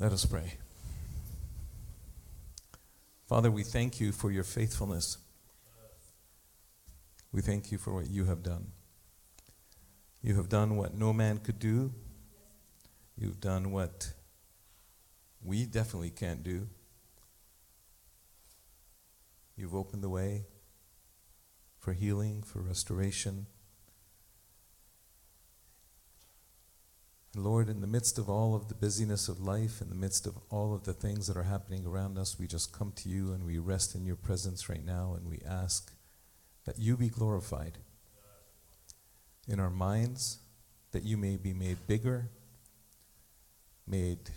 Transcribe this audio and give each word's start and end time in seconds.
Let 0.00 0.12
us 0.12 0.24
pray. 0.24 0.54
Father, 3.28 3.50
we 3.50 3.64
thank 3.64 3.98
you 3.98 4.12
for 4.12 4.30
your 4.30 4.44
faithfulness. 4.44 5.18
We 7.32 7.42
thank 7.42 7.72
you 7.72 7.78
for 7.78 7.92
what 7.92 8.08
you 8.08 8.26
have 8.26 8.44
done. 8.44 8.68
You 10.22 10.36
have 10.36 10.48
done 10.48 10.76
what 10.76 10.94
no 10.94 11.12
man 11.12 11.38
could 11.38 11.58
do. 11.58 11.92
You've 13.16 13.40
done 13.40 13.72
what 13.72 14.12
we 15.42 15.66
definitely 15.66 16.10
can't 16.10 16.44
do. 16.44 16.68
You've 19.56 19.74
opened 19.74 20.04
the 20.04 20.08
way 20.08 20.46
for 21.80 21.92
healing, 21.92 22.44
for 22.44 22.60
restoration. 22.60 23.46
Lord, 27.36 27.68
in 27.68 27.80
the 27.80 27.86
midst 27.86 28.18
of 28.18 28.28
all 28.28 28.54
of 28.54 28.68
the 28.68 28.74
busyness 28.74 29.28
of 29.28 29.40
life, 29.40 29.80
in 29.80 29.90
the 29.90 29.94
midst 29.94 30.26
of 30.26 30.38
all 30.50 30.74
of 30.74 30.84
the 30.84 30.94
things 30.94 31.26
that 31.26 31.36
are 31.36 31.42
happening 31.44 31.86
around 31.86 32.18
us, 32.18 32.38
we 32.38 32.46
just 32.46 32.72
come 32.72 32.92
to 32.96 33.08
you 33.08 33.32
and 33.32 33.44
we 33.44 33.58
rest 33.58 33.94
in 33.94 34.06
your 34.06 34.16
presence 34.16 34.68
right 34.68 34.84
now 34.84 35.14
and 35.16 35.28
we 35.28 35.40
ask 35.46 35.92
that 36.64 36.78
you 36.78 36.96
be 36.96 37.08
glorified 37.08 37.78
in 39.46 39.60
our 39.60 39.70
minds, 39.70 40.38
that 40.92 41.02
you 41.02 41.16
may 41.16 41.36
be 41.36 41.52
made 41.52 41.76
bigger, 41.86 42.30
made 43.86 44.30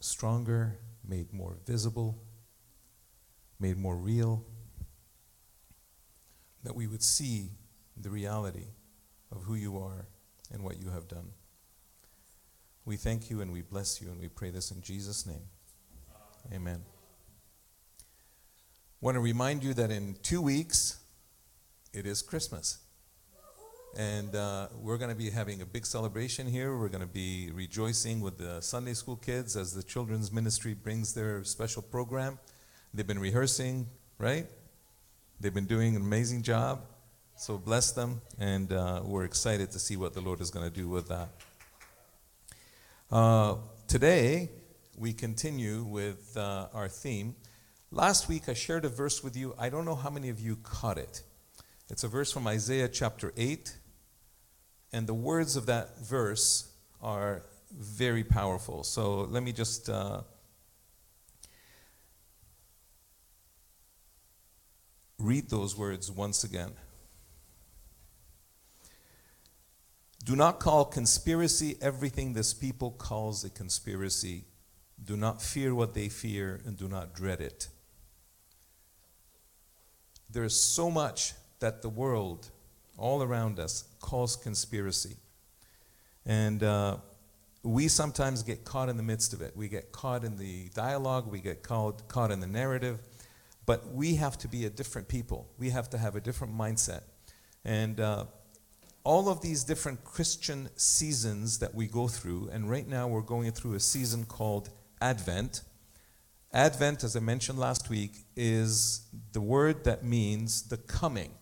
stronger, 0.00 0.76
made 1.06 1.32
more 1.32 1.56
visible, 1.66 2.18
made 3.60 3.76
more 3.76 3.96
real, 3.96 4.44
that 6.62 6.74
we 6.74 6.86
would 6.86 7.02
see 7.02 7.50
the 7.96 8.10
reality 8.10 8.66
of 9.30 9.42
who 9.42 9.54
you 9.54 9.78
are 9.78 10.06
and 10.52 10.62
what 10.62 10.80
you 10.80 10.90
have 10.90 11.08
done. 11.08 11.30
We 12.86 12.96
thank 12.96 13.30
you 13.30 13.40
and 13.40 13.50
we 13.50 13.62
bless 13.62 14.02
you 14.02 14.10
and 14.10 14.20
we 14.20 14.28
pray 14.28 14.50
this 14.50 14.70
in 14.70 14.82
Jesus' 14.82 15.26
name. 15.26 15.40
Amen. 16.52 16.82
I 17.98 18.02
Want 19.00 19.14
to 19.14 19.20
remind 19.20 19.64
you 19.64 19.72
that 19.74 19.90
in 19.90 20.16
two 20.22 20.42
weeks, 20.42 20.98
it 21.94 22.04
is 22.04 22.20
Christmas. 22.20 22.78
And 23.96 24.34
uh, 24.34 24.68
we're 24.82 24.98
going 24.98 25.10
to 25.10 25.16
be 25.16 25.30
having 25.30 25.62
a 25.62 25.66
big 25.66 25.86
celebration 25.86 26.46
here. 26.46 26.76
We're 26.76 26.88
going 26.88 27.00
to 27.00 27.06
be 27.06 27.50
rejoicing 27.54 28.20
with 28.20 28.36
the 28.36 28.60
Sunday 28.60 28.92
school 28.92 29.16
kids 29.16 29.56
as 29.56 29.72
the 29.72 29.82
children's 29.82 30.30
ministry 30.30 30.74
brings 30.74 31.14
their 31.14 31.42
special 31.44 31.80
program. 31.80 32.38
They've 32.92 33.06
been 33.06 33.20
rehearsing, 33.20 33.86
right? 34.18 34.46
They've 35.40 35.54
been 35.54 35.66
doing 35.66 35.96
an 35.96 36.02
amazing 36.02 36.42
job. 36.42 36.82
So 37.36 37.56
bless 37.56 37.92
them. 37.92 38.20
And 38.38 38.72
uh, 38.72 39.00
we're 39.04 39.24
excited 39.24 39.70
to 39.70 39.78
see 39.78 39.96
what 39.96 40.12
the 40.12 40.20
Lord 40.20 40.42
is 40.42 40.50
going 40.50 40.68
to 40.68 40.74
do 40.74 40.88
with 40.88 41.08
that. 41.08 41.28
Uh, 43.10 43.56
today, 43.86 44.50
we 44.96 45.12
continue 45.12 45.84
with 45.84 46.36
uh, 46.36 46.68
our 46.72 46.88
theme. 46.88 47.34
Last 47.90 48.28
week, 48.28 48.48
I 48.48 48.54
shared 48.54 48.84
a 48.84 48.88
verse 48.88 49.22
with 49.22 49.36
you. 49.36 49.54
I 49.58 49.68
don't 49.68 49.84
know 49.84 49.94
how 49.94 50.10
many 50.10 50.28
of 50.28 50.40
you 50.40 50.56
caught 50.56 50.98
it. 50.98 51.22
It's 51.88 52.02
a 52.02 52.08
verse 52.08 52.32
from 52.32 52.46
Isaiah 52.46 52.88
chapter 52.88 53.32
8. 53.36 53.76
And 54.92 55.06
the 55.06 55.14
words 55.14 55.56
of 55.56 55.66
that 55.66 55.98
verse 56.00 56.72
are 57.02 57.42
very 57.72 58.24
powerful. 58.24 58.84
So 58.84 59.22
let 59.22 59.42
me 59.42 59.52
just. 59.52 59.88
Uh, 59.88 60.22
read 65.18 65.48
those 65.48 65.76
words 65.76 66.10
once 66.10 66.44
again. 66.44 66.72
Do 70.24 70.34
not 70.34 70.58
call 70.58 70.86
conspiracy 70.86 71.76
everything 71.82 72.32
this 72.32 72.54
people 72.54 72.92
calls 72.92 73.44
a 73.44 73.50
conspiracy. 73.50 74.44
Do 75.04 75.18
not 75.18 75.42
fear 75.42 75.74
what 75.74 75.92
they 75.92 76.08
fear 76.08 76.62
and 76.64 76.78
do 76.78 76.88
not 76.88 77.14
dread 77.14 77.42
it. 77.42 77.68
There 80.30 80.44
is 80.44 80.58
so 80.58 80.90
much 80.90 81.34
that 81.60 81.82
the 81.82 81.90
world 81.90 82.48
all 82.96 83.22
around 83.22 83.58
us 83.60 83.84
calls 84.00 84.34
conspiracy. 84.34 85.16
And 86.24 86.62
uh, 86.62 86.96
we 87.62 87.88
sometimes 87.88 88.42
get 88.42 88.64
caught 88.64 88.88
in 88.88 88.96
the 88.96 89.02
midst 89.02 89.34
of 89.34 89.42
it. 89.42 89.54
We 89.54 89.68
get 89.68 89.92
caught 89.92 90.24
in 90.24 90.38
the 90.38 90.70
dialogue, 90.74 91.30
we 91.30 91.40
get 91.40 91.62
caught, 91.62 92.08
caught 92.08 92.30
in 92.30 92.40
the 92.40 92.46
narrative. 92.46 92.98
But 93.66 93.92
we 93.92 94.14
have 94.14 94.38
to 94.38 94.48
be 94.48 94.64
a 94.64 94.70
different 94.70 95.06
people. 95.06 95.48
We 95.58 95.70
have 95.70 95.90
to 95.90 95.98
have 95.98 96.16
a 96.16 96.20
different 96.20 96.56
mindset. 96.56 97.02
And 97.64 98.00
uh, 98.00 98.24
all 99.04 99.28
of 99.28 99.42
these 99.42 99.64
different 99.64 100.02
Christian 100.02 100.70
seasons 100.76 101.58
that 101.58 101.74
we 101.74 101.86
go 101.86 102.08
through, 102.08 102.48
and 102.50 102.70
right 102.70 102.88
now 102.88 103.06
we're 103.06 103.20
going 103.20 103.50
through 103.52 103.74
a 103.74 103.80
season 103.80 104.24
called 104.24 104.70
Advent. 105.00 105.60
Advent, 106.54 107.04
as 107.04 107.14
I 107.14 107.20
mentioned 107.20 107.58
last 107.58 107.90
week, 107.90 108.24
is 108.34 109.06
the 109.32 109.42
word 109.42 109.84
that 109.84 110.04
means 110.04 110.62
the 110.62 110.78
coming, 110.78 111.32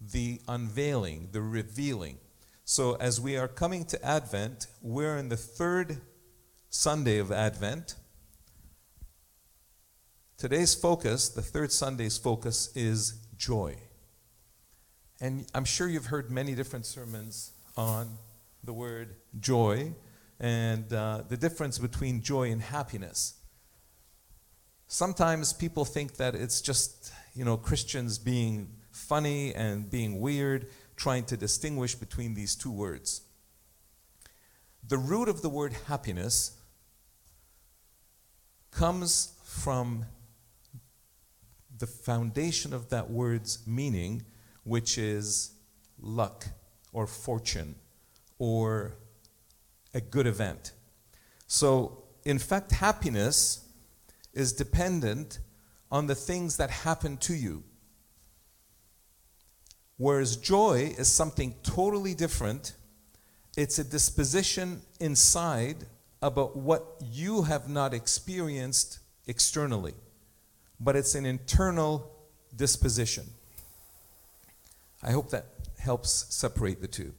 the 0.00 0.40
unveiling, 0.48 1.28
the 1.32 1.42
revealing. 1.42 2.18
So, 2.64 2.94
as 2.94 3.20
we 3.20 3.36
are 3.36 3.48
coming 3.48 3.84
to 3.86 4.02
Advent, 4.04 4.66
we're 4.80 5.18
in 5.18 5.28
the 5.28 5.36
third 5.36 6.00
Sunday 6.70 7.18
of 7.18 7.30
Advent. 7.30 7.96
Today's 10.38 10.74
focus, 10.74 11.28
the 11.28 11.42
third 11.42 11.72
Sunday's 11.72 12.16
focus, 12.16 12.74
is 12.74 13.26
joy. 13.36 13.76
And 15.22 15.46
I'm 15.54 15.64
sure 15.64 15.88
you've 15.88 16.06
heard 16.06 16.32
many 16.32 16.56
different 16.56 16.84
sermons 16.84 17.52
on 17.76 18.18
the 18.64 18.72
word 18.72 19.14
joy 19.38 19.92
and 20.40 20.92
uh, 20.92 21.22
the 21.28 21.36
difference 21.36 21.78
between 21.78 22.22
joy 22.22 22.50
and 22.50 22.60
happiness. 22.60 23.34
Sometimes 24.88 25.52
people 25.52 25.84
think 25.84 26.16
that 26.16 26.34
it's 26.34 26.60
just, 26.60 27.12
you 27.34 27.44
know, 27.44 27.56
Christians 27.56 28.18
being 28.18 28.68
funny 28.90 29.54
and 29.54 29.88
being 29.88 30.20
weird, 30.20 30.66
trying 30.96 31.22
to 31.26 31.36
distinguish 31.36 31.94
between 31.94 32.34
these 32.34 32.56
two 32.56 32.72
words. 32.72 33.22
The 34.88 34.98
root 34.98 35.28
of 35.28 35.40
the 35.40 35.48
word 35.48 35.72
happiness 35.86 36.56
comes 38.72 39.34
from 39.44 40.04
the 41.78 41.86
foundation 41.86 42.72
of 42.72 42.88
that 42.88 43.08
word's 43.08 43.64
meaning, 43.68 44.24
which 44.64 44.98
is 44.98 45.52
luck 46.00 46.46
or 46.92 47.06
fortune 47.06 47.74
or 48.38 48.94
a 49.94 50.00
good 50.00 50.26
event. 50.26 50.72
So, 51.46 52.04
in 52.24 52.38
fact, 52.38 52.72
happiness 52.72 53.66
is 54.32 54.52
dependent 54.52 55.38
on 55.90 56.06
the 56.06 56.14
things 56.14 56.56
that 56.56 56.70
happen 56.70 57.16
to 57.18 57.34
you. 57.34 57.62
Whereas 59.98 60.36
joy 60.36 60.94
is 60.98 61.08
something 61.08 61.54
totally 61.62 62.14
different. 62.14 62.74
It's 63.56 63.78
a 63.78 63.84
disposition 63.84 64.80
inside 64.98 65.76
about 66.22 66.56
what 66.56 66.96
you 67.00 67.42
have 67.42 67.68
not 67.68 67.92
experienced 67.92 69.00
externally, 69.26 69.94
but 70.80 70.96
it's 70.96 71.14
an 71.14 71.26
internal 71.26 72.10
disposition. 72.56 73.26
I 75.02 75.10
hope 75.10 75.30
that 75.30 75.46
helps 75.78 76.26
separate 76.34 76.80
the 76.80 76.86
two. 76.86 77.14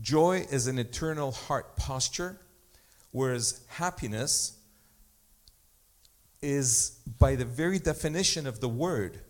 Joy 0.00 0.46
is 0.50 0.66
an 0.66 0.78
eternal 0.78 1.32
heart 1.32 1.76
posture, 1.76 2.40
whereas 3.10 3.64
happiness 3.68 4.56
is 6.40 6.98
by 7.18 7.36
the 7.36 7.44
very 7.44 7.78
definition 7.78 8.46
of 8.46 8.60
the 8.60 8.68
word. 8.68 9.20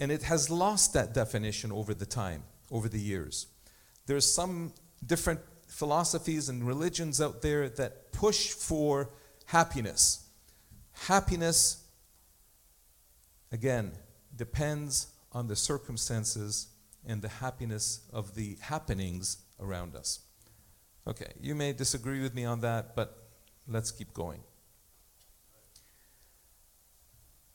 And 0.00 0.10
it 0.10 0.22
has 0.22 0.48
lost 0.48 0.94
that 0.94 1.12
definition 1.12 1.70
over 1.70 1.92
the 1.92 2.06
time, 2.06 2.44
over 2.70 2.88
the 2.88 3.00
years. 3.00 3.46
There's 4.06 4.24
some 4.24 4.72
different 5.04 5.40
philosophies 5.66 6.48
and 6.48 6.66
religions 6.66 7.20
out 7.20 7.42
there 7.42 7.68
that 7.68 8.12
push 8.12 8.48
for 8.48 9.10
happiness. 9.46 10.24
Happiness, 10.92 11.84
again, 13.52 13.92
depends 14.34 15.08
on 15.32 15.46
the 15.46 15.56
circumstances 15.56 16.68
and 17.06 17.22
the 17.22 17.28
happiness 17.28 18.00
of 18.12 18.34
the 18.34 18.56
happenings 18.60 19.38
around 19.60 19.94
us. 19.94 20.20
Okay, 21.06 21.32
you 21.40 21.54
may 21.54 21.72
disagree 21.72 22.20
with 22.20 22.34
me 22.34 22.44
on 22.44 22.60
that, 22.60 22.94
but 22.94 23.28
let's 23.66 23.90
keep 23.90 24.12
going. 24.12 24.40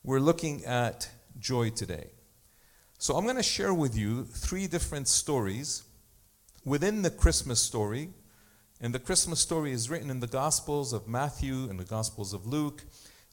We're 0.04 0.20
looking 0.20 0.66
at 0.66 1.10
joy 1.40 1.70
today. 1.70 2.10
So 2.98 3.16
I'm 3.16 3.24
going 3.24 3.38
to 3.38 3.44
share 3.44 3.74
with 3.74 3.98
you 3.98 4.24
three 4.24 4.68
different 4.68 5.08
stories 5.08 5.84
within 6.66 7.02
the 7.02 7.10
Christmas 7.10 7.60
story. 7.60 8.10
And 8.82 8.94
the 8.94 9.00
Christmas 9.00 9.40
story 9.40 9.72
is 9.72 9.90
written 9.90 10.10
in 10.10 10.20
the 10.20 10.28
Gospels 10.28 10.92
of 10.94 11.08
Matthew 11.08 11.70
and 11.70 11.80
the 11.80 11.86
Gospels 11.86 12.34
of 12.34 12.46
Luke. 12.46 12.84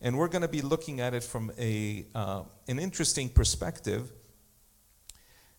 And 0.01 0.17
we're 0.17 0.29
going 0.29 0.43
to 0.43 0.49
be 0.49 0.61
looking 0.61 1.01
at 1.01 1.15
it 1.15 1.25
from 1.25 1.51
a, 1.59 2.07
uh, 2.15 2.43
an 2.69 2.79
interesting 2.79 3.29
perspective 3.29 4.13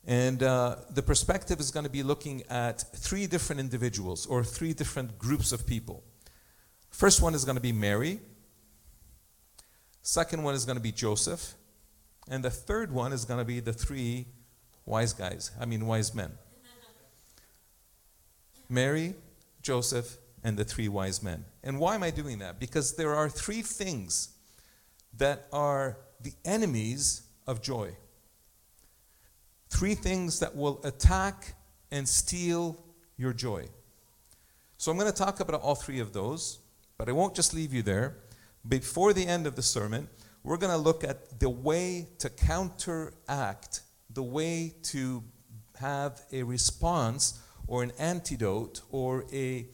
and 0.06 0.42
uh, 0.42 0.78
the 0.90 1.04
perspective 1.04 1.60
is 1.60 1.70
going 1.70 1.86
to 1.86 1.92
be 1.92 2.04
looking 2.04 2.44
at 2.50 2.82
three 2.96 3.28
different 3.28 3.60
individuals 3.60 4.26
or 4.26 4.44
three 4.44 4.74
different 4.74 5.20
groups 5.20 5.52
of 5.52 5.68
people. 5.68 6.04
First 6.90 7.22
one 7.22 7.36
is 7.36 7.46
going 7.46 7.56
to 7.56 7.62
be 7.62 7.72
Mary. 7.72 8.20
Second 10.02 10.44
one 10.44 10.56
is 10.56 10.66
going 10.66 10.78
to 10.78 10.82
be 10.82 10.92
Joseph. 10.92 11.54
And 12.30 12.44
the 12.44 12.50
third 12.50 12.92
one 12.92 13.14
is 13.14 13.26
going 13.26 13.40
to 13.40 13.46
be 13.46 13.60
the 13.60 13.74
three 13.74 14.28
wise 14.86 15.14
guys, 15.14 15.52
I 15.60 15.66
mean, 15.66 15.86
wise 15.86 16.14
men. 16.14 16.32
Mary, 18.70 19.16
Joseph, 19.62 20.18
and 20.44 20.58
the 20.58 20.64
three 20.64 20.88
wise 20.88 21.22
men. 21.22 21.46
And 21.64 21.80
why 21.80 21.96
am 21.96 22.04
I 22.04 22.10
doing 22.10 22.40
that? 22.40 22.60
Because 22.60 22.96
there 22.96 23.14
are 23.14 23.30
three 23.30 23.62
things 23.62 24.30
that 25.18 25.48
are 25.52 25.98
the 26.22 26.34
enemies 26.46 27.24
of 27.46 27.62
joy. 27.62 27.96
Three 29.72 29.96
things 29.96 30.40
that 30.40 30.56
will 30.56 30.80
attack 30.84 31.56
and 31.92 32.08
steal 32.08 32.78
your 33.18 33.34
joy. 33.34 33.66
So 34.78 34.92
I'm 34.92 34.98
going 34.98 35.12
to 35.12 35.18
talk 35.18 35.40
about 35.40 35.62
all 35.62 35.76
three 35.76 36.00
of 36.00 36.14
those, 36.14 36.60
but 36.98 37.08
I 37.10 37.14
won't 37.14 37.36
just 37.36 37.54
leave 37.54 37.74
you 37.74 37.82
there. 37.82 38.18
Before 38.68 39.14
the 39.14 39.26
end 39.26 39.48
of 39.48 39.56
the 39.56 39.62
sermon, 39.64 40.08
we're 40.44 40.58
going 40.58 40.72
to 40.72 40.78
look 40.78 41.04
at 41.04 41.40
the 41.40 41.50
way 41.50 42.10
to 42.20 42.30
counteract, 42.30 43.82
the 44.10 44.24
way 44.24 44.74
to 44.84 45.24
have 45.80 46.22
a 46.32 46.44
response 46.44 47.40
or 47.66 47.82
an 47.82 47.92
antidote 47.98 48.82
or 48.92 49.26
a 49.32 49.68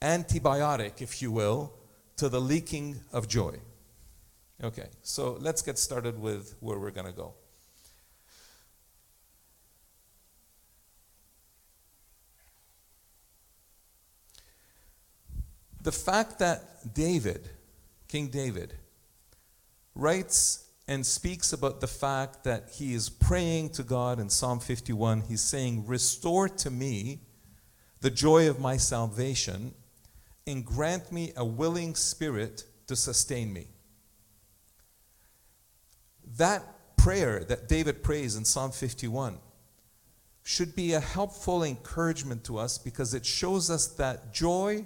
antibiotic, 0.00 1.02
if 1.02 1.20
you 1.20 1.32
will, 1.32 1.74
to 2.16 2.28
the 2.28 2.40
leaking 2.40 3.00
of 3.12 3.26
joy. 3.28 3.58
Okay, 4.62 4.88
so 5.02 5.36
let's 5.40 5.62
get 5.62 5.78
started 5.78 6.18
with 6.18 6.54
where 6.60 6.78
we're 6.78 6.90
going 6.90 7.06
to 7.06 7.12
go. 7.12 7.34
The 15.82 15.92
fact 15.92 16.38
that 16.40 16.94
David, 16.94 17.48
King 18.08 18.28
David, 18.28 18.74
writes 19.94 20.66
and 20.86 21.06
speaks 21.06 21.52
about 21.52 21.80
the 21.80 21.86
fact 21.86 22.44
that 22.44 22.70
he 22.72 22.94
is 22.94 23.08
praying 23.08 23.70
to 23.70 23.82
God 23.82 24.18
in 24.18 24.28
Psalm 24.28 24.60
51, 24.60 25.22
he's 25.22 25.40
saying, 25.40 25.86
Restore 25.86 26.48
to 26.48 26.70
me 26.70 27.20
the 28.00 28.10
joy 28.10 28.48
of 28.48 28.60
my 28.60 28.76
salvation 28.76 29.74
and 30.46 30.64
grant 30.64 31.12
me 31.12 31.32
a 31.36 31.44
willing 31.44 31.94
spirit 31.94 32.64
to 32.86 32.96
sustain 32.96 33.52
me. 33.52 33.68
That 36.36 36.64
prayer 36.96 37.44
that 37.44 37.68
David 37.68 38.02
prays 38.02 38.36
in 38.36 38.44
Psalm 38.44 38.72
51 38.72 39.38
should 40.42 40.74
be 40.74 40.92
a 40.92 41.00
helpful 41.00 41.62
encouragement 41.62 42.44
to 42.44 42.58
us 42.58 42.78
because 42.78 43.14
it 43.14 43.24
shows 43.24 43.70
us 43.70 43.86
that 43.86 44.32
joy 44.32 44.84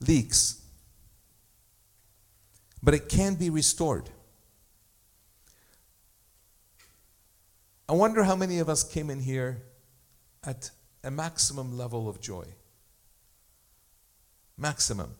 leaks, 0.00 0.60
but 2.82 2.94
it 2.94 3.08
can 3.08 3.34
be 3.34 3.50
restored. 3.50 4.08
I 7.88 7.92
wonder 7.92 8.22
how 8.22 8.36
many 8.36 8.60
of 8.60 8.68
us 8.68 8.84
came 8.84 9.10
in 9.10 9.20
here 9.20 9.62
at 10.44 10.70
a 11.02 11.10
maximum 11.10 11.76
level 11.76 12.08
of 12.08 12.20
joy. 12.20 12.44
Maximum. 14.56 15.14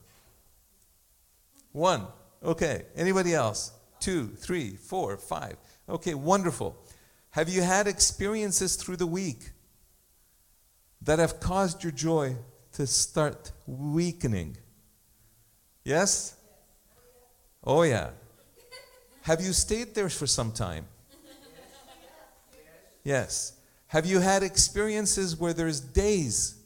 One. 1.72 2.06
Okay. 2.44 2.84
Anybody 2.94 3.34
else? 3.34 3.72
Two, 3.98 4.28
three, 4.28 4.76
four, 4.76 5.16
five. 5.16 5.56
Okay, 5.88 6.14
wonderful. 6.14 6.76
Have 7.30 7.48
you 7.48 7.62
had 7.62 7.86
experiences 7.86 8.76
through 8.76 8.96
the 8.96 9.06
week 9.06 9.50
that 11.02 11.18
have 11.18 11.40
caused 11.40 11.82
your 11.82 11.92
joy 11.92 12.36
to 12.72 12.86
start 12.86 13.52
weakening? 13.66 14.56
Yes? 15.84 16.36
Oh, 17.64 17.82
yeah. 17.82 18.10
Have 19.22 19.40
you 19.40 19.52
stayed 19.52 19.94
there 19.94 20.08
for 20.08 20.26
some 20.26 20.52
time? 20.52 20.86
Yes. 23.04 23.52
Have 23.88 24.06
you 24.06 24.20
had 24.20 24.42
experiences 24.42 25.36
where 25.36 25.52
there's 25.52 25.80
days 25.80 26.56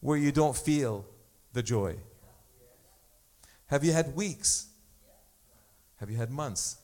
where 0.00 0.16
you 0.16 0.32
don't 0.32 0.56
feel 0.56 1.04
the 1.52 1.62
joy? 1.62 1.96
Have 3.66 3.84
you 3.84 3.92
had 3.92 4.14
weeks? 4.16 4.66
Have 6.00 6.10
you 6.10 6.16
had 6.16 6.30
months? 6.30 6.76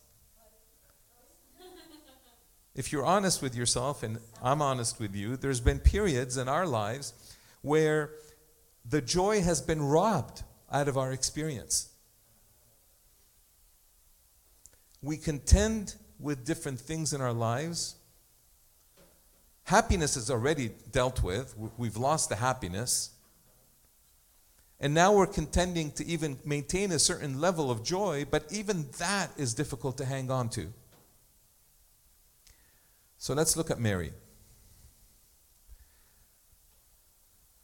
If 2.75 2.93
you're 2.93 3.05
honest 3.05 3.43
with 3.43 3.57
yourself, 3.57 4.03
and 4.03 4.19
I'm 4.43 4.61
honest 4.61 5.01
with 5.01 5.15
you, 5.15 5.37
there's 5.37 5.61
been 5.61 5.79
periods 5.79 6.37
in 6.37 6.47
our 6.49 6.67
lives 6.67 7.15
where 7.63 8.11
the 8.89 9.01
joy 9.01 9.41
has 9.41 9.63
been 9.63 9.83
robbed 9.83 10.43
out 10.71 10.89
of 10.89 10.97
our 10.97 11.13
experience. 11.13 11.91
We 15.03 15.17
contend 15.17 15.95
with 16.19 16.45
different 16.45 16.81
things 16.81 17.13
in 17.13 17.21
our 17.21 17.33
lives. 17.33 17.97
Happiness 19.65 20.17
is 20.17 20.31
already 20.31 20.71
dealt 20.91 21.23
with. 21.23 21.55
We've 21.77 21.97
lost 21.97 22.29
the 22.29 22.37
happiness. 22.37 23.11
And 24.79 24.93
now 24.93 25.13
we're 25.15 25.27
contending 25.27 25.91
to 25.93 26.07
even 26.07 26.39
maintain 26.45 26.93
a 26.93 26.99
certain 26.99 27.41
level 27.41 27.71
of 27.71 27.83
joy, 27.83 28.27
but 28.31 28.45
even 28.51 28.87
that 28.99 29.31
is 29.37 29.55
difficult 29.55 29.97
to 29.99 30.05
hang 30.05 30.31
on 30.31 30.49
to. 30.51 30.73
So 33.19 33.33
let's 33.35 33.57
look 33.57 33.71
at 33.71 33.81
Mary. 33.81 34.13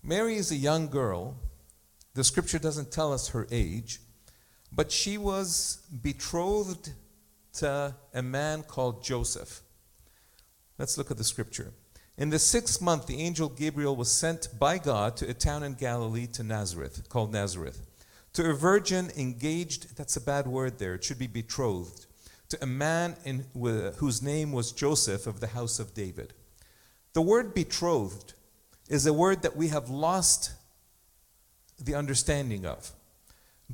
Mary 0.02 0.36
is 0.36 0.50
a 0.50 0.56
young 0.56 0.88
girl 0.88 1.36
the 2.14 2.24
scripture 2.24 2.58
doesn't 2.58 2.92
tell 2.92 3.12
us 3.12 3.28
her 3.28 3.46
age, 3.50 4.00
but 4.70 4.90
she 4.90 5.18
was 5.18 5.82
betrothed 6.02 6.92
to 7.54 7.94
a 8.14 8.22
man 8.22 8.62
called 8.62 9.04
Joseph. 9.04 9.60
Let's 10.78 10.96
look 10.96 11.10
at 11.10 11.18
the 11.18 11.24
scripture. 11.24 11.72
In 12.18 12.30
the 12.30 12.38
sixth 12.38 12.80
month, 12.80 13.06
the 13.06 13.20
angel 13.20 13.48
Gabriel 13.48 13.96
was 13.96 14.10
sent 14.10 14.48
by 14.58 14.78
God 14.78 15.16
to 15.18 15.28
a 15.28 15.34
town 15.34 15.62
in 15.62 15.74
Galilee 15.74 16.26
to 16.28 16.42
Nazareth, 16.42 17.08
called 17.08 17.32
Nazareth, 17.32 17.86
to 18.34 18.48
a 18.50 18.54
virgin 18.54 19.10
engaged, 19.16 19.96
that's 19.96 20.16
a 20.16 20.20
bad 20.20 20.46
word 20.46 20.78
there, 20.78 20.94
it 20.94 21.04
should 21.04 21.18
be 21.18 21.26
betrothed, 21.26 22.06
to 22.48 22.62
a 22.62 22.66
man 22.66 23.16
in, 23.24 23.46
whose 23.96 24.22
name 24.22 24.52
was 24.52 24.72
Joseph 24.72 25.26
of 25.26 25.40
the 25.40 25.48
house 25.48 25.78
of 25.78 25.94
David. 25.94 26.34
The 27.14 27.22
word 27.22 27.54
betrothed 27.54 28.34
is 28.88 29.06
a 29.06 29.12
word 29.12 29.42
that 29.42 29.56
we 29.56 29.68
have 29.68 29.88
lost 29.90 30.52
the 31.78 31.94
understanding 31.94 32.66
of. 32.66 32.92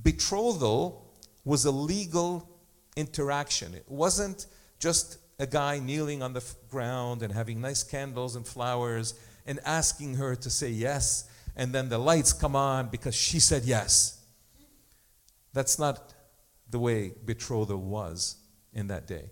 Betrothal 0.00 1.12
was 1.44 1.64
a 1.64 1.70
legal 1.70 2.48
interaction. 2.96 3.74
It 3.74 3.84
wasn't 3.88 4.46
just 4.78 5.18
a 5.38 5.46
guy 5.46 5.78
kneeling 5.78 6.22
on 6.22 6.32
the 6.32 6.44
ground 6.70 7.22
and 7.22 7.32
having 7.32 7.60
nice 7.60 7.82
candles 7.82 8.36
and 8.36 8.46
flowers 8.46 9.14
and 9.46 9.60
asking 9.64 10.14
her 10.14 10.34
to 10.36 10.50
say 10.50 10.68
yes, 10.68 11.28
and 11.56 11.72
then 11.72 11.88
the 11.88 11.98
lights 11.98 12.32
come 12.32 12.54
on 12.54 12.88
because 12.88 13.14
she 13.14 13.40
said 13.40 13.64
yes. 13.64 14.20
That's 15.52 15.78
not 15.78 16.12
the 16.68 16.78
way 16.78 17.12
betrothal 17.24 17.78
was 17.78 18.36
in 18.72 18.88
that 18.88 19.06
day. 19.06 19.30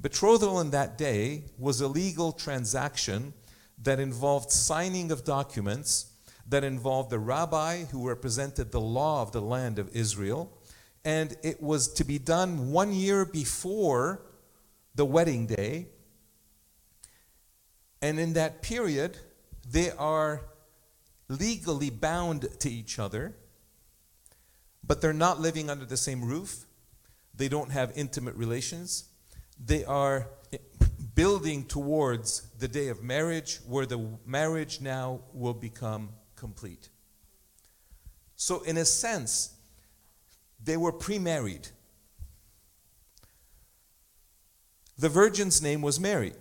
Betrothal 0.00 0.60
in 0.60 0.70
that 0.70 0.96
day 0.96 1.44
was 1.58 1.80
a 1.80 1.88
legal 1.88 2.32
transaction 2.32 3.34
that 3.82 4.00
involved 4.00 4.50
signing 4.50 5.10
of 5.10 5.24
documents 5.24 6.12
that 6.48 6.64
involved 6.64 7.10
the 7.10 7.18
rabbi 7.18 7.84
who 7.84 8.08
represented 8.08 8.70
the 8.70 8.80
law 8.80 9.22
of 9.22 9.32
the 9.32 9.40
land 9.40 9.78
of 9.78 9.94
Israel. 9.94 10.52
And 11.04 11.36
it 11.42 11.62
was 11.62 11.92
to 11.94 12.04
be 12.04 12.18
done 12.18 12.70
one 12.70 12.92
year 12.92 13.24
before 13.24 14.22
the 14.94 15.04
wedding 15.04 15.46
day. 15.46 15.88
And 18.00 18.18
in 18.18 18.34
that 18.34 18.62
period, 18.62 19.18
they 19.68 19.90
are 19.90 20.42
legally 21.28 21.90
bound 21.90 22.48
to 22.60 22.70
each 22.70 22.98
other, 22.98 23.34
but 24.84 25.00
they're 25.00 25.12
not 25.12 25.40
living 25.40 25.68
under 25.68 25.84
the 25.84 25.96
same 25.96 26.24
roof. 26.24 26.66
They 27.34 27.48
don't 27.48 27.72
have 27.72 27.92
intimate 27.96 28.36
relations. 28.36 29.04
They 29.58 29.84
are 29.84 30.28
building 31.14 31.64
towards 31.64 32.42
the 32.58 32.68
day 32.68 32.88
of 32.88 33.02
marriage, 33.02 33.58
where 33.66 33.86
the 33.86 34.18
marriage 34.24 34.80
now 34.80 35.20
will 35.32 35.54
become 35.54 36.10
complete. 36.36 36.88
So, 38.36 38.62
in 38.62 38.76
a 38.76 38.84
sense, 38.84 39.54
they 40.62 40.76
were 40.76 40.92
pre 40.92 41.18
married. 41.18 41.68
The 44.98 45.08
virgin's 45.08 45.60
name 45.60 45.82
was 45.82 46.00
Mary. 46.00 46.32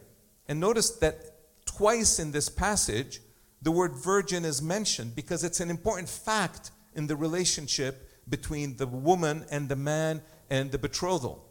And 0.48 0.60
notice 0.60 0.92
that 0.92 1.66
twice 1.66 2.20
in 2.20 2.32
this 2.32 2.50
passage, 2.50 3.20
the 3.62 3.72
word 3.72 3.96
virgin 3.96 4.46
is 4.46 4.62
mentioned 4.62 5.16
because 5.16 5.44
it's 5.44 5.60
an 5.60 5.70
important 5.70 6.08
fact 6.08 6.72
in 6.94 7.08
the 7.08 7.16
relationship 7.16 8.10
between 8.30 8.78
the 8.78 8.88
woman 8.88 9.46
and 9.52 9.68
the 9.70 9.76
man 9.76 10.22
and 10.50 10.72
the 10.72 10.78
betrothal. 10.78 11.44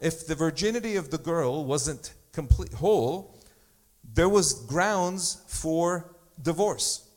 If 0.00 0.26
the 0.26 0.34
virginity 0.34 0.96
of 0.96 1.10
the 1.10 1.18
girl 1.18 1.64
wasn't 1.64 2.14
complete 2.32 2.74
whole, 2.74 3.38
there 4.02 4.28
was 4.28 4.52
grounds 4.52 5.42
for 5.46 6.11
divorce. 6.42 7.08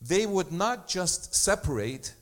they 0.00 0.26
would 0.26 0.52
not 0.52 0.88
just 0.88 1.34
separate 1.34 2.14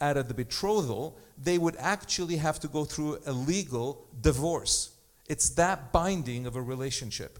out 0.00 0.16
of 0.16 0.28
the 0.28 0.34
betrothal, 0.34 1.18
they 1.36 1.58
would 1.58 1.76
actually 1.78 2.36
have 2.36 2.58
to 2.60 2.68
go 2.68 2.84
through 2.84 3.18
a 3.26 3.32
legal 3.32 4.06
divorce. 4.20 4.90
It's 5.28 5.50
that 5.50 5.92
binding 5.92 6.46
of 6.46 6.56
a 6.56 6.62
relationship. 6.62 7.38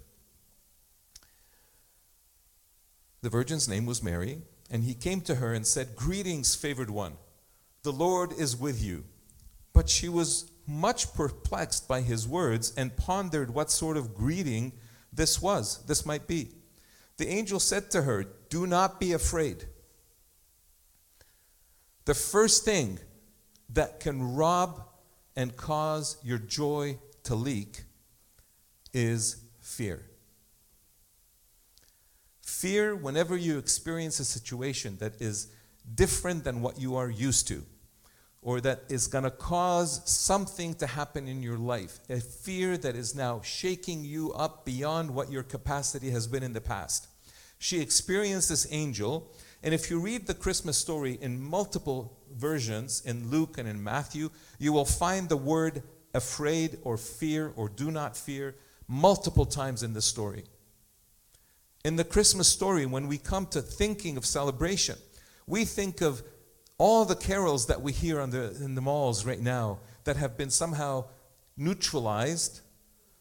The 3.22 3.30
virgin's 3.30 3.68
name 3.68 3.86
was 3.86 4.02
Mary, 4.02 4.42
and 4.70 4.84
he 4.84 4.94
came 4.94 5.20
to 5.22 5.36
her 5.36 5.54
and 5.54 5.66
said, 5.66 5.96
Greetings, 5.96 6.54
favored 6.54 6.90
one. 6.90 7.14
The 7.82 7.92
Lord 7.92 8.32
is 8.32 8.56
with 8.56 8.82
you. 8.82 9.04
But 9.72 9.88
she 9.88 10.08
was 10.08 10.50
much 10.66 11.14
perplexed 11.14 11.86
by 11.86 12.00
his 12.00 12.26
words 12.26 12.72
and 12.76 12.96
pondered 12.96 13.50
what 13.50 13.70
sort 13.70 13.96
of 13.96 14.14
greeting 14.14 14.72
this 15.12 15.40
was, 15.40 15.84
this 15.86 16.04
might 16.04 16.26
be. 16.26 16.50
The 17.16 17.28
angel 17.28 17.60
said 17.60 17.90
to 17.92 18.02
her, 18.02 18.24
Do 18.48 18.66
not 18.66 19.00
be 19.00 19.12
afraid. 19.12 19.64
The 22.04 22.14
first 22.14 22.64
thing 22.64 22.98
that 23.70 24.00
can 24.00 24.34
rob 24.34 24.82
and 25.34 25.56
cause 25.56 26.18
your 26.22 26.38
joy 26.38 26.98
to 27.24 27.34
leak 27.34 27.82
is 28.92 29.36
fear. 29.60 30.06
Fear, 32.42 32.96
whenever 32.96 33.36
you 33.36 33.58
experience 33.58 34.20
a 34.20 34.24
situation 34.24 34.96
that 34.98 35.20
is 35.20 35.48
different 35.94 36.44
than 36.44 36.62
what 36.62 36.78
you 36.78 36.96
are 36.96 37.10
used 37.10 37.48
to, 37.48 37.64
or 38.46 38.60
that 38.60 38.84
is 38.88 39.08
going 39.08 39.24
to 39.24 39.30
cause 39.30 40.08
something 40.08 40.72
to 40.72 40.86
happen 40.86 41.26
in 41.26 41.42
your 41.42 41.58
life, 41.58 41.98
a 42.08 42.20
fear 42.20 42.76
that 42.78 42.94
is 42.94 43.12
now 43.12 43.40
shaking 43.42 44.04
you 44.04 44.32
up 44.34 44.64
beyond 44.64 45.10
what 45.10 45.32
your 45.32 45.42
capacity 45.42 46.10
has 46.10 46.28
been 46.28 46.44
in 46.44 46.52
the 46.52 46.60
past. 46.60 47.08
She 47.58 47.80
experienced 47.80 48.50
this 48.50 48.68
angel, 48.70 49.32
and 49.64 49.74
if 49.74 49.90
you 49.90 49.98
read 49.98 50.28
the 50.28 50.32
Christmas 50.32 50.78
story 50.78 51.18
in 51.20 51.40
multiple 51.40 52.16
versions, 52.36 53.02
in 53.04 53.32
Luke 53.32 53.58
and 53.58 53.68
in 53.68 53.82
Matthew, 53.82 54.30
you 54.60 54.72
will 54.72 54.84
find 54.84 55.28
the 55.28 55.36
word 55.36 55.82
afraid 56.14 56.78
or 56.84 56.96
fear 56.96 57.52
or 57.56 57.68
do 57.68 57.90
not 57.90 58.16
fear 58.16 58.54
multiple 58.86 59.44
times 59.44 59.82
in 59.82 59.92
the 59.92 60.00
story. 60.00 60.44
In 61.84 61.96
the 61.96 62.04
Christmas 62.04 62.46
story, 62.46 62.86
when 62.86 63.08
we 63.08 63.18
come 63.18 63.46
to 63.46 63.60
thinking 63.60 64.16
of 64.16 64.24
celebration, 64.24 64.98
we 65.48 65.64
think 65.64 66.00
of 66.00 66.22
all 66.78 67.04
the 67.04 67.16
carols 67.16 67.66
that 67.66 67.80
we 67.80 67.92
hear 67.92 68.24
the, 68.26 68.56
in 68.62 68.74
the 68.74 68.80
malls 68.80 69.24
right 69.24 69.40
now 69.40 69.78
that 70.04 70.16
have 70.16 70.36
been 70.36 70.50
somehow 70.50 71.04
neutralized 71.56 72.60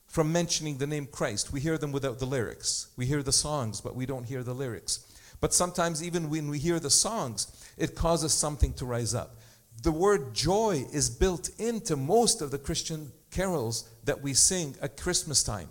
from 0.07 0.31
mentioning 0.31 0.77
the 0.77 0.87
name 0.87 1.07
Christ. 1.07 1.51
We 1.51 1.59
hear 1.59 1.77
them 1.77 1.91
without 1.91 2.19
the 2.19 2.25
lyrics. 2.25 2.87
We 2.95 3.05
hear 3.05 3.23
the 3.23 3.31
songs, 3.31 3.81
but 3.81 3.95
we 3.95 4.05
don't 4.05 4.25
hear 4.25 4.43
the 4.43 4.53
lyrics. 4.53 5.11
But 5.41 5.53
sometimes, 5.53 6.03
even 6.03 6.29
when 6.29 6.49
we 6.49 6.59
hear 6.59 6.79
the 6.79 6.89
songs, 6.89 7.47
it 7.77 7.95
causes 7.95 8.33
something 8.33 8.73
to 8.73 8.85
rise 8.85 9.13
up. 9.13 9.37
The 9.83 9.91
word 9.91 10.33
joy 10.33 10.85
is 10.93 11.09
built 11.09 11.49
into 11.59 11.95
most 11.95 12.41
of 12.41 12.51
the 12.51 12.57
Christian 12.57 13.11
carols 13.31 13.89
that 14.05 14.21
we 14.21 14.33
sing 14.33 14.75
at 14.81 14.97
Christmas 14.97 15.43
time. 15.43 15.69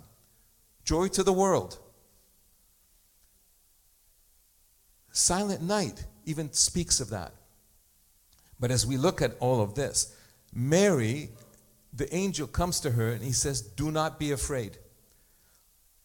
Joy 0.83 1.07
to 1.09 1.23
the 1.23 1.33
world. 1.33 1.79
Silent 5.11 5.61
Night 5.61 6.05
even 6.25 6.51
speaks 6.53 6.99
of 6.99 7.09
that. 7.09 7.33
But 8.59 8.71
as 8.71 8.85
we 8.85 8.97
look 8.97 9.21
at 9.21 9.35
all 9.39 9.61
of 9.61 9.75
this, 9.75 10.15
Mary, 10.53 11.29
the 11.93 12.13
angel 12.15 12.47
comes 12.47 12.79
to 12.81 12.91
her 12.91 13.09
and 13.09 13.23
he 13.23 13.31
says, 13.31 13.61
Do 13.61 13.91
not 13.91 14.19
be 14.19 14.31
afraid. 14.31 14.77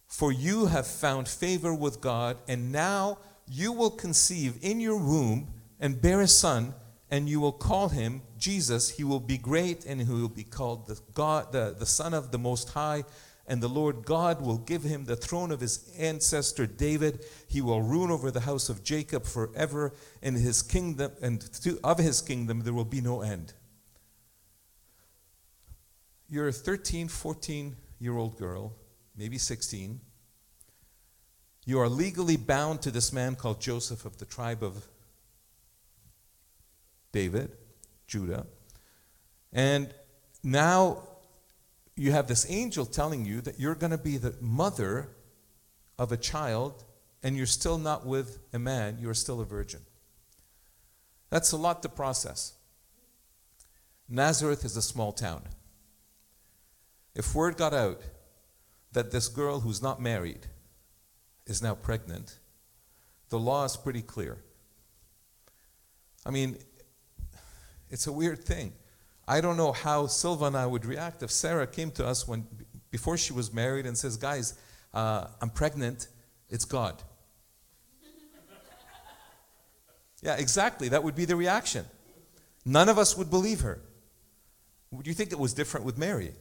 For 0.07 0.33
you 0.33 0.67
have 0.67 0.87
found 0.87 1.29
favor 1.29 1.73
with 1.73 2.01
God, 2.01 2.37
and 2.49 2.73
now 2.73 3.19
you 3.47 3.73
will 3.73 3.91
conceive 3.91 4.59
in 4.61 4.81
your 4.81 4.97
womb 4.97 5.49
and 5.79 6.01
bear 6.01 6.21
a 6.21 6.27
son, 6.27 6.75
and 7.11 7.29
you 7.29 7.41
will 7.41 7.53
call 7.53 7.89
him 7.89 8.23
Jesus. 8.37 8.91
He 8.91 9.05
will 9.05 9.21
be 9.21 9.39
great, 9.39 9.85
and 9.85 10.01
he 10.01 10.13
will 10.13 10.29
be 10.29 10.45
called 10.45 10.87
the 10.87 11.01
God, 11.15 11.53
the, 11.53 11.75
the 11.79 11.87
Son 11.87 12.13
of 12.13 12.33
the 12.33 12.39
Most 12.39 12.71
High. 12.71 13.05
And 13.51 13.61
the 13.61 13.69
Lord 13.69 14.05
God 14.05 14.41
will 14.41 14.59
give 14.59 14.85
him 14.85 15.07
the 15.07 15.17
throne 15.17 15.51
of 15.51 15.59
his 15.59 15.93
ancestor 15.99 16.69
David. 16.69 17.27
He 17.49 17.61
will 17.61 17.83
rule 17.83 18.13
over 18.13 18.31
the 18.31 18.39
house 18.39 18.69
of 18.69 18.85
Jacob 18.85 19.25
forever, 19.25 19.93
and 20.23 20.37
his 20.37 20.63
kingdom 20.63 21.11
and 21.21 21.41
to, 21.65 21.81
of 21.83 21.99
his 21.99 22.23
kingdom 22.23 22.61
there 22.61 22.73
will 22.73 22.85
be 22.85 23.01
no 23.01 23.23
end. 23.23 23.55
You're 26.29 26.47
a 26.47 26.53
13, 26.53 27.09
14 27.09 27.75
year 27.99 28.17
old 28.17 28.39
girl, 28.39 28.73
maybe 29.17 29.37
16. 29.37 30.01
You 31.67 31.81
are 31.81 31.89
legally 31.89 32.37
bound 32.37 32.83
to 32.83 32.93
this 32.93 33.13
man 33.13 33.35
called 33.35 33.61
Joseph 33.61 34.05
of 34.05 34.19
the 34.19 34.27
tribe 34.27 34.63
of 34.63 34.87
David, 37.11 37.51
Judah. 38.07 38.47
And 39.53 39.93
now 40.45 41.10
you 41.97 42.13
have 42.13 42.29
this 42.29 42.51
angel 42.51 42.87
telling 42.87 43.25
you 43.25 43.41
that 43.43 43.59
you're 43.59 43.75
going 43.75 43.91
to 43.91 43.99
be 43.99 44.17
the 44.17 44.35
mother 44.41 45.11
of 45.99 46.13
a 46.13 46.17
child 46.17 46.85
and 47.23 47.37
you're 47.37 47.47
still 47.47 47.79
not 47.79 48.07
with 48.07 48.39
a 48.53 48.59
man, 48.59 48.99
you're 49.01 49.15
still 49.15 49.41
a 49.41 49.45
virgin. 49.45 49.81
That's 51.29 51.53
a 51.53 51.57
lot 51.57 51.83
to 51.83 51.89
process. 51.89 52.55
Nazareth 54.09 54.65
is 54.65 54.77
a 54.77 54.83
small 54.83 55.13
town. 55.13 55.43
If 57.15 57.35
word 57.35 57.57
got 57.57 57.75
out 57.75 58.01
that 58.93 59.11
this 59.11 59.29
girl 59.29 59.61
who's 59.61 59.83
not 59.83 60.01
married 60.01 60.47
is 61.47 61.63
now 61.63 61.75
pregnant, 61.75 62.39
the 63.29 63.39
law 63.39 63.65
is 63.65 63.77
pretty 63.77 64.03
clear. 64.03 64.39
I 66.27 66.31
mean, 66.31 66.59
it's 67.89 68.07
a 68.07 68.13
weird 68.13 68.45
thing. 68.45 68.73
I 69.31 69.41
don't 69.41 69.57
know 69.57 69.71
how 69.71 70.09
Silva 70.09 70.47
and 70.47 70.57
I 70.57 70.67
would 70.67 70.85
react 70.85 71.23
if 71.23 71.31
Sarah 71.31 71.69
came 71.69 71.93
to 71.93 72.05
us 72.05 72.27
when 72.27 72.49
before 72.91 73.17
she 73.17 73.33
was 73.33 73.53
married 73.53 73.87
and 73.87 73.97
says, 73.97 74.17
"Guys, 74.17 74.55
uh, 74.93 75.29
I'm 75.41 75.51
pregnant. 75.51 76.09
It's 76.49 76.65
God." 76.65 77.01
yeah, 80.21 80.35
exactly. 80.35 80.89
That 80.89 81.05
would 81.05 81.15
be 81.15 81.27
the 81.27 81.37
reaction. 81.37 81.87
None 82.65 82.89
of 82.89 82.99
us 82.99 83.17
would 83.17 83.31
believe 83.31 83.61
her. 83.61 83.81
Would 84.91 85.07
you 85.07 85.15
think 85.15 85.31
it 85.31 85.39
was 85.39 85.55
different 85.55 85.87
with 85.87 85.97
Mary? 85.97 86.33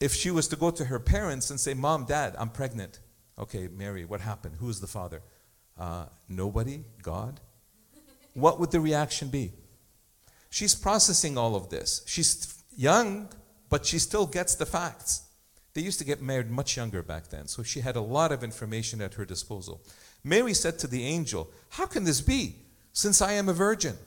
If 0.00 0.14
she 0.14 0.32
was 0.32 0.48
to 0.48 0.56
go 0.56 0.72
to 0.72 0.86
her 0.86 0.98
parents 0.98 1.50
and 1.50 1.60
say, 1.60 1.74
"Mom, 1.74 2.06
Dad, 2.06 2.34
I'm 2.40 2.50
pregnant," 2.50 2.98
okay, 3.38 3.68
Mary, 3.68 4.04
what 4.04 4.20
happened? 4.20 4.56
Who 4.58 4.68
is 4.68 4.80
the 4.80 4.88
father? 4.88 5.22
Uh, 5.78 6.06
nobody. 6.28 6.82
God. 7.02 7.38
What 8.34 8.58
would 8.58 8.72
the 8.72 8.80
reaction 8.80 9.28
be? 9.28 9.52
She's 10.56 10.74
processing 10.74 11.36
all 11.36 11.54
of 11.54 11.68
this. 11.68 12.00
She's 12.06 12.64
young, 12.74 13.28
but 13.68 13.84
she 13.84 13.98
still 13.98 14.26
gets 14.26 14.54
the 14.54 14.64
facts. 14.64 15.20
They 15.74 15.82
used 15.82 15.98
to 15.98 16.04
get 16.06 16.22
married 16.22 16.48
much 16.48 16.78
younger 16.78 17.02
back 17.02 17.28
then, 17.28 17.46
so 17.46 17.62
she 17.62 17.80
had 17.80 17.94
a 17.94 18.00
lot 18.00 18.32
of 18.32 18.42
information 18.42 19.02
at 19.02 19.12
her 19.12 19.26
disposal. 19.26 19.82
Mary 20.24 20.54
said 20.54 20.78
to 20.78 20.86
the 20.86 21.04
angel, 21.04 21.50
How 21.68 21.84
can 21.84 22.04
this 22.04 22.22
be, 22.22 22.54
since 22.94 23.20
I 23.20 23.32
am 23.32 23.50
a 23.50 23.52
virgin? 23.52 23.98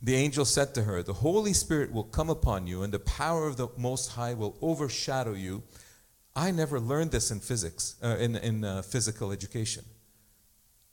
The 0.00 0.14
angel 0.14 0.46
said 0.46 0.72
to 0.76 0.84
her, 0.84 1.02
The 1.02 1.12
Holy 1.12 1.52
Spirit 1.52 1.92
will 1.92 2.04
come 2.04 2.30
upon 2.30 2.66
you, 2.66 2.82
and 2.82 2.90
the 2.90 3.00
power 3.00 3.46
of 3.46 3.58
the 3.58 3.68
Most 3.76 4.12
High 4.12 4.32
will 4.32 4.56
overshadow 4.62 5.34
you. 5.34 5.62
I 6.34 6.52
never 6.52 6.80
learned 6.80 7.10
this 7.10 7.30
in 7.30 7.40
physics, 7.40 7.96
uh, 8.02 8.16
in, 8.18 8.34
in 8.36 8.64
uh, 8.64 8.80
physical 8.80 9.30
education. 9.30 9.84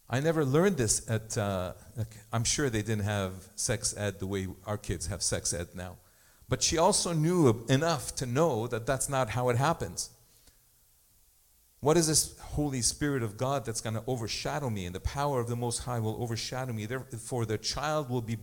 I 0.10 0.20
never 0.22 0.46
learned 0.46 0.78
this 0.78 1.10
at, 1.10 1.38
uh, 1.38 1.74
I'm 2.32 2.46
sure 2.46 2.70
they 2.70 2.82
didn't 2.82 3.04
have 3.04 3.34
sex 3.56 3.94
ed 3.98 4.20
the 4.20 4.28
way 4.28 4.48
our 4.66 4.78
kids 4.78 5.08
have 5.08 5.22
sex 5.22 5.54
ed 5.54 5.68
now. 5.76 5.98
But 6.48 6.64
she 6.64 6.78
also 6.78 7.12
knew 7.12 7.66
enough 7.68 8.16
to 8.16 8.26
know 8.26 8.68
that 8.68 8.86
that's 8.86 9.10
not 9.10 9.30
how 9.30 9.50
it 9.50 9.58
happens. 9.58 10.10
What 11.82 11.98
is 11.98 12.08
this 12.08 12.40
Holy 12.40 12.82
Spirit 12.82 13.22
of 13.22 13.38
God 13.38 13.66
that's 13.66 13.82
going 13.82 13.96
to 13.96 14.04
overshadow 14.08 14.70
me? 14.70 14.86
And 14.86 14.96
the 14.96 15.02
power 15.02 15.40
of 15.40 15.48
the 15.48 15.56
Most 15.56 15.80
High 15.80 16.00
will 16.00 16.22
overshadow 16.24 16.74
me. 16.74 16.86
Therefore, 16.86 17.46
the 17.46 17.58
child 17.58 18.10
will 18.10 18.22
be 18.22 18.38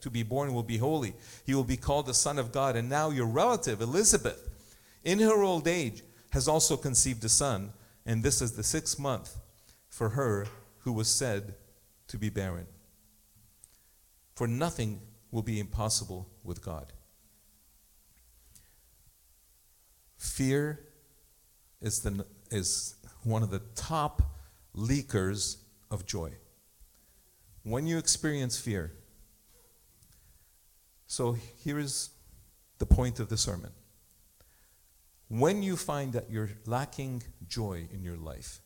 to 0.00 0.10
be 0.10 0.22
born 0.22 0.54
will 0.54 0.62
be 0.62 0.76
holy. 0.76 1.14
He 1.44 1.54
will 1.54 1.64
be 1.64 1.76
called 1.76 2.06
the 2.06 2.14
Son 2.14 2.38
of 2.38 2.52
God. 2.52 2.76
And 2.76 2.88
now 2.88 3.10
your 3.10 3.26
relative 3.26 3.80
Elizabeth, 3.80 4.48
in 5.04 5.18
her 5.20 5.42
old 5.42 5.66
age, 5.66 6.02
has 6.30 6.46
also 6.46 6.76
conceived 6.76 7.24
a 7.24 7.28
son, 7.28 7.72
and 8.04 8.22
this 8.22 8.42
is 8.42 8.52
the 8.52 8.62
sixth 8.62 8.98
month 8.98 9.36
for 9.88 10.10
her 10.10 10.46
who 10.88 10.94
was 10.94 11.08
said 11.08 11.54
to 12.06 12.16
be 12.16 12.30
barren. 12.30 12.66
For 14.34 14.48
nothing 14.48 15.02
will 15.30 15.42
be 15.42 15.60
impossible 15.60 16.30
with 16.42 16.64
God. 16.64 16.94
Fear 20.16 20.80
is, 21.82 22.00
the, 22.00 22.24
is 22.50 22.94
one 23.22 23.42
of 23.42 23.50
the 23.50 23.58
top 23.74 24.22
leakers 24.74 25.58
of 25.90 26.06
joy. 26.06 26.32
When 27.64 27.86
you 27.86 27.98
experience 27.98 28.58
fear, 28.58 28.94
so 31.06 31.32
here 31.62 31.78
is 31.78 32.08
the 32.78 32.86
point 32.86 33.20
of 33.20 33.28
the 33.28 33.36
sermon. 33.36 33.72
When 35.28 35.62
you 35.62 35.76
find 35.76 36.14
that 36.14 36.30
you're 36.30 36.52
lacking 36.64 37.24
joy 37.46 37.88
in 37.92 38.02
your 38.02 38.16
life, 38.16 38.62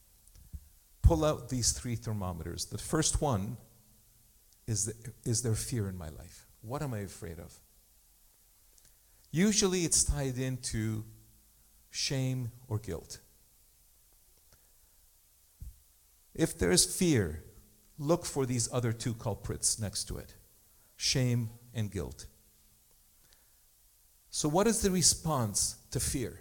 pull 1.12 1.26
out 1.26 1.50
these 1.50 1.73
three 1.73 1.95
thermometers. 1.95 2.64
The 2.64 2.78
first 2.78 3.21
one 3.21 3.59
is, 4.66 4.87
the, 4.87 4.95
is 5.31 5.42
there 5.42 5.54
fear 5.54 5.87
in 5.87 5.99
my 5.99 6.09
life? 6.09 6.47
What 6.62 6.81
am 6.81 6.95
I 6.95 7.00
afraid 7.00 7.38
of? 7.38 7.52
Usually 9.31 9.81
it's 9.85 10.04
tied 10.04 10.38
into 10.38 11.04
shame 11.90 12.50
or 12.66 12.78
guilt. 12.78 13.19
If 16.35 16.59
there 16.59 16.71
is 16.71 16.87
fear, 16.87 17.45
look 17.99 18.25
for 18.25 18.47
these 18.47 18.73
other 18.73 18.92
two 18.95 19.12
culprits 19.12 19.78
next 19.78 20.04
to 20.04 20.16
it 20.16 20.35
shame 20.97 21.50
and 21.75 21.90
guilt. 21.90 22.25
So, 24.31 24.49
what 24.49 24.66
is 24.66 24.81
the 24.81 24.90
response 24.90 25.76
to 25.90 26.00
fear? 26.00 26.40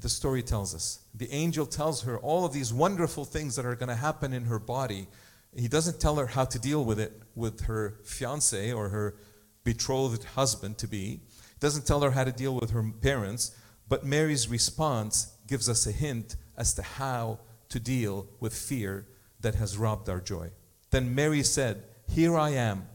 The 0.00 0.08
story 0.08 0.42
tells 0.42 0.74
us. 0.74 1.00
The 1.14 1.30
angel 1.32 1.64
tells 1.64 2.02
her 2.02 2.18
all 2.18 2.44
of 2.44 2.52
these 2.52 2.72
wonderful 2.72 3.24
things 3.24 3.56
that 3.56 3.64
are 3.64 3.74
going 3.74 3.88
to 3.88 3.94
happen 3.94 4.32
in 4.32 4.44
her 4.44 4.58
body. 4.58 5.08
He 5.54 5.68
doesn't 5.68 6.00
tell 6.00 6.16
her 6.16 6.26
how 6.26 6.44
to 6.44 6.58
deal 6.58 6.84
with 6.84 7.00
it 7.00 7.22
with 7.34 7.62
her 7.62 7.98
fiance 8.04 8.72
or 8.72 8.90
her 8.90 9.16
betrothed 9.64 10.24
husband 10.24 10.78
to 10.78 10.86
be. 10.86 11.20
He 11.30 11.60
doesn't 11.60 11.86
tell 11.86 12.00
her 12.02 12.10
how 12.10 12.24
to 12.24 12.32
deal 12.32 12.54
with 12.54 12.70
her 12.70 12.84
parents, 13.00 13.56
but 13.88 14.04
Mary's 14.04 14.48
response 14.48 15.32
gives 15.46 15.68
us 15.68 15.86
a 15.86 15.92
hint 15.92 16.36
as 16.56 16.74
to 16.74 16.82
how 16.82 17.38
to 17.70 17.80
deal 17.80 18.26
with 18.38 18.54
fear 18.54 19.06
that 19.40 19.54
has 19.54 19.78
robbed 19.78 20.08
our 20.08 20.20
joy. 20.20 20.50
Then 20.90 21.14
Mary 21.14 21.42
said, 21.42 21.84
Here 22.08 22.36
I 22.36 22.50
am, 22.50 22.86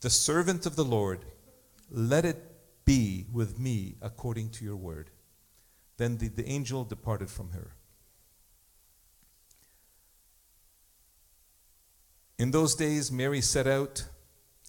the 0.00 0.10
servant 0.10 0.66
of 0.66 0.76
the 0.76 0.84
Lord. 0.84 1.24
Let 1.90 2.24
it 2.24 2.50
be 2.84 3.26
with 3.32 3.58
me 3.58 3.96
according 4.02 4.50
to 4.50 4.64
your 4.64 4.76
word. 4.76 5.10
Then 6.00 6.16
the, 6.16 6.28
the 6.28 6.48
angel 6.48 6.84
departed 6.84 7.28
from 7.28 7.50
her. 7.50 7.72
In 12.38 12.52
those 12.52 12.74
days, 12.74 13.12
Mary 13.12 13.42
set 13.42 13.66
out 13.66 14.06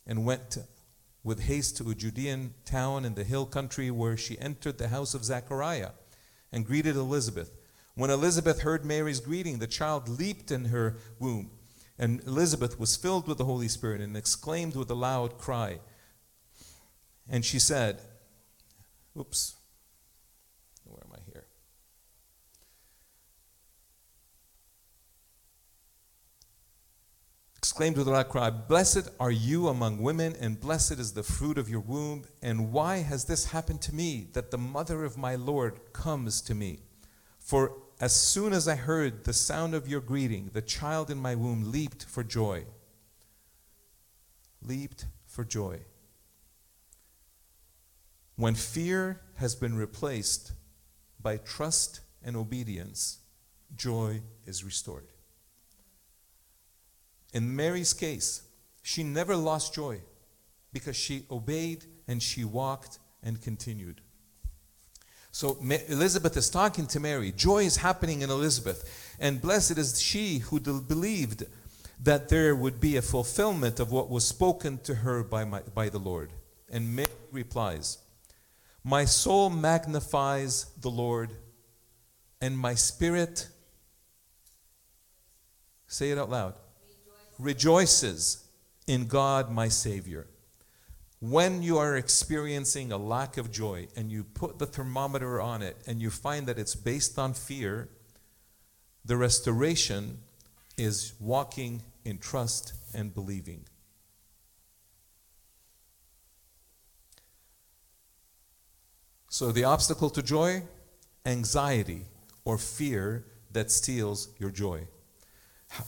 and 0.06 0.26
went 0.26 0.58
with 1.24 1.44
haste 1.44 1.78
to 1.78 1.90
a 1.90 1.96
Judean 1.96 2.54
town 2.66 3.06
in 3.06 3.16
the 3.16 3.24
hill 3.24 3.46
country 3.46 3.90
where 3.90 4.18
she 4.18 4.38
entered 4.40 4.78
the 4.78 4.90
house 4.90 5.14
of 5.14 5.24
Zechariah 5.24 5.92
and 6.52 6.66
greeted 6.66 6.98
Elizabeth. 6.98 7.50
When 7.96 8.10
Elizabeth 8.10 8.64
heard 8.64 8.84
Mary's 8.84 9.22
greeting, 9.22 9.60
the 9.60 9.68
child 9.68 10.10
leaped 10.10 10.52
in 10.52 10.66
her 10.66 10.98
womb. 11.18 11.50
And 11.98 12.22
Elizabeth 12.28 12.78
was 12.78 12.98
filled 12.98 13.26
with 13.26 13.38
the 13.38 13.46
Holy 13.46 13.70
Spirit 13.70 14.02
and 14.02 14.18
exclaimed 14.18 14.76
with 14.76 14.92
a 14.92 14.96
loud 14.96 15.38
cry. 15.38 15.80
And 17.30 17.46
she 17.46 17.58
said, 17.58 18.02
Oops, 19.18 19.56
where 20.92 21.04
am 21.06 21.14
I 21.14 21.32
here? 21.32 21.46
Exclaimed 27.62 27.96
with 27.96 28.08
a 28.08 28.12
loud 28.12 28.28
cry, 28.28 28.50
Blessed 28.50 29.08
are 29.20 29.30
you 29.30 29.68
among 29.68 30.02
women, 30.02 30.36
and 30.40 30.60
blessed 30.60 30.94
is 30.94 31.14
the 31.14 31.22
fruit 31.22 31.60
of 31.60 31.70
your 31.70 31.80
womb. 31.80 32.24
And 32.42 32.72
why 32.72 32.98
has 32.98 33.26
this 33.26 33.46
happened 33.46 33.84
to 33.84 33.94
me, 33.94 34.30
that 34.34 34.50
the 34.50 34.58
mother 34.58 35.04
of 35.04 35.16
my 35.16 35.36
Lord 35.36 35.94
comes 35.94 36.42
to 36.42 36.56
me? 36.56 36.80
For 37.38 37.78
as 38.00 38.16
soon 38.16 38.52
as 38.52 38.68
I 38.68 38.74
heard 38.74 39.26
the 39.26 39.34
sound 39.34 39.76
of 39.76 39.88
your 39.88 40.02
greeting, 40.02 40.50
the 40.54 40.64
child 40.64 41.12
in 41.12 41.20
my 41.20 41.36
womb 41.36 41.72
leaped 41.72 42.04
for 42.06 42.24
joy. 42.24 42.66
Leaped 44.64 45.06
for 45.28 45.44
joy. 45.44 45.82
When 48.38 48.56
fear 48.56 49.22
has 49.36 49.54
been 49.54 49.76
replaced 49.76 50.54
by 51.22 51.38
trust 51.38 52.00
and 52.24 52.36
obedience, 52.36 53.20
joy 53.76 54.24
is 54.48 54.64
restored. 54.64 55.06
In 57.34 57.56
Mary's 57.56 57.94
case, 57.94 58.44
she 58.82 59.04
never 59.04 59.36
lost 59.36 59.74
joy 59.74 60.02
because 60.74 60.96
she 60.96 61.26
obeyed 61.30 61.86
and 62.08 62.22
she 62.22 62.44
walked 62.44 63.00
and 63.24 63.42
continued. 63.42 64.02
So 65.32 65.58
Elizabeth 65.88 66.36
is 66.36 66.50
talking 66.50 66.88
to 66.88 67.00
Mary. 67.00 67.32
Joy 67.32 67.64
is 67.64 67.78
happening 67.78 68.22
in 68.22 68.30
Elizabeth. 68.30 69.16
And 69.20 69.42
blessed 69.42 69.78
is 69.78 70.02
she 70.02 70.40
who 70.40 70.60
believed 70.60 71.46
that 72.04 72.30
there 72.30 72.56
would 72.56 72.82
be 72.82 72.98
a 72.98 73.02
fulfillment 73.02 73.80
of 73.80 73.92
what 73.92 74.10
was 74.10 74.28
spoken 74.28 74.80
to 74.80 74.96
her 74.96 75.24
by, 75.24 75.46
my, 75.46 75.62
by 75.74 75.88
the 75.88 76.00
Lord. 76.00 76.34
And 76.70 76.96
Mary 76.96 77.08
replies, 77.32 78.00
My 78.84 79.06
soul 79.06 79.50
magnifies 79.50 80.66
the 80.82 80.90
Lord, 80.90 81.32
and 82.42 82.58
my 82.58 82.74
spirit, 82.74 83.48
say 85.88 86.10
it 86.12 86.18
out 86.18 86.30
loud, 86.30 86.56
rejoices 87.42 88.48
in 88.88 89.08
God 89.08 89.52
my 89.52 89.68
Savior 89.68 90.28
when 91.22 91.62
you 91.62 91.78
are 91.78 91.96
experiencing 91.96 92.92
a 92.92 92.98
lack 92.98 93.38
of 93.38 93.52
joy 93.52 93.88
and 93.96 94.12
you 94.12 94.24
put 94.24 94.58
the 94.58 94.66
thermometer 94.66 95.40
on 95.40 95.62
it 95.62 95.78
and 95.86 96.02
you 96.02 96.10
find 96.10 96.48
that 96.48 96.58
it's 96.58 96.74
based 96.74 97.20
on 97.20 97.32
fear, 97.32 97.90
the 99.06 99.16
restoration 99.16 100.18
is 100.78 101.14
walking 101.20 101.84
in 102.04 102.18
trust 102.18 102.74
and 102.96 103.14
believing. 103.14 103.64
So, 109.30 109.52
the 109.52 109.64
obstacle 109.64 110.10
to 110.10 110.24
joy, 110.24 110.64
anxiety 111.24 112.06
or 112.46 112.58
fear 112.58 113.26
that 113.52 113.70
steals 113.70 114.30
your 114.40 114.50
joy. 114.50 114.88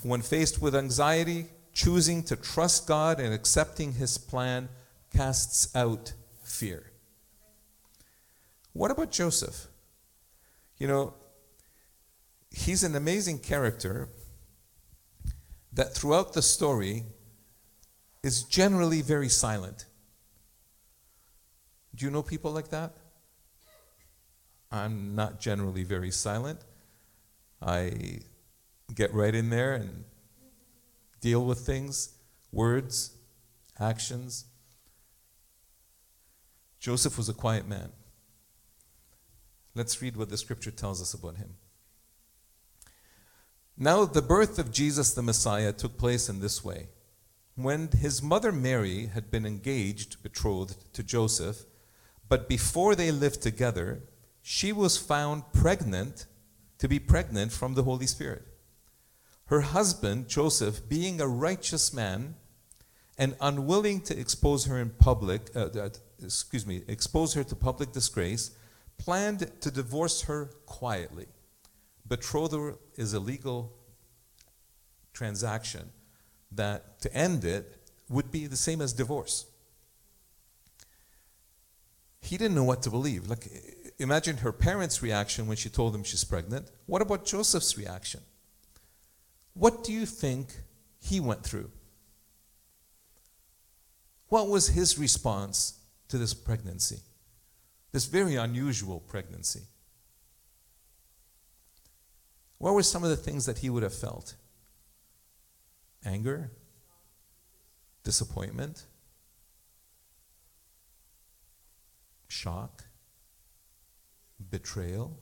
When 0.02 0.22
faced 0.22 0.62
with 0.62 0.76
anxiety, 0.76 1.48
choosing 1.74 2.24
to 2.24 2.36
trust 2.36 2.88
God 2.88 3.20
and 3.20 3.34
accepting 3.34 3.94
His 3.94 4.18
plan 4.18 4.70
casts 5.16 5.76
out 5.76 6.14
fear. 6.44 6.92
What 8.74 8.92
about 8.92 9.12
Joseph? 9.12 9.68
You 10.78 10.88
know, 10.88 11.14
he's 12.52 12.84
an 12.84 12.96
amazing 12.96 13.40
character 13.40 14.10
that 15.74 15.94
throughout 15.94 16.34
the 16.34 16.42
story 16.42 17.04
is 18.24 18.44
generally 18.44 19.02
very 19.02 19.30
silent. 19.30 19.86
Do 21.96 22.06
you 22.06 22.12
know 22.12 22.24
people 22.24 22.52
like 22.52 22.70
that? 22.70 22.94
I'm 24.72 25.16
not 25.16 25.40
generally 25.40 25.84
very 25.84 26.10
silent. 26.10 26.60
I 27.62 28.20
get 28.94 29.14
right 29.14 29.34
in 29.34 29.50
there 29.50 29.74
and 29.74 30.04
deal 31.22 31.46
with 31.46 31.60
things, 31.60 32.16
words, 32.52 33.16
actions. 33.80 34.46
Joseph 36.80 37.18
was 37.18 37.30
a 37.30 37.34
quiet 37.34 37.68
man. 37.68 37.92
Let's 39.76 40.02
read 40.02 40.16
what 40.16 40.30
the 40.30 40.38
scripture 40.38 40.72
tells 40.72 41.02
us 41.02 41.14
about 41.14 41.38
him. 41.38 41.56
Now, 43.76 44.06
the 44.06 44.22
birth 44.22 44.60
of 44.60 44.72
Jesus 44.72 45.14
the 45.14 45.24
Messiah 45.24 45.74
took 45.74 45.98
place 45.98 46.30
in 46.30 46.40
this 46.40 46.64
way. 46.64 46.90
When 47.56 47.90
his 47.90 48.22
mother 48.22 48.52
Mary 48.52 49.08
had 49.08 49.32
been 49.32 49.46
engaged, 49.46 50.22
betrothed 50.22 50.94
to 50.94 51.04
Joseph, 51.04 51.66
but 52.30 52.48
before 52.48 52.96
they 52.96 53.12
lived 53.12 53.42
together, 53.42 54.04
she 54.42 54.72
was 54.72 54.98
found 54.98 55.52
pregnant 55.54 56.28
to 56.78 56.88
be 56.88 57.00
pregnant 57.00 57.52
from 57.52 57.74
the 57.74 57.84
Holy 57.84 58.08
Spirit. 58.08 58.44
Her 59.46 59.62
husband, 59.62 60.28
Joseph, 60.28 60.88
being 60.88 61.20
a 61.20 61.28
righteous 61.28 61.94
man 61.94 62.36
and 63.18 63.36
unwilling 63.42 64.02
to 64.02 64.18
expose 64.18 64.66
her 64.66 64.80
in 64.80 64.90
public, 64.92 65.50
uh, 65.56 65.68
uh 65.76 65.90
excuse 66.24 66.66
me, 66.66 66.84
expose 66.88 67.34
her 67.34 67.44
to 67.44 67.56
public 67.56 67.92
disgrace, 67.92 68.52
planned 68.98 69.52
to 69.62 69.72
divorce 69.72 70.24
her 70.24 70.52
quietly. 70.66 71.28
Betrothal 72.06 72.80
is 72.96 73.14
a 73.14 73.20
legal 73.20 73.74
transaction 75.14 75.92
that 76.52 77.00
to 77.02 77.14
end 77.14 77.46
it 77.46 77.78
would 78.10 78.32
be 78.32 78.48
the 78.48 78.58
same 78.58 78.82
as 78.82 78.94
divorce. 78.94 79.46
He 82.22 82.38
didn't 82.38 82.56
know 82.56 82.64
what 82.64 82.82
to 82.84 82.90
believe. 82.90 83.28
Like, 83.28 83.48
imagine 84.00 84.38
her 84.38 84.52
parents' 84.52 85.04
reaction 85.04 85.48
when 85.48 85.58
she 85.58 85.70
told 85.70 85.94
him 85.94 86.04
she's 86.04 86.24
pregnant. 86.24 86.72
What 86.86 87.02
about 87.02 87.26
Joseph's 87.26 87.78
reaction? 87.78 88.22
What 89.54 89.84
do 89.84 89.94
you 89.94 90.06
think 90.06 90.50
he 91.00 91.20
went 91.20 91.44
through? 91.44 91.72
What 94.30 94.48
was 94.48 94.70
his 94.70 94.98
response 94.98 95.80
to 96.08 96.18
this 96.18 96.34
pregnancy, 96.34 97.02
this 97.92 98.06
very 98.06 98.36
unusual 98.36 99.00
pregnancy? 99.00 99.62
What 102.58 102.74
were 102.74 102.84
some 102.84 103.04
of 103.04 103.10
the 103.10 103.18
things 103.18 103.46
that 103.46 103.60
he 103.60 103.70
would 103.70 103.84
have 103.84 103.94
felt? 103.94 104.36
Anger? 106.06 106.50
Disappointment? 108.04 108.84
Shock? 112.28 112.86
Betrayal? 114.50 115.20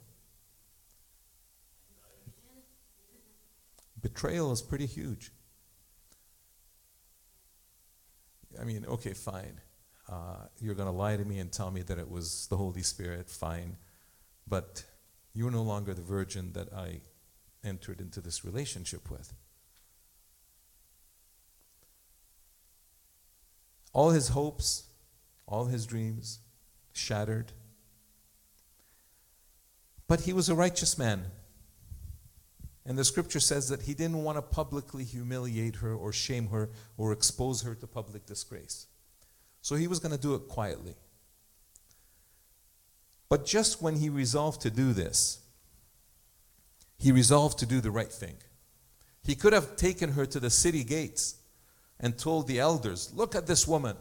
Betrayal 4.01 4.51
is 4.51 4.61
pretty 4.61 4.85
huge. 4.85 5.31
I 8.59 8.63
mean, 8.63 8.85
okay, 8.85 9.13
fine. 9.13 9.61
Uh, 10.09 10.47
you're 10.59 10.75
going 10.75 10.87
to 10.87 10.95
lie 10.95 11.15
to 11.15 11.23
me 11.23 11.39
and 11.39 11.51
tell 11.51 11.71
me 11.71 11.81
that 11.83 11.97
it 11.97 12.09
was 12.09 12.47
the 12.49 12.57
Holy 12.57 12.81
Spirit, 12.81 13.29
fine. 13.29 13.77
But 14.47 14.83
you're 15.33 15.51
no 15.51 15.61
longer 15.61 15.93
the 15.93 16.01
virgin 16.01 16.53
that 16.53 16.73
I 16.73 17.01
entered 17.63 18.01
into 18.01 18.19
this 18.19 18.43
relationship 18.43 19.09
with. 19.09 19.33
All 23.93 24.09
his 24.09 24.29
hopes, 24.29 24.87
all 25.45 25.65
his 25.65 25.85
dreams 25.85 26.39
shattered. 26.93 27.51
But 30.07 30.21
he 30.21 30.33
was 30.33 30.49
a 30.49 30.55
righteous 30.55 30.97
man. 30.97 31.25
And 32.85 32.97
the 32.97 33.05
scripture 33.05 33.39
says 33.39 33.69
that 33.69 33.83
he 33.83 33.93
didn't 33.93 34.23
want 34.23 34.37
to 34.37 34.41
publicly 34.41 35.03
humiliate 35.03 35.77
her 35.77 35.93
or 35.93 36.11
shame 36.11 36.47
her 36.47 36.69
or 36.97 37.11
expose 37.11 37.61
her 37.61 37.75
to 37.75 37.87
public 37.87 38.25
disgrace. 38.25 38.87
So 39.61 39.75
he 39.75 39.87
was 39.87 39.99
going 39.99 40.15
to 40.15 40.21
do 40.21 40.33
it 40.33 40.47
quietly. 40.47 40.95
But 43.29 43.45
just 43.45 43.81
when 43.81 43.97
he 43.97 44.09
resolved 44.09 44.61
to 44.61 44.71
do 44.71 44.93
this, 44.93 45.39
he 46.97 47.11
resolved 47.11 47.59
to 47.59 47.65
do 47.65 47.79
the 47.79 47.91
right 47.91 48.11
thing. 48.11 48.37
He 49.23 49.35
could 49.35 49.53
have 49.53 49.75
taken 49.75 50.13
her 50.13 50.25
to 50.25 50.39
the 50.39 50.49
city 50.49 50.83
gates 50.83 51.35
and 51.99 52.17
told 52.17 52.47
the 52.47 52.59
elders, 52.59 53.11
Look 53.15 53.35
at 53.35 53.47
this 53.47 53.67
woman. 53.67 53.95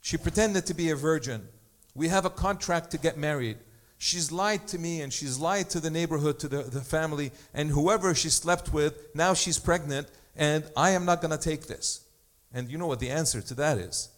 She 0.00 0.16
pretended 0.16 0.66
to 0.66 0.74
be 0.74 0.90
a 0.90 0.96
virgin. 0.96 1.48
We 1.94 2.08
have 2.08 2.24
a 2.24 2.30
contract 2.30 2.90
to 2.92 2.98
get 2.98 3.16
married. 3.16 3.58
She's 3.98 4.30
lied 4.30 4.68
to 4.68 4.78
me 4.78 5.00
and 5.00 5.12
she's 5.12 5.38
lied 5.38 5.70
to 5.70 5.80
the 5.80 5.90
neighborhood, 5.90 6.38
to 6.40 6.48
the, 6.48 6.62
the 6.62 6.80
family, 6.80 7.32
and 7.52 7.68
whoever 7.70 8.14
she 8.14 8.30
slept 8.30 8.72
with, 8.72 9.14
now 9.14 9.34
she's 9.34 9.58
pregnant, 9.58 10.08
and 10.36 10.64
I 10.76 10.90
am 10.90 11.04
not 11.04 11.20
going 11.20 11.36
to 11.36 11.42
take 11.42 11.66
this. 11.66 12.04
And 12.52 12.70
you 12.70 12.78
know 12.78 12.86
what 12.86 13.00
the 13.00 13.10
answer 13.10 13.40
to 13.40 13.54
that 13.54 13.78
is? 13.78 14.08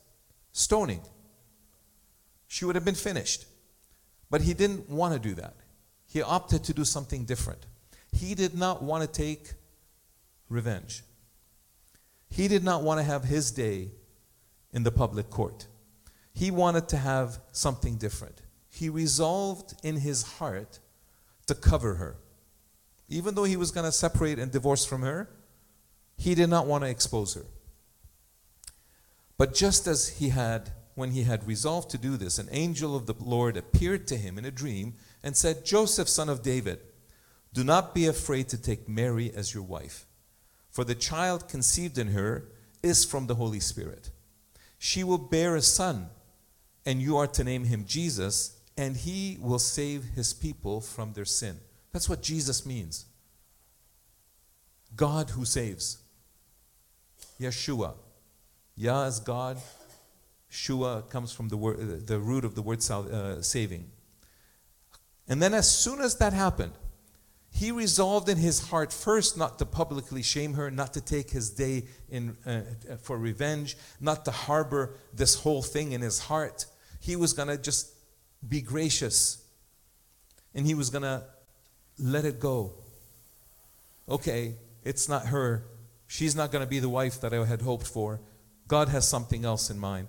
Stoning. 0.52 1.00
She 2.46 2.64
would 2.64 2.74
have 2.74 2.84
been 2.84 2.94
finished. 2.94 3.46
But 4.28 4.42
he 4.42 4.54
didn't 4.54 4.88
want 4.88 5.14
to 5.14 5.18
do 5.18 5.34
that. 5.34 5.56
He 6.06 6.22
opted 6.22 6.62
to 6.64 6.74
do 6.74 6.84
something 6.84 7.24
different. 7.24 7.66
He 8.12 8.34
did 8.34 8.56
not 8.56 8.82
want 8.82 9.02
to 9.02 9.08
take 9.08 9.54
revenge. 10.48 11.02
He 12.28 12.48
did 12.48 12.62
not 12.62 12.82
want 12.82 12.98
to 12.98 13.04
have 13.04 13.24
his 13.24 13.50
day 13.50 13.90
in 14.72 14.82
the 14.82 14.92
public 14.92 15.30
court. 15.30 15.66
He 16.32 16.50
wanted 16.50 16.88
to 16.88 16.96
have 16.96 17.40
something 17.50 17.96
different. 17.96 18.40
He 18.70 18.88
resolved 18.88 19.74
in 19.82 19.96
his 19.96 20.22
heart 20.22 20.78
to 21.46 21.54
cover 21.54 21.96
her. 21.96 22.16
Even 23.08 23.34
though 23.34 23.44
he 23.44 23.56
was 23.56 23.72
going 23.72 23.84
to 23.84 23.92
separate 23.92 24.38
and 24.38 24.52
divorce 24.52 24.86
from 24.86 25.02
her, 25.02 25.28
he 26.16 26.34
did 26.34 26.48
not 26.48 26.66
want 26.66 26.84
to 26.84 26.90
expose 26.90 27.34
her. 27.34 27.44
But 29.36 29.54
just 29.54 29.86
as 29.86 30.18
he 30.18 30.28
had, 30.28 30.70
when 30.94 31.10
he 31.10 31.22
had 31.22 31.46
resolved 31.46 31.90
to 31.90 31.98
do 31.98 32.16
this, 32.16 32.38
an 32.38 32.48
angel 32.50 32.94
of 32.94 33.06
the 33.06 33.14
Lord 33.18 33.56
appeared 33.56 34.06
to 34.08 34.16
him 34.16 34.38
in 34.38 34.44
a 34.44 34.50
dream 34.50 34.94
and 35.22 35.36
said, 35.36 35.64
Joseph, 35.64 36.08
son 36.08 36.28
of 36.28 36.42
David, 36.42 36.78
do 37.52 37.64
not 37.64 37.94
be 37.94 38.06
afraid 38.06 38.48
to 38.50 38.60
take 38.60 38.88
Mary 38.88 39.32
as 39.34 39.54
your 39.54 39.62
wife, 39.62 40.06
for 40.70 40.84
the 40.84 40.94
child 40.94 41.48
conceived 41.48 41.98
in 41.98 42.08
her 42.08 42.48
is 42.82 43.04
from 43.04 43.26
the 43.26 43.34
Holy 43.34 43.60
Spirit. 43.60 44.10
She 44.78 45.02
will 45.02 45.18
bear 45.18 45.56
a 45.56 45.62
son, 45.62 46.10
and 46.86 47.02
you 47.02 47.16
are 47.16 47.26
to 47.26 47.44
name 47.44 47.64
him 47.64 47.84
Jesus 47.86 48.59
and 48.80 48.96
he 48.96 49.36
will 49.42 49.58
save 49.58 50.04
his 50.16 50.32
people 50.32 50.80
from 50.80 51.12
their 51.12 51.26
sin. 51.26 51.58
That's 51.92 52.08
what 52.08 52.22
Jesus 52.22 52.64
means. 52.64 53.04
God 54.96 55.28
who 55.28 55.44
saves. 55.44 55.98
Yeshua. 57.38 57.92
Yah 58.76 59.04
is 59.04 59.20
God. 59.20 59.58
Shua 60.48 61.02
comes 61.10 61.30
from 61.30 61.50
the, 61.50 61.58
word, 61.58 62.06
the 62.06 62.18
root 62.18 62.42
of 62.42 62.54
the 62.54 62.62
word 62.62 62.80
uh, 62.90 63.42
saving. 63.42 63.84
And 65.28 65.42
then, 65.42 65.52
as 65.52 65.70
soon 65.70 66.00
as 66.00 66.16
that 66.16 66.32
happened, 66.32 66.72
he 67.52 67.72
resolved 67.72 68.30
in 68.30 68.38
his 68.38 68.70
heart 68.70 68.94
first 68.94 69.36
not 69.36 69.58
to 69.58 69.66
publicly 69.66 70.22
shame 70.22 70.54
her, 70.54 70.70
not 70.70 70.94
to 70.94 71.02
take 71.02 71.28
his 71.28 71.50
day 71.50 71.84
in, 72.08 72.34
uh, 72.46 72.62
for 73.02 73.18
revenge, 73.18 73.76
not 74.00 74.24
to 74.24 74.30
harbor 74.30 74.94
this 75.12 75.34
whole 75.34 75.62
thing 75.62 75.92
in 75.92 76.00
his 76.00 76.18
heart. 76.18 76.64
He 76.98 77.14
was 77.14 77.34
going 77.34 77.48
to 77.48 77.58
just 77.58 77.99
be 78.46 78.60
gracious. 78.60 79.44
And 80.54 80.66
he 80.66 80.74
was 80.74 80.90
going 80.90 81.02
to 81.02 81.22
let 81.98 82.24
it 82.24 82.40
go. 82.40 82.72
Okay, 84.08 84.54
it's 84.84 85.08
not 85.08 85.26
her. 85.26 85.64
She's 86.06 86.34
not 86.34 86.50
going 86.50 86.64
to 86.64 86.68
be 86.68 86.80
the 86.80 86.88
wife 86.88 87.20
that 87.20 87.32
I 87.32 87.44
had 87.44 87.62
hoped 87.62 87.86
for. 87.86 88.20
God 88.66 88.88
has 88.88 89.08
something 89.08 89.44
else 89.44 89.70
in 89.70 89.78
mind. 89.78 90.08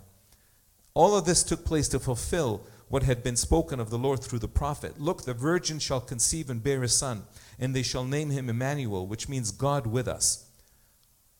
All 0.93 1.15
of 1.15 1.25
this 1.25 1.43
took 1.43 1.65
place 1.65 1.87
to 1.89 1.99
fulfill 1.99 2.65
what 2.89 3.03
had 3.03 3.23
been 3.23 3.37
spoken 3.37 3.79
of 3.79 3.89
the 3.89 3.97
Lord 3.97 4.21
through 4.21 4.39
the 4.39 4.47
prophet. 4.47 4.99
Look, 4.99 5.23
the 5.23 5.33
virgin 5.33 5.79
shall 5.79 6.01
conceive 6.01 6.49
and 6.49 6.61
bear 6.61 6.83
a 6.83 6.89
son, 6.89 7.23
and 7.57 7.73
they 7.73 7.83
shall 7.83 8.03
name 8.03 8.31
him 8.31 8.49
Emmanuel, 8.49 9.07
which 9.07 9.29
means 9.29 9.51
God 9.51 9.87
with 9.87 10.07
us. 10.07 10.45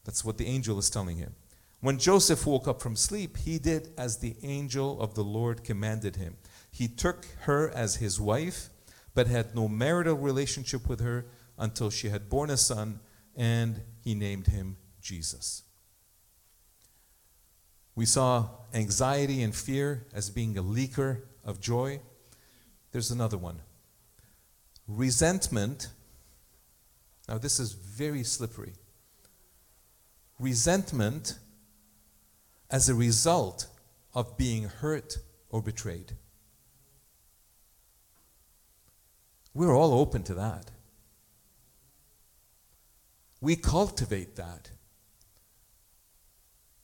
That's 0.05 0.23
what 0.23 0.37
the 0.37 0.47
angel 0.47 0.79
is 0.79 0.89
telling 0.89 1.17
him. 1.17 1.35
When 1.81 1.97
Joseph 1.97 2.45
woke 2.45 2.67
up 2.67 2.81
from 2.81 2.95
sleep, 2.95 3.37
he 3.37 3.59
did 3.59 3.89
as 3.97 4.17
the 4.17 4.35
angel 4.43 5.01
of 5.01 5.15
the 5.15 5.23
Lord 5.23 5.63
commanded 5.63 6.15
him. 6.15 6.37
He 6.81 6.87
took 6.87 7.27
her 7.41 7.69
as 7.69 7.97
his 7.97 8.19
wife, 8.19 8.69
but 9.13 9.27
had 9.27 9.53
no 9.53 9.67
marital 9.67 10.15
relationship 10.15 10.89
with 10.89 10.99
her 11.01 11.27
until 11.55 11.91
she 11.91 12.09
had 12.09 12.27
borne 12.27 12.49
a 12.49 12.57
son, 12.57 13.01
and 13.35 13.81
he 14.03 14.15
named 14.15 14.47
him 14.47 14.77
Jesus. 14.99 15.61
We 17.93 18.07
saw 18.07 18.49
anxiety 18.73 19.43
and 19.43 19.53
fear 19.53 20.07
as 20.11 20.31
being 20.31 20.57
a 20.57 20.63
leaker 20.63 21.21
of 21.45 21.59
joy. 21.61 21.99
There's 22.91 23.11
another 23.11 23.37
one. 23.37 23.61
Resentment. 24.87 25.87
Now, 27.29 27.37
this 27.37 27.59
is 27.59 27.73
very 27.73 28.23
slippery. 28.23 28.73
Resentment 30.39 31.37
as 32.71 32.89
a 32.89 32.95
result 32.95 33.67
of 34.15 34.35
being 34.35 34.63
hurt 34.63 35.19
or 35.51 35.61
betrayed. 35.61 36.13
We're 39.53 39.75
all 39.75 39.93
open 39.93 40.23
to 40.23 40.33
that. 40.35 40.71
We 43.41 43.55
cultivate 43.55 44.35
that. 44.35 44.69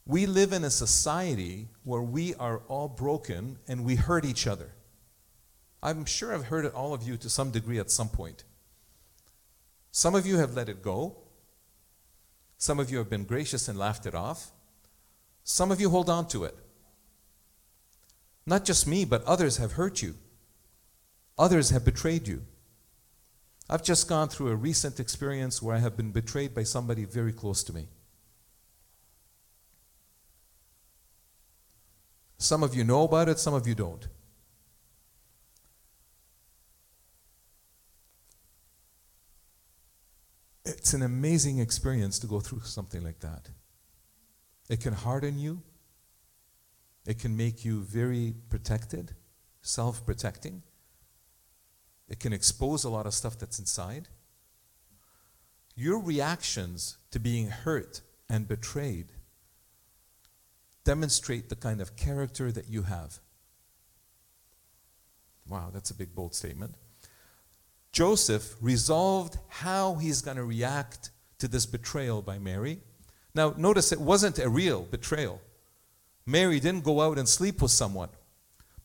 We 0.06 0.26
live 0.26 0.54
in 0.54 0.64
a 0.64 0.70
society 0.70 1.68
where 1.84 2.02
we 2.02 2.34
are 2.36 2.62
all 2.68 2.88
broken 2.88 3.60
and 3.68 3.86
we 3.86 3.96
hurt 3.96 4.26
each 4.26 4.48
other. 4.48 4.72
I'm 5.84 6.06
sure 6.06 6.34
I've 6.34 6.46
heard 6.46 6.66
it 6.66 6.74
all 6.74 6.94
of 6.94 7.04
you 7.04 7.18
to 7.18 7.30
some 7.30 7.52
degree 7.52 7.78
at 7.78 7.92
some 7.92 8.10
point. 8.10 8.44
Some 9.92 10.16
of 10.16 10.26
you 10.26 10.38
have 10.38 10.56
let 10.56 10.70
it 10.70 10.82
go. 10.82 11.18
Some 12.58 12.80
of 12.80 12.90
you 12.90 12.98
have 12.98 13.10
been 13.10 13.26
gracious 13.26 13.68
and 13.68 13.78
laughed 13.78 14.06
it 14.06 14.16
off. 14.16 14.52
Some 15.44 15.72
of 15.72 15.80
you 15.80 15.90
hold 15.90 16.10
on 16.10 16.28
to 16.30 16.44
it. 16.46 16.56
Not 18.46 18.66
just 18.66 18.88
me, 18.88 19.06
but 19.06 19.24
others 19.26 19.58
have 19.58 19.74
hurt 19.74 20.02
you. 20.02 20.16
Others 21.38 21.70
have 21.70 21.86
betrayed 21.86 22.28
you. 22.28 22.44
I've 23.70 23.84
just 23.84 24.08
gone 24.08 24.30
through 24.30 24.50
a 24.50 24.56
recent 24.56 25.00
experience 25.00 25.62
where 25.62 25.76
I 25.76 25.80
have 25.80 25.98
been 25.98 26.12
betrayed 26.12 26.54
by 26.54 26.64
somebody 26.64 27.04
very 27.04 27.34
close 27.34 27.64
to 27.64 27.74
me. 27.74 27.88
Some 32.38 32.64
of 32.64 32.76
you 32.76 32.84
know 32.84 33.04
about 33.04 33.30
it, 33.30 33.40
some 33.40 33.54
of 33.54 33.68
you 33.68 33.76
don't. 33.76 34.08
It's 40.64 40.94
an 40.94 41.02
amazing 41.02 41.60
experience 41.60 42.20
to 42.20 42.28
go 42.28 42.40
through 42.40 42.62
something 42.62 43.04
like 43.04 43.20
that. 43.20 43.50
It 44.70 44.82
can 44.82 44.94
harden 44.94 45.40
you, 45.40 45.62
it 47.06 47.20
can 47.20 47.36
make 47.36 47.66
you 47.66 47.82
very 47.82 48.36
protected, 48.50 49.14
self 49.62 50.06
protecting. 50.06 50.64
It 52.10 52.20
can 52.20 52.34
expose 52.34 52.84
a 52.84 52.90
lot 52.90 53.06
of 53.06 53.14
stuff 53.14 53.38
that's 53.38 53.60
inside. 53.60 54.08
Your 55.76 56.00
reactions 56.00 56.98
to 57.12 57.20
being 57.20 57.48
hurt 57.48 58.02
and 58.30 58.48
betrayed 58.48 59.08
demonstrate 60.84 61.50
the 61.50 61.56
kind 61.56 61.82
of 61.82 61.96
character 61.96 62.52
that 62.52 62.70
you 62.70 62.84
have. 62.84 63.20
Wow, 65.50 65.70
that's 65.74 65.92
a 65.92 65.94
big, 65.94 66.16
bold 66.16 66.34
statement. 66.34 66.76
Joseph 67.92 68.56
resolved 68.62 69.38
how 69.50 69.96
he's 69.96 70.22
going 70.22 70.38
to 70.38 70.44
react 70.44 71.12
to 71.40 71.48
this 71.48 71.66
betrayal 71.66 72.22
by 72.22 72.40
Mary. 72.40 72.80
Now, 73.36 73.54
notice 73.58 73.92
it 73.92 74.00
wasn't 74.00 74.40
a 74.40 74.50
real 74.50 74.84
betrayal. 74.84 75.42
Mary 76.26 76.60
didn't 76.60 76.84
go 76.84 77.02
out 77.02 77.18
and 77.18 77.28
sleep 77.28 77.62
with 77.62 77.72
someone. 77.72 78.10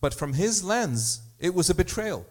But 0.00 0.14
from 0.14 0.34
his 0.34 0.62
lens, 0.62 1.20
it 1.38 1.54
was 1.54 1.70
a 1.70 1.74
betrayal. 1.74 2.26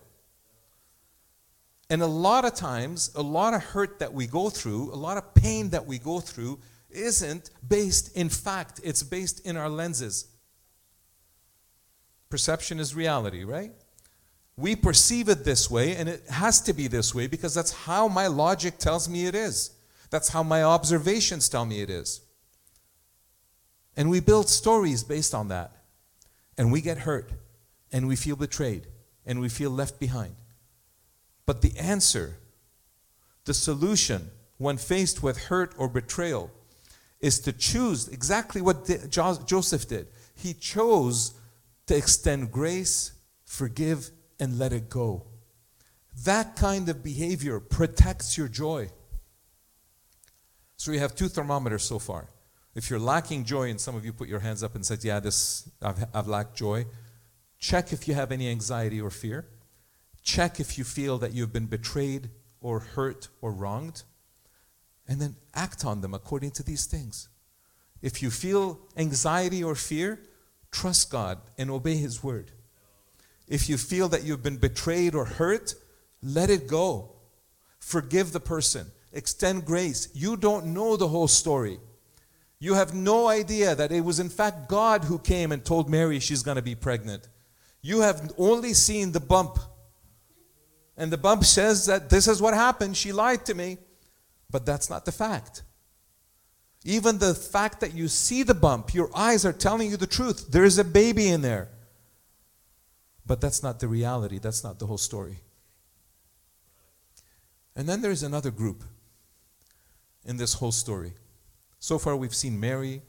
And 1.92 2.02
a 2.02 2.08
lot 2.08 2.46
of 2.46 2.56
times, 2.56 3.12
a 3.16 3.22
lot 3.22 3.54
of 3.54 3.62
hurt 3.62 4.00
that 4.00 4.14
we 4.14 4.26
go 4.26 4.50
through, 4.50 4.94
a 4.94 4.96
lot 4.96 5.18
of 5.18 5.34
pain 5.34 5.72
that 5.72 5.86
we 5.86 6.00
go 6.00 6.22
through, 6.22 6.58
isn't 6.90 7.50
based 7.68 8.16
in 8.16 8.30
fact, 8.30 8.80
it's 8.82 9.04
based 9.04 9.46
in 9.46 9.58
our 9.58 9.68
lenses. 9.68 10.28
Perception 12.30 12.80
is 12.80 12.96
reality, 12.96 13.44
right? 13.44 13.74
We 14.56 14.74
perceive 14.78 15.28
it 15.28 15.44
this 15.44 15.70
way, 15.70 15.98
and 15.98 16.08
it 16.08 16.24
has 16.30 16.62
to 16.62 16.72
be 16.72 16.88
this 16.88 17.14
way 17.14 17.28
because 17.28 17.54
that's 17.54 17.74
how 17.74 18.08
my 18.08 18.28
logic 18.28 18.78
tells 18.78 19.10
me 19.10 19.26
it 19.26 19.36
is. 19.36 19.72
That's 20.12 20.30
how 20.30 20.44
my 20.44 20.64
observations 20.64 21.50
tell 21.50 21.66
me 21.66 21.82
it 21.82 21.90
is. 21.90 22.22
And 23.98 24.10
we 24.10 24.22
build 24.22 24.48
stories 24.48 25.04
based 25.04 25.36
on 25.36 25.50
that. 25.50 25.74
And 26.58 26.72
we 26.72 26.80
get 26.80 27.00
hurt, 27.00 27.34
and 27.92 28.08
we 28.08 28.16
feel 28.16 28.38
betrayed, 28.38 28.88
and 29.26 29.42
we 29.42 29.50
feel 29.50 29.72
left 29.72 30.00
behind. 30.00 30.36
But 31.52 31.62
the 31.62 31.78
answer, 31.78 32.38
the 33.44 33.54
solution, 33.54 34.32
when 34.58 34.78
faced 34.78 35.22
with 35.22 35.38
hurt 35.50 35.76
or 35.78 35.90
betrayal, 35.90 36.50
is 37.20 37.42
to 37.42 37.52
choose 37.52 38.08
exactly 38.08 38.62
what 38.62 38.90
Joseph 39.10 39.86
did. 39.86 40.08
He 40.34 40.54
chose 40.54 41.34
to 41.88 41.98
extend 41.98 42.54
grace, 42.54 43.12
forgive, 43.44 44.12
and 44.40 44.58
let 44.58 44.72
it 44.72 44.88
go. 44.88 45.26
That 46.24 46.56
kind 46.56 46.88
of 46.88 47.04
behavior 47.04 47.60
protects 47.60 48.38
your 48.38 48.48
joy. 48.48 48.90
So 50.78 50.94
we 50.94 51.00
have 51.00 51.16
two 51.16 51.28
thermometers 51.28 51.84
so 51.84 52.00
far. 52.00 52.30
If 52.76 52.90
you're 52.90 52.98
lacking 52.98 53.44
joy, 53.44 53.70
and 53.70 53.82
some 53.82 53.98
of 53.98 54.06
you 54.06 54.14
put 54.14 54.30
your 54.30 54.40
hands 54.40 54.64
up 54.64 54.74
and 54.76 54.86
said, 54.86 55.04
"Yeah, 55.04 55.20
this 55.20 55.70
I've, 55.82 56.06
I've 56.14 56.30
lacked 56.30 56.56
joy," 56.56 56.86
check 57.60 57.92
if 57.92 58.08
you 58.08 58.14
have 58.14 58.32
any 58.32 58.48
anxiety 58.48 59.02
or 59.02 59.10
fear. 59.10 59.50
Check 60.24 60.60
if 60.60 60.78
you 60.78 60.84
feel 60.84 61.18
that 61.20 61.34
you've 61.34 61.54
been 61.54 61.66
betrayed 61.66 62.30
or 62.62 62.80
hurt 62.80 63.28
or 63.42 63.52
wronged, 63.52 64.04
and 65.08 65.20
then 65.20 65.36
act 65.54 65.84
on 65.84 66.02
them 66.02 66.14
according 66.14 66.52
to 66.52 66.64
these 66.64 66.86
things. 66.86 67.28
If 68.02 68.22
you 68.22 68.30
feel 68.30 68.80
anxiety 68.98 69.64
or 69.64 69.76
fear, 69.76 70.20
trust 70.72 71.12
God 71.12 71.40
and 71.58 71.70
obey 71.70 71.98
His 71.98 72.24
word. 72.24 72.52
If 73.48 73.68
you 73.68 73.78
feel 73.78 74.08
that 74.10 74.24
you've 74.24 74.44
been 74.44 74.58
betrayed 74.58 75.14
or 75.14 75.26
hurt, 75.26 75.76
let 76.24 76.50
it 76.50 76.68
go. 76.68 77.16
Forgive 77.80 78.32
the 78.32 78.40
person. 78.40 78.88
Extend 79.12 79.66
grace. 79.66 80.08
You 80.14 80.38
don't 80.38 80.68
know 80.68 80.96
the 80.96 81.10
whole 81.10 81.28
story. 81.28 81.80
You 82.60 82.76
have 82.76 82.94
no 82.94 83.28
idea 83.28 83.76
that 83.76 83.92
it 83.92 84.06
was, 84.06 84.20
in 84.20 84.30
fact, 84.30 84.70
God 84.70 85.04
who 85.04 85.18
came 85.18 85.52
and 85.52 85.66
told 85.66 85.90
Mary 85.90 86.20
she's 86.20 86.44
going 86.44 86.58
to 86.58 86.62
be 86.62 86.76
pregnant. 86.76 87.28
You 87.82 88.02
have 88.02 88.32
only 88.38 88.74
seen 88.74 89.12
the 89.12 89.20
bump. 89.20 89.58
And 90.98 91.12
the 91.12 91.18
bump 91.18 91.46
says 91.46 91.86
that 91.86 92.10
this 92.10 92.28
is 92.28 92.42
what 92.42 92.54
happened. 92.54 92.98
She 92.98 93.12
lied 93.12 93.46
to 93.46 93.54
me. 93.54 93.78
But 94.50 94.66
that's 94.66 94.90
not 94.90 95.06
the 95.06 95.12
fact. 95.12 95.64
Even 96.84 97.20
the 97.20 97.34
fact 97.34 97.80
that 97.80 97.94
you 97.94 98.08
see 98.08 98.44
the 98.44 98.54
bump, 98.54 98.94
your 98.94 99.10
eyes 99.16 99.46
are 99.46 99.54
telling 99.54 99.92
you 99.92 99.98
the 99.98 100.08
truth. 100.08 100.52
There 100.52 100.66
is 100.66 100.78
a 100.78 100.84
baby 100.84 101.30
in 101.30 101.42
there. 101.42 101.70
But 103.26 103.40
that's 103.40 103.64
not 103.64 103.80
the 103.80 103.88
reality. 103.88 104.40
That's 104.40 104.64
not 104.64 104.80
the 104.80 104.88
whole 104.88 104.98
story. 104.98 105.38
And 107.76 107.88
then 107.88 108.02
there's 108.02 108.24
another 108.24 108.52
group 108.52 108.84
in 110.26 110.38
this 110.38 110.56
whole 110.56 110.72
story. 110.72 111.14
So 111.80 111.98
far, 111.98 112.16
we've 112.16 112.36
seen 112.36 112.60
Mary, 112.60 113.02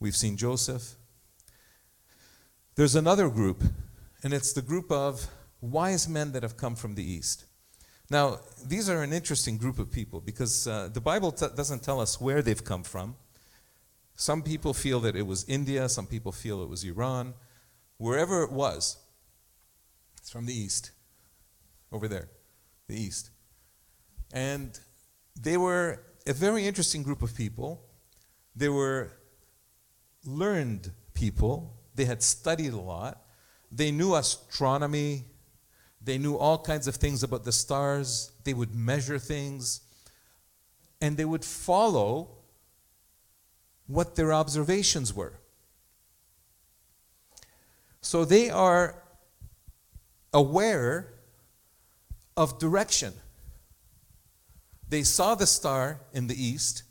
we've 0.00 0.16
seen 0.16 0.36
Joseph. 0.36 0.94
There's 2.76 2.94
another 2.94 3.28
group, 3.28 3.62
and 4.22 4.32
it's 4.32 4.52
the 4.52 4.62
group 4.62 4.90
of 4.90 5.28
wise 5.60 6.08
men 6.08 6.32
that 6.32 6.42
have 6.42 6.56
come 6.56 6.76
from 6.76 6.94
the 6.94 7.04
east. 7.04 7.44
Now, 8.10 8.38
these 8.64 8.88
are 8.88 9.02
an 9.02 9.12
interesting 9.12 9.58
group 9.58 9.78
of 9.78 9.92
people 9.92 10.20
because 10.20 10.66
uh, 10.66 10.88
the 10.92 11.00
Bible 11.00 11.30
t- 11.30 11.46
doesn't 11.54 11.82
tell 11.82 12.00
us 12.00 12.20
where 12.20 12.40
they've 12.40 12.64
come 12.64 12.82
from. 12.82 13.16
Some 14.14 14.42
people 14.42 14.72
feel 14.72 14.98
that 15.00 15.14
it 15.14 15.26
was 15.26 15.44
India, 15.48 15.88
some 15.88 16.06
people 16.06 16.32
feel 16.32 16.62
it 16.62 16.68
was 16.68 16.84
Iran. 16.84 17.34
Wherever 17.98 18.42
it 18.42 18.50
was, 18.50 18.96
it's 20.16 20.30
from 20.30 20.46
the 20.46 20.54
east, 20.54 20.92
over 21.92 22.08
there, 22.08 22.28
the 22.88 23.00
east. 23.00 23.30
And 24.32 24.78
they 25.40 25.56
were 25.56 26.02
a 26.26 26.32
very 26.32 26.66
interesting 26.66 27.02
group 27.02 27.22
of 27.22 27.34
people. 27.34 27.84
They 28.56 28.68
were 28.68 29.12
learned 30.24 30.92
people, 31.14 31.76
they 31.94 32.04
had 32.04 32.22
studied 32.22 32.72
a 32.72 32.80
lot, 32.80 33.22
they 33.70 33.90
knew 33.90 34.14
astronomy, 34.14 35.24
they 36.08 36.18
knew 36.18 36.36
all 36.36 36.58
kinds 36.58 36.88
of 36.88 36.96
things 36.96 37.22
about 37.22 37.44
the 37.44 37.52
stars. 37.52 38.32
They 38.44 38.54
would 38.54 38.74
measure 38.74 39.18
things. 39.18 39.82
And 41.00 41.16
they 41.16 41.24
would 41.24 41.44
follow 41.44 42.30
what 43.86 44.16
their 44.16 44.32
observations 44.32 45.12
were. 45.14 45.34
So 48.00 48.24
they 48.24 48.48
are 48.48 49.02
aware 50.32 51.12
of 52.36 52.58
direction. 52.58 53.12
They 54.88 55.02
saw 55.02 55.34
the 55.34 55.46
star 55.46 56.00
in 56.14 56.26
the 56.28 56.42
east, 56.42 56.84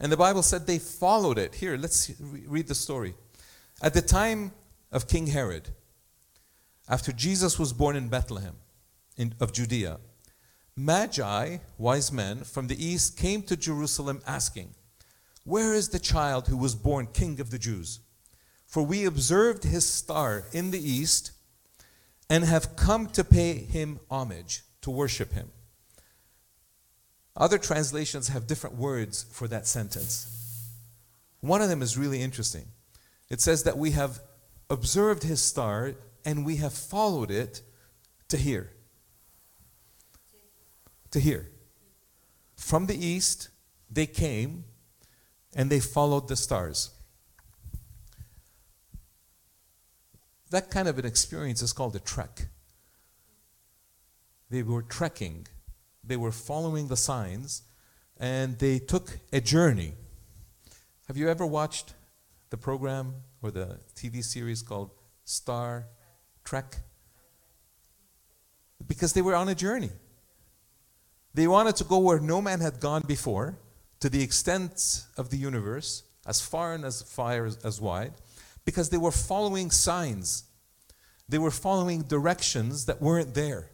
and 0.00 0.10
the 0.10 0.16
Bible 0.16 0.42
said 0.42 0.66
they 0.66 0.78
followed 0.78 1.36
it. 1.38 1.56
Here, 1.56 1.76
let's 1.76 2.10
read 2.20 2.68
the 2.68 2.74
story. 2.74 3.14
At 3.82 3.92
the 3.92 4.00
time 4.00 4.52
of 4.90 5.06
King 5.06 5.26
Herod, 5.26 5.68
after 6.88 7.12
Jesus 7.12 7.58
was 7.58 7.72
born 7.72 7.96
in 7.96 8.08
Bethlehem 8.08 8.56
in, 9.16 9.34
of 9.40 9.52
Judea, 9.52 9.98
Magi, 10.76 11.58
wise 11.78 12.10
men 12.10 12.42
from 12.42 12.66
the 12.66 12.84
east, 12.84 13.16
came 13.16 13.42
to 13.42 13.56
Jerusalem 13.56 14.20
asking, 14.26 14.74
Where 15.44 15.72
is 15.72 15.90
the 15.90 15.98
child 15.98 16.48
who 16.48 16.56
was 16.56 16.74
born 16.74 17.06
king 17.06 17.40
of 17.40 17.50
the 17.50 17.58
Jews? 17.58 18.00
For 18.66 18.82
we 18.82 19.04
observed 19.04 19.62
his 19.62 19.88
star 19.88 20.44
in 20.52 20.72
the 20.72 20.80
east 20.80 21.30
and 22.28 22.44
have 22.44 22.74
come 22.74 23.06
to 23.10 23.22
pay 23.22 23.54
him 23.54 24.00
homage, 24.10 24.62
to 24.82 24.90
worship 24.90 25.32
him. 25.32 25.50
Other 27.36 27.58
translations 27.58 28.28
have 28.28 28.46
different 28.46 28.76
words 28.76 29.26
for 29.30 29.46
that 29.48 29.66
sentence. 29.66 30.70
One 31.40 31.62
of 31.62 31.68
them 31.68 31.82
is 31.82 31.98
really 31.98 32.20
interesting. 32.20 32.64
It 33.28 33.40
says 33.40 33.64
that 33.64 33.78
we 33.78 33.92
have 33.92 34.20
observed 34.70 35.22
his 35.22 35.42
star 35.42 35.94
and 36.24 36.44
we 36.44 36.56
have 36.56 36.72
followed 36.72 37.30
it 37.30 37.62
to 38.28 38.36
here. 38.36 38.70
To 41.10 41.20
here. 41.20 41.50
From 42.56 42.86
the 42.86 42.96
east, 42.96 43.48
they 43.90 44.06
came 44.06 44.64
and 45.54 45.70
they 45.70 45.80
followed 45.80 46.28
the 46.28 46.36
stars. 46.36 46.90
That 50.50 50.70
kind 50.70 50.88
of 50.88 50.98
an 50.98 51.04
experience 51.04 51.62
is 51.62 51.72
called 51.72 51.96
a 51.96 52.00
trek. 52.00 52.46
They 54.50 54.62
were 54.62 54.82
trekking, 54.82 55.46
they 56.02 56.16
were 56.16 56.32
following 56.32 56.88
the 56.88 56.96
signs, 56.96 57.62
and 58.18 58.58
they 58.58 58.78
took 58.78 59.18
a 59.32 59.40
journey. 59.40 59.94
Have 61.08 61.16
you 61.16 61.28
ever 61.28 61.44
watched 61.44 61.94
the 62.50 62.56
program 62.56 63.14
or 63.42 63.50
the 63.50 63.80
TV 63.94 64.22
series 64.22 64.62
called 64.62 64.90
Star 65.24 65.86
trek? 66.44 66.76
Because 68.86 69.12
they 69.12 69.22
were 69.22 69.34
on 69.34 69.48
a 69.48 69.54
journey. 69.54 69.90
They 71.32 71.48
wanted 71.48 71.76
to 71.76 71.84
go 71.84 71.98
where 71.98 72.20
no 72.20 72.40
man 72.40 72.60
had 72.60 72.78
gone 72.80 73.02
before, 73.06 73.58
to 74.00 74.08
the 74.08 74.22
extent 74.22 75.04
of 75.16 75.30
the 75.30 75.36
universe, 75.36 76.04
as 76.26 76.40
far 76.40 76.74
and 76.74 76.84
as 76.84 77.02
far 77.02 77.46
as, 77.46 77.80
wide, 77.80 78.12
because 78.64 78.90
they 78.90 78.98
were 78.98 79.10
following 79.10 79.70
signs. 79.70 80.44
They 81.28 81.38
were 81.38 81.50
following 81.50 82.02
directions 82.02 82.86
that 82.86 83.00
weren't 83.00 83.34
there. 83.34 83.70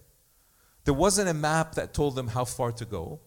There 0.84 0.94
wasn't 0.94 1.28
a 1.28 1.34
map 1.34 1.74
that 1.74 1.92
told 1.92 2.14
them 2.14 2.28
how 2.28 2.44
far 2.44 2.72
to 2.72 2.84
go. 2.84 3.20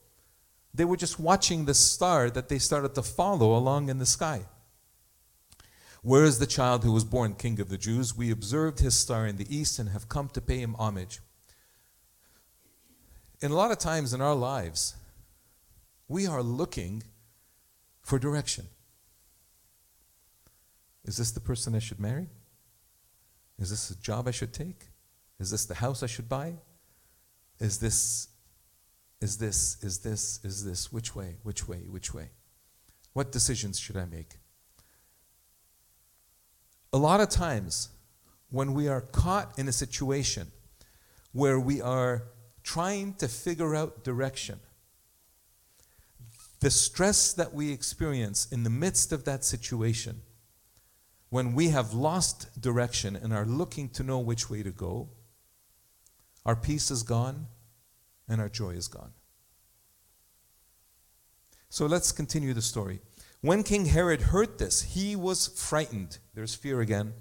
They 0.73 0.85
were 0.85 0.97
just 0.97 1.19
watching 1.19 1.65
the 1.65 1.73
star 1.73 2.29
that 2.31 2.49
they 2.49 2.57
started 2.57 2.95
to 2.95 3.03
follow 3.03 3.55
along 3.55 3.89
in 3.89 3.99
the 3.99 4.05
sky. 4.05 4.45
Where 6.03 6.25
is 6.25 6.37
the 6.37 6.45
child 6.45 6.83
who 6.83 6.91
was 6.91 7.05
born 7.05 7.33
king 7.35 7.61
of 7.61 7.69
the 7.69 7.77
Jews? 7.77 8.15
We 8.15 8.29
observed 8.29 8.79
his 8.79 8.93
star 8.93 9.25
in 9.25 9.37
the 9.37 9.47
east 9.49 9.79
and 9.79 9.87
have 9.89 10.09
come 10.09 10.27
to 10.29 10.41
pay 10.41 10.59
him 10.59 10.75
homage. 10.77 11.21
In 13.41 13.51
a 13.51 13.55
lot 13.55 13.71
of 13.71 13.79
times 13.79 14.13
in 14.13 14.19
our 14.19 14.35
lives, 14.35 14.95
we 16.09 16.27
are 16.27 16.43
looking 16.43 17.03
for 18.01 18.19
direction. 18.19 18.67
Is 21.05 21.15
this 21.15 21.31
the 21.31 21.39
person 21.39 21.73
I 21.73 21.79
should 21.79 22.01
marry? 22.01 22.27
Is 23.57 23.69
this 23.69 23.89
a 23.89 23.95
job 23.95 24.27
I 24.27 24.31
should 24.31 24.53
take? 24.53 24.87
Is 25.39 25.51
this 25.51 25.65
the 25.65 25.75
house 25.75 26.03
I 26.03 26.07
should 26.07 26.27
buy? 26.27 26.55
Is 27.59 27.79
this, 27.79 28.27
is 29.21 29.37
this, 29.37 29.81
is 29.81 29.99
this, 29.99 30.41
is 30.43 30.65
this? 30.65 30.91
Which 30.91 31.15
way, 31.15 31.37
which 31.43 31.65
way, 31.65 31.85
which 31.89 32.13
way? 32.13 32.31
What 33.13 33.31
decisions 33.31 33.79
should 33.79 33.95
I 33.95 34.03
make? 34.03 34.35
A 36.93 36.97
lot 36.97 37.19
of 37.19 37.29
times 37.29 37.89
when 38.51 38.73
we 38.75 38.87
are 38.87 39.01
caught 39.01 39.57
in 39.57 39.67
a 39.67 39.71
situation 39.71 40.51
where 41.31 41.59
we 41.59 41.81
are 41.81 42.23
trying 42.63 43.15
to 43.15 43.27
figure 43.27 43.75
out 43.75 44.03
direction. 44.03 44.59
The 46.59 46.69
stress 46.69 47.33
that 47.33 47.53
we 47.53 47.73
experience 47.73 48.49
in 48.51 48.63
the 48.63 48.69
midst 48.69 49.11
of 49.11 49.25
that 49.25 49.43
situation, 49.43 50.21
when 51.29 51.53
we 51.53 51.69
have 51.69 51.93
lost 51.93 52.61
direction 52.61 53.15
and 53.15 53.33
are 53.33 53.45
looking 53.45 53.89
to 53.89 54.03
know 54.03 54.19
which 54.19 54.49
way 54.49 54.61
to 54.61 54.71
go, 54.71 55.09
our 56.45 56.55
peace 56.55 56.91
is 56.91 57.01
gone 57.03 57.47
and 58.29 58.39
our 58.39 58.49
joy 58.49 58.69
is 58.69 58.87
gone. 58.87 59.11
So 61.69 61.87
let's 61.87 62.11
continue 62.11 62.53
the 62.53 62.61
story. 62.61 62.99
When 63.43 63.63
King 63.63 63.87
Herod 63.87 64.21
heard 64.21 64.57
this, 64.57 64.83
he 64.83 65.17
was 65.17 65.47
frightened. 65.49 66.17
There's 66.33 66.55
fear 66.55 66.79
again. 66.79 67.11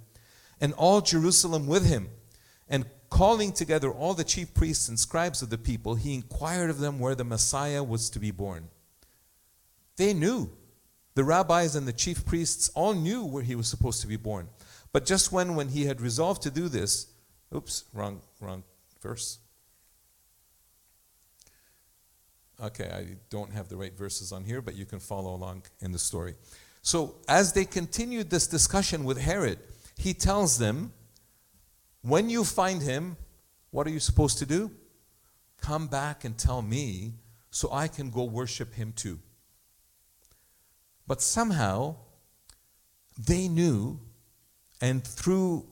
And 0.60 0.72
all 0.74 1.00
Jerusalem 1.00 1.66
with 1.66 1.84
him. 1.84 2.10
And 2.68 2.86
calling 3.10 3.50
together 3.50 3.90
all 3.90 4.14
the 4.14 4.22
chief 4.22 4.54
priests 4.54 4.88
and 4.88 5.00
scribes 5.00 5.42
of 5.42 5.50
the 5.50 5.58
people, 5.58 5.96
he 5.96 6.14
inquired 6.14 6.70
of 6.70 6.78
them 6.78 7.00
where 7.00 7.16
the 7.16 7.24
Messiah 7.24 7.82
was 7.82 8.08
to 8.10 8.20
be 8.20 8.30
born. 8.30 8.68
They 9.96 10.14
knew. 10.14 10.52
The 11.16 11.24
rabbis 11.24 11.74
and 11.74 11.88
the 11.88 11.92
chief 11.92 12.24
priests 12.24 12.70
all 12.76 12.94
knew 12.94 13.24
where 13.24 13.42
he 13.42 13.56
was 13.56 13.66
supposed 13.66 14.00
to 14.02 14.06
be 14.06 14.16
born. 14.16 14.48
But 14.92 15.04
just 15.04 15.32
when, 15.32 15.56
when 15.56 15.70
he 15.70 15.86
had 15.86 16.00
resolved 16.00 16.42
to 16.42 16.52
do 16.52 16.68
this, 16.68 17.08
oops, 17.52 17.82
wrong, 17.92 18.22
wrong 18.40 18.62
verse. 19.00 19.40
Okay, 22.62 22.88
I 22.94 23.16
don't 23.28 23.52
have 23.52 23.68
the 23.68 23.76
right 23.76 23.96
verses 23.96 24.30
on 24.30 24.44
here, 24.44 24.62
but 24.62 24.76
you 24.76 24.86
can 24.86 25.00
follow 25.00 25.34
along 25.34 25.64
in 25.80 25.90
the 25.90 25.98
story. 25.98 26.34
So, 26.80 27.16
as 27.28 27.52
they 27.52 27.64
continued 27.64 28.30
this 28.30 28.46
discussion 28.46 29.02
with 29.02 29.18
Herod, 29.18 29.58
he 29.98 30.14
tells 30.14 30.58
them, 30.58 30.92
When 32.02 32.30
you 32.30 32.44
find 32.44 32.80
him, 32.80 33.16
what 33.72 33.86
are 33.88 33.90
you 33.90 33.98
supposed 33.98 34.38
to 34.38 34.46
do? 34.46 34.70
Come 35.60 35.88
back 35.88 36.24
and 36.24 36.38
tell 36.38 36.62
me 36.62 37.14
so 37.50 37.68
I 37.72 37.88
can 37.88 38.10
go 38.10 38.24
worship 38.24 38.74
him 38.74 38.92
too. 38.94 39.18
But 41.06 41.20
somehow, 41.20 41.96
they 43.18 43.48
knew, 43.48 43.98
and 44.80 45.04
through 45.04 45.66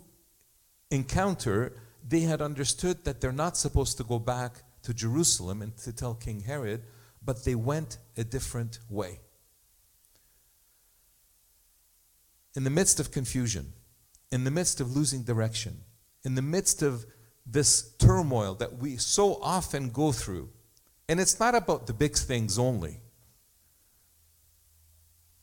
encounter, 0.91 1.73
they 2.07 2.21
had 2.21 2.43
understood 2.43 3.05
that 3.05 3.21
they're 3.21 3.33
not 3.33 3.57
supposed 3.57 3.97
to 3.99 4.05
go 4.05 4.19
back 4.19 4.63
to 4.83 4.95
Jerusalem 4.95 5.63
and 5.63 5.77
to 5.79 5.93
tell 5.93 6.15
King 6.15 6.41
Herod, 6.41 6.83
but 7.23 7.45
they 7.45 7.55
went 7.55 7.99
a 8.17 8.25
different 8.25 8.79
way. 8.89 9.21
In 12.57 12.65
the 12.65 12.71
midst 12.71 12.99
of 12.99 13.11
confusion, 13.11 13.73
in 14.33 14.45
the 14.45 14.51
midst 14.51 14.81
of 14.81 14.97
losing 14.97 15.23
direction, 15.23 15.83
in 16.25 16.35
the 16.35 16.43
midst 16.43 16.83
of 16.83 17.07
this 17.47 17.95
turmoil 17.99 18.55
that 18.55 18.79
we 18.79 18.97
so 18.97 19.39
often 19.43 19.91
go 19.91 20.13
through, 20.13 20.51
and 21.09 21.21
it's 21.21 21.41
not 21.41 21.55
about 21.55 21.87
the 21.87 21.93
big 21.93 22.17
things 22.17 22.59
only. 22.59 23.01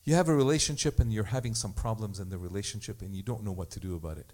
You 0.04 0.14
have 0.14 0.30
a 0.30 0.34
relationship 0.34 1.00
and 1.00 1.12
you're 1.12 1.24
having 1.24 1.54
some 1.54 1.74
problems 1.74 2.18
in 2.18 2.30
the 2.30 2.38
relationship 2.38 3.02
and 3.02 3.14
you 3.14 3.22
don't 3.22 3.44
know 3.44 3.52
what 3.52 3.70
to 3.72 3.80
do 3.80 3.94
about 3.94 4.16
it. 4.16 4.32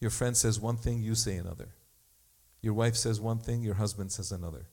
Your 0.00 0.10
friend 0.10 0.36
says 0.36 0.60
one 0.60 0.76
thing, 0.76 1.02
you 1.02 1.14
say 1.14 1.36
another. 1.36 1.68
Your 2.60 2.74
wife 2.74 2.96
says 2.96 3.20
one 3.20 3.38
thing, 3.38 3.62
your 3.62 3.74
husband 3.74 4.12
says 4.12 4.32
another. 4.32 4.68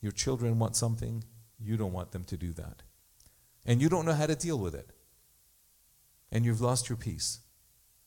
Your 0.00 0.12
children 0.12 0.58
want 0.58 0.76
something, 0.76 1.24
you 1.58 1.76
don't 1.76 1.92
want 1.92 2.12
them 2.12 2.24
to 2.24 2.36
do 2.36 2.52
that. 2.54 2.82
And 3.66 3.82
you 3.82 3.88
don't 3.88 4.06
know 4.06 4.14
how 4.14 4.26
to 4.26 4.34
deal 4.34 4.58
with 4.58 4.74
it. 4.74 4.90
And 6.32 6.44
you've 6.44 6.60
lost 6.60 6.88
your 6.88 6.96
peace. 6.96 7.40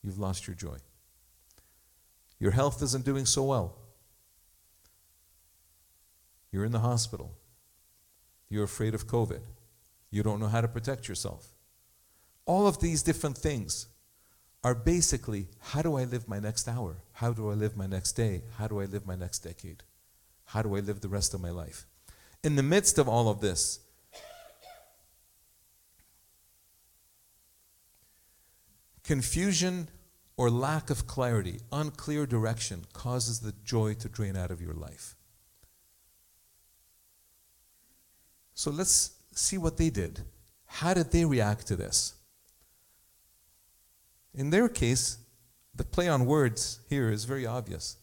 You've 0.02 0.19
lost 0.19 0.47
your 0.47 0.56
joy. 0.56 0.78
Your 2.39 2.52
health 2.52 2.82
isn't 2.82 3.06
doing 3.06 3.26
so 3.26 3.43
well. 3.43 3.78
You're 6.52 6.65
in 6.65 6.71
the 6.71 6.80
hospital. 6.80 7.38
You're 8.49 8.65
afraid 8.65 8.93
of 8.93 9.08
COVID. 9.08 9.41
You 10.12 10.23
don't 10.23 10.39
know 10.39 10.47
how 10.47 10.62
to 10.62 10.67
protect 10.67 11.08
yourself. 11.08 11.47
All 12.45 12.67
of 12.67 12.80
these 12.80 13.02
different 13.02 13.38
things 13.38 13.88
are 14.63 14.76
basically 14.76 15.47
how 15.60 15.82
do 15.82 15.95
I 15.97 16.06
live 16.06 16.28
my 16.28 16.39
next 16.39 16.67
hour? 16.67 16.97
How 17.13 17.34
do 17.34 17.49
I 17.49 17.54
live 17.54 17.76
my 17.76 17.88
next 17.88 18.13
day? 18.13 18.43
How 18.58 18.67
do 18.67 18.80
I 18.80 18.86
live 18.86 19.06
my 19.06 19.15
next 19.15 19.39
decade? 19.39 19.84
How 20.45 20.62
do 20.62 20.76
I 20.76 20.80
live 20.80 21.02
the 21.02 21.10
rest 21.10 21.34
of 21.34 21.41
my 21.41 21.49
life? 21.49 21.86
In 22.43 22.56
the 22.56 22.63
midst 22.63 22.97
of 22.97 23.08
all 23.08 23.30
of 23.30 23.41
this, 23.41 23.80
confusion 29.04 29.89
or 30.38 30.49
lack 30.49 30.89
of 30.89 31.08
clarity, 31.08 31.60
unclear 31.71 32.26
direction 32.26 32.86
causes 32.93 33.39
the 33.39 33.54
joy 33.63 33.93
to 33.95 34.10
drain 34.10 34.36
out 34.36 34.52
of 34.52 34.62
your 34.62 34.73
life. 34.73 35.15
So 38.56 38.71
let's 38.71 39.12
see 39.32 39.58
what 39.58 39.78
they 39.78 39.89
did. 39.89 40.21
How 40.65 40.93
did 40.93 41.12
they 41.12 41.26
react 41.26 41.67
to 41.67 41.76
this? 41.76 42.13
In 44.34 44.50
their 44.50 44.67
case, 44.67 45.17
the 45.76 45.84
play 45.84 46.08
on 46.08 46.26
words 46.26 46.80
here 46.89 47.12
is 47.12 47.26
very 47.26 47.46
obvious. 47.46 47.98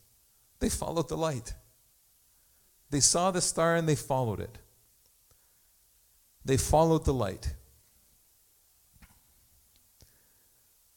They 0.61 0.69
followed 0.69 1.09
the 1.09 1.17
light. 1.17 1.55
They 2.91 3.01
saw 3.01 3.31
the 3.31 3.41
star 3.41 3.77
and 3.77 3.89
they 3.89 3.97
followed 3.97 4.41
it. 4.41 4.59
They 6.45 6.57
followed 6.57 7.05
the 7.05 7.15
light. 7.15 7.55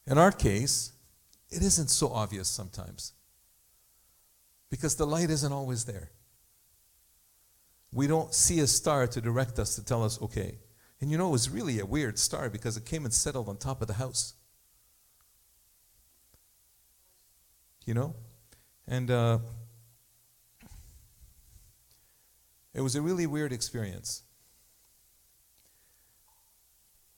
In 0.06 0.18
our 0.18 0.32
case, 0.32 0.92
it 1.50 1.62
isn't 1.62 1.90
so 1.90 2.12
obvious 2.12 2.48
sometimes 2.48 3.14
because 4.70 4.96
the 4.96 5.06
light 5.06 5.30
isn't 5.30 5.54
always 5.54 5.86
there. 5.86 6.12
We 7.94 8.08
don't 8.08 8.34
see 8.34 8.60
a 8.60 8.68
star 8.68 9.06
to 9.06 9.22
direct 9.22 9.60
us 9.60 9.76
to 9.76 9.86
tell 9.86 10.04
us, 10.04 10.20
okay. 10.22 10.58
And 11.00 11.12
you 11.12 11.18
know, 11.18 11.28
it 11.28 11.32
was 11.32 11.50
really 11.50 11.80
a 11.80 11.86
weird 11.86 12.18
star 12.18 12.50
because 12.50 12.76
it 12.76 12.86
came 12.86 13.06
and 13.06 13.14
settled 13.14 13.48
on 13.48 13.58
top 13.58 13.82
of 13.82 13.88
the 13.88 13.94
house. 13.94 14.34
You 17.86 17.94
know? 17.94 18.16
And 18.88 19.10
uh, 19.10 19.40
it 22.74 22.82
was 22.82 22.96
a 22.96 23.02
really 23.02 23.26
weird 23.26 23.54
experience. 23.54 24.24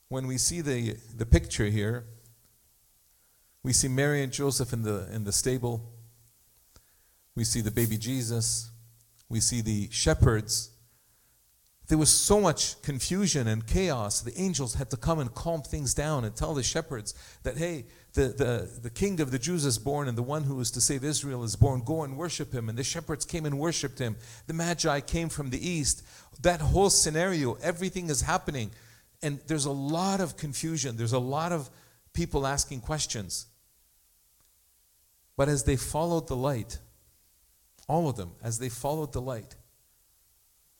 When 0.08 0.26
we 0.26 0.38
see 0.38 0.60
the, 0.60 0.96
the 1.16 1.26
picture 1.26 1.66
here, 1.66 2.04
we 3.62 3.72
see 3.72 3.88
Mary 3.88 4.22
and 4.22 4.32
Joseph 4.32 4.72
in 4.72 4.82
the, 4.82 5.08
in 5.12 5.24
the 5.24 5.32
stable. 5.32 5.92
We 7.34 7.44
see 7.44 7.60
the 7.60 7.72
baby 7.72 7.98
Jesus. 7.98 8.70
We 9.28 9.40
see 9.40 9.60
the 9.60 9.88
shepherds 9.90 10.70
there 11.88 11.98
was 11.98 12.10
so 12.10 12.40
much 12.40 12.80
confusion 12.82 13.46
and 13.46 13.64
chaos. 13.66 14.20
The 14.20 14.38
angels 14.40 14.74
had 14.74 14.90
to 14.90 14.96
come 14.96 15.20
and 15.20 15.32
calm 15.32 15.62
things 15.62 15.94
down 15.94 16.24
and 16.24 16.34
tell 16.34 16.52
the 16.52 16.62
shepherds 16.62 17.14
that, 17.44 17.56
hey, 17.56 17.86
the, 18.16 18.28
the, 18.28 18.80
the 18.84 18.90
king 18.90 19.20
of 19.20 19.30
the 19.30 19.38
Jews 19.38 19.66
is 19.66 19.78
born 19.78 20.08
and 20.08 20.16
the 20.16 20.22
one 20.22 20.44
who 20.44 20.58
is 20.60 20.70
to 20.72 20.80
save 20.80 21.04
Israel 21.04 21.44
is 21.44 21.54
born. 21.54 21.82
Go 21.84 22.02
and 22.02 22.16
worship 22.16 22.50
him. 22.50 22.70
And 22.70 22.78
the 22.78 22.82
shepherds 22.82 23.26
came 23.26 23.44
and 23.44 23.58
worshiped 23.58 23.98
him. 23.98 24.16
The 24.46 24.54
Magi 24.54 25.00
came 25.00 25.28
from 25.28 25.50
the 25.50 25.68
east. 25.68 26.02
That 26.40 26.62
whole 26.62 26.88
scenario, 26.88 27.54
everything 27.62 28.08
is 28.08 28.22
happening. 28.22 28.70
And 29.22 29.38
there's 29.46 29.66
a 29.66 29.70
lot 29.70 30.20
of 30.20 30.38
confusion. 30.38 30.96
There's 30.96 31.12
a 31.12 31.18
lot 31.18 31.52
of 31.52 31.68
people 32.14 32.46
asking 32.46 32.80
questions. 32.80 33.46
But 35.36 35.50
as 35.50 35.64
they 35.64 35.76
followed 35.76 36.26
the 36.26 36.36
light, 36.36 36.78
all 37.86 38.08
of 38.08 38.16
them, 38.16 38.32
as 38.42 38.58
they 38.58 38.70
followed 38.70 39.12
the 39.12 39.20
light, 39.20 39.56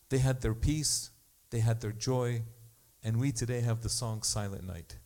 they 0.09 0.18
had 0.18 0.40
their 0.40 0.55
peace, 0.55 1.11
they 1.51 1.61
had 1.61 1.83
their 1.83 1.92
joy, 1.92 2.42
and 3.05 3.20
we 3.20 3.31
today 3.31 3.61
have 3.61 3.83
the 3.83 3.90
song 3.90 4.22
Silent 4.22 4.66
Night. 4.66 4.97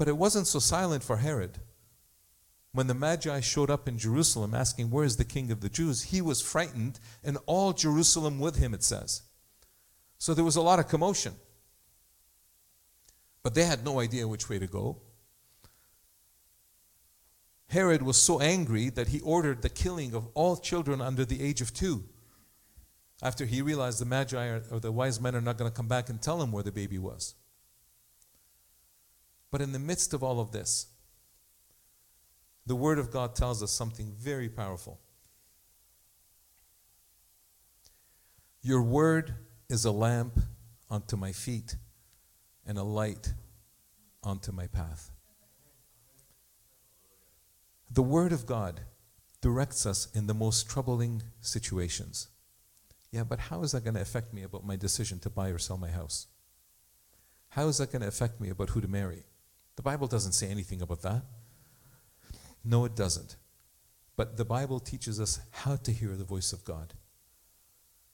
But 0.00 0.08
it 0.08 0.16
wasn't 0.16 0.46
so 0.46 0.60
silent 0.60 1.02
for 1.02 1.18
Herod. 1.18 1.58
When 2.72 2.86
the 2.86 2.94
Magi 2.94 3.40
showed 3.40 3.68
up 3.68 3.86
in 3.86 3.98
Jerusalem 3.98 4.54
asking, 4.54 4.90
Where 4.90 5.04
is 5.04 5.18
the 5.18 5.26
king 5.26 5.50
of 5.50 5.60
the 5.60 5.68
Jews? 5.68 6.04
he 6.04 6.22
was 6.22 6.40
frightened, 6.40 6.98
and 7.22 7.36
all 7.44 7.74
Jerusalem 7.74 8.38
with 8.38 8.56
him, 8.56 8.72
it 8.72 8.82
says. 8.82 9.20
So 10.16 10.32
there 10.32 10.42
was 10.42 10.56
a 10.56 10.62
lot 10.62 10.78
of 10.78 10.88
commotion. 10.88 11.34
But 13.42 13.54
they 13.54 13.64
had 13.64 13.84
no 13.84 14.00
idea 14.00 14.26
which 14.26 14.48
way 14.48 14.58
to 14.58 14.66
go. 14.66 15.02
Herod 17.68 18.00
was 18.00 18.16
so 18.16 18.40
angry 18.40 18.88
that 18.88 19.08
he 19.08 19.20
ordered 19.20 19.60
the 19.60 19.68
killing 19.68 20.14
of 20.14 20.28
all 20.32 20.56
children 20.56 21.02
under 21.02 21.26
the 21.26 21.42
age 21.42 21.60
of 21.60 21.74
two. 21.74 22.04
After 23.22 23.44
he 23.44 23.60
realized 23.60 24.00
the 24.00 24.06
Magi 24.06 24.60
or 24.70 24.80
the 24.80 24.92
wise 24.92 25.20
men 25.20 25.36
are 25.36 25.42
not 25.42 25.58
going 25.58 25.70
to 25.70 25.76
come 25.76 25.88
back 25.88 26.08
and 26.08 26.22
tell 26.22 26.40
him 26.40 26.52
where 26.52 26.64
the 26.64 26.72
baby 26.72 26.96
was. 26.96 27.34
But 29.50 29.60
in 29.60 29.72
the 29.72 29.78
midst 29.78 30.14
of 30.14 30.22
all 30.22 30.40
of 30.40 30.52
this, 30.52 30.86
the 32.66 32.76
Word 32.76 32.98
of 32.98 33.10
God 33.10 33.34
tells 33.34 33.62
us 33.62 33.72
something 33.72 34.12
very 34.16 34.48
powerful. 34.48 35.00
Your 38.62 38.82
Word 38.82 39.34
is 39.68 39.84
a 39.84 39.90
lamp 39.90 40.38
unto 40.90 41.16
my 41.16 41.32
feet 41.32 41.76
and 42.66 42.78
a 42.78 42.82
light 42.82 43.32
unto 44.22 44.52
my 44.52 44.66
path. 44.66 45.10
The 47.90 48.02
Word 48.02 48.32
of 48.32 48.46
God 48.46 48.82
directs 49.40 49.86
us 49.86 50.08
in 50.14 50.26
the 50.26 50.34
most 50.34 50.68
troubling 50.68 51.22
situations. 51.40 52.28
Yeah, 53.10 53.24
but 53.24 53.40
how 53.40 53.62
is 53.62 53.72
that 53.72 53.82
going 53.82 53.94
to 53.94 54.00
affect 54.00 54.32
me 54.32 54.42
about 54.42 54.64
my 54.64 54.76
decision 54.76 55.18
to 55.20 55.30
buy 55.30 55.48
or 55.48 55.58
sell 55.58 55.76
my 55.76 55.90
house? 55.90 56.28
How 57.48 57.66
is 57.66 57.78
that 57.78 57.90
going 57.90 58.02
to 58.02 58.08
affect 58.08 58.40
me 58.40 58.50
about 58.50 58.70
who 58.70 58.80
to 58.80 58.86
marry? 58.86 59.24
The 59.80 59.84
Bible 59.84 60.08
doesn't 60.08 60.32
say 60.32 60.50
anything 60.50 60.82
about 60.82 61.00
that. 61.00 61.22
No, 62.62 62.84
it 62.84 62.94
doesn't. 62.94 63.36
But 64.14 64.36
the 64.36 64.44
Bible 64.44 64.78
teaches 64.78 65.18
us 65.18 65.40
how 65.52 65.76
to 65.76 65.90
hear 65.90 66.16
the 66.16 66.22
voice 66.22 66.52
of 66.52 66.66
God. 66.66 66.92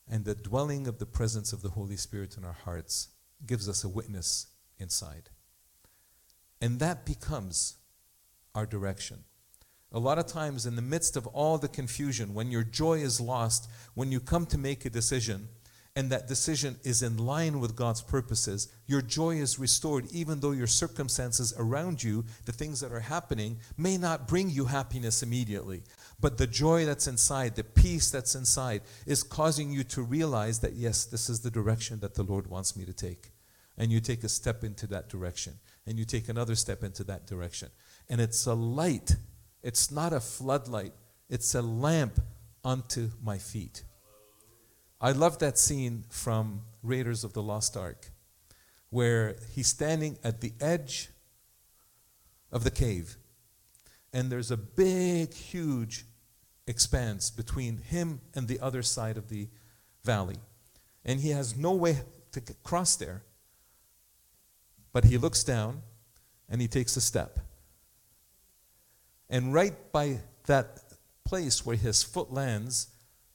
And 0.08 0.24
the 0.24 0.36
dwelling 0.36 0.86
of 0.86 1.00
the 1.00 1.06
presence 1.06 1.52
of 1.52 1.62
the 1.62 1.70
Holy 1.70 1.96
Spirit 1.96 2.36
in 2.36 2.44
our 2.44 2.52
hearts 2.52 3.08
gives 3.44 3.68
us 3.68 3.82
a 3.82 3.88
witness 3.88 4.46
inside. 4.78 5.30
And 6.60 6.78
that 6.78 7.04
becomes 7.04 7.78
our 8.54 8.64
direction. 8.64 9.24
A 9.90 9.98
lot 9.98 10.20
of 10.20 10.28
times, 10.28 10.66
in 10.66 10.76
the 10.76 10.82
midst 10.82 11.16
of 11.16 11.26
all 11.26 11.58
the 11.58 11.66
confusion, 11.66 12.32
when 12.32 12.52
your 12.52 12.62
joy 12.62 12.98
is 12.98 13.20
lost, 13.20 13.68
when 13.94 14.12
you 14.12 14.20
come 14.20 14.46
to 14.46 14.56
make 14.56 14.84
a 14.84 14.90
decision, 14.90 15.48
and 15.96 16.10
that 16.10 16.28
decision 16.28 16.76
is 16.84 17.02
in 17.02 17.16
line 17.16 17.58
with 17.58 17.74
God's 17.74 18.02
purposes, 18.02 18.68
your 18.86 19.02
joy 19.02 19.36
is 19.36 19.58
restored, 19.58 20.06
even 20.12 20.38
though 20.38 20.52
your 20.52 20.68
circumstances 20.68 21.52
around 21.58 22.04
you, 22.04 22.24
the 22.44 22.52
things 22.52 22.78
that 22.80 22.92
are 22.92 23.00
happening, 23.00 23.58
may 23.76 23.96
not 23.96 24.28
bring 24.28 24.48
you 24.48 24.66
happiness 24.66 25.22
immediately. 25.22 25.82
But 26.20 26.38
the 26.38 26.46
joy 26.46 26.84
that's 26.84 27.08
inside, 27.08 27.56
the 27.56 27.64
peace 27.64 28.10
that's 28.10 28.36
inside, 28.36 28.82
is 29.06 29.24
causing 29.24 29.72
you 29.72 29.82
to 29.84 30.02
realize 30.02 30.60
that, 30.60 30.74
yes, 30.74 31.04
this 31.04 31.28
is 31.28 31.40
the 31.40 31.50
direction 31.50 31.98
that 32.00 32.14
the 32.14 32.22
Lord 32.22 32.46
wants 32.46 32.76
me 32.76 32.84
to 32.84 32.92
take. 32.92 33.32
And 33.76 33.90
you 33.90 34.00
take 34.00 34.22
a 34.22 34.28
step 34.28 34.62
into 34.62 34.86
that 34.86 35.08
direction, 35.08 35.54
and 35.86 35.98
you 35.98 36.04
take 36.04 36.28
another 36.28 36.54
step 36.54 36.84
into 36.84 37.02
that 37.04 37.26
direction. 37.26 37.70
And 38.08 38.20
it's 38.20 38.46
a 38.46 38.54
light 38.54 39.16
it's 39.66 39.90
not 39.90 40.12
a 40.12 40.20
floodlight, 40.20 40.92
it's 41.28 41.56
a 41.56 41.60
lamp 41.60 42.20
unto 42.64 43.10
my 43.20 43.36
feet. 43.36 43.82
I 45.00 45.12
love 45.12 45.38
that 45.38 45.58
scene 45.58 46.04
from 46.08 46.62
Raiders 46.82 47.22
of 47.24 47.32
the 47.32 47.42
Lost 47.42 47.76
Ark, 47.76 48.10
where 48.90 49.36
he's 49.54 49.66
standing 49.66 50.18
at 50.24 50.40
the 50.40 50.52
edge 50.60 51.10
of 52.50 52.64
the 52.64 52.70
cave, 52.70 53.16
and 54.12 54.32
there's 54.32 54.50
a 54.50 54.56
big, 54.56 55.34
huge 55.34 56.06
expanse 56.66 57.30
between 57.30 57.78
him 57.78 58.20
and 58.34 58.48
the 58.48 58.58
other 58.60 58.82
side 58.82 59.16
of 59.16 59.28
the 59.28 59.48
valley. 60.02 60.38
And 61.04 61.20
he 61.20 61.30
has 61.30 61.56
no 61.56 61.72
way 61.72 61.98
to 62.32 62.40
cross 62.64 62.96
there. 62.96 63.22
But 64.92 65.04
he 65.04 65.18
looks 65.18 65.44
down 65.44 65.82
and 66.48 66.60
he 66.60 66.68
takes 66.68 66.96
a 66.96 67.00
step. 67.00 67.38
And 69.28 69.52
right 69.52 69.74
by 69.92 70.20
that 70.46 70.78
place 71.24 71.66
where 71.66 71.76
his 71.76 72.02
foot 72.02 72.32
lands, 72.32 72.88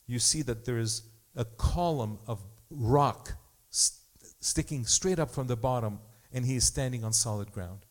you 0.08 0.18
see 0.20 0.42
that 0.44 0.66
there 0.66 0.78
is 0.80 1.04
a 1.36 1.46
column 1.46 2.20
of 2.28 2.42
rock 2.70 3.34
st- 3.70 4.00
sticking 4.40 4.86
straight 4.86 5.20
up 5.20 5.32
from 5.32 5.48
the 5.48 5.56
bottom, 5.56 6.00
and 6.34 6.46
he 6.46 6.56
is 6.56 6.66
standing 6.66 7.04
on 7.04 7.14
solid 7.14 7.52
ground. 7.52 7.86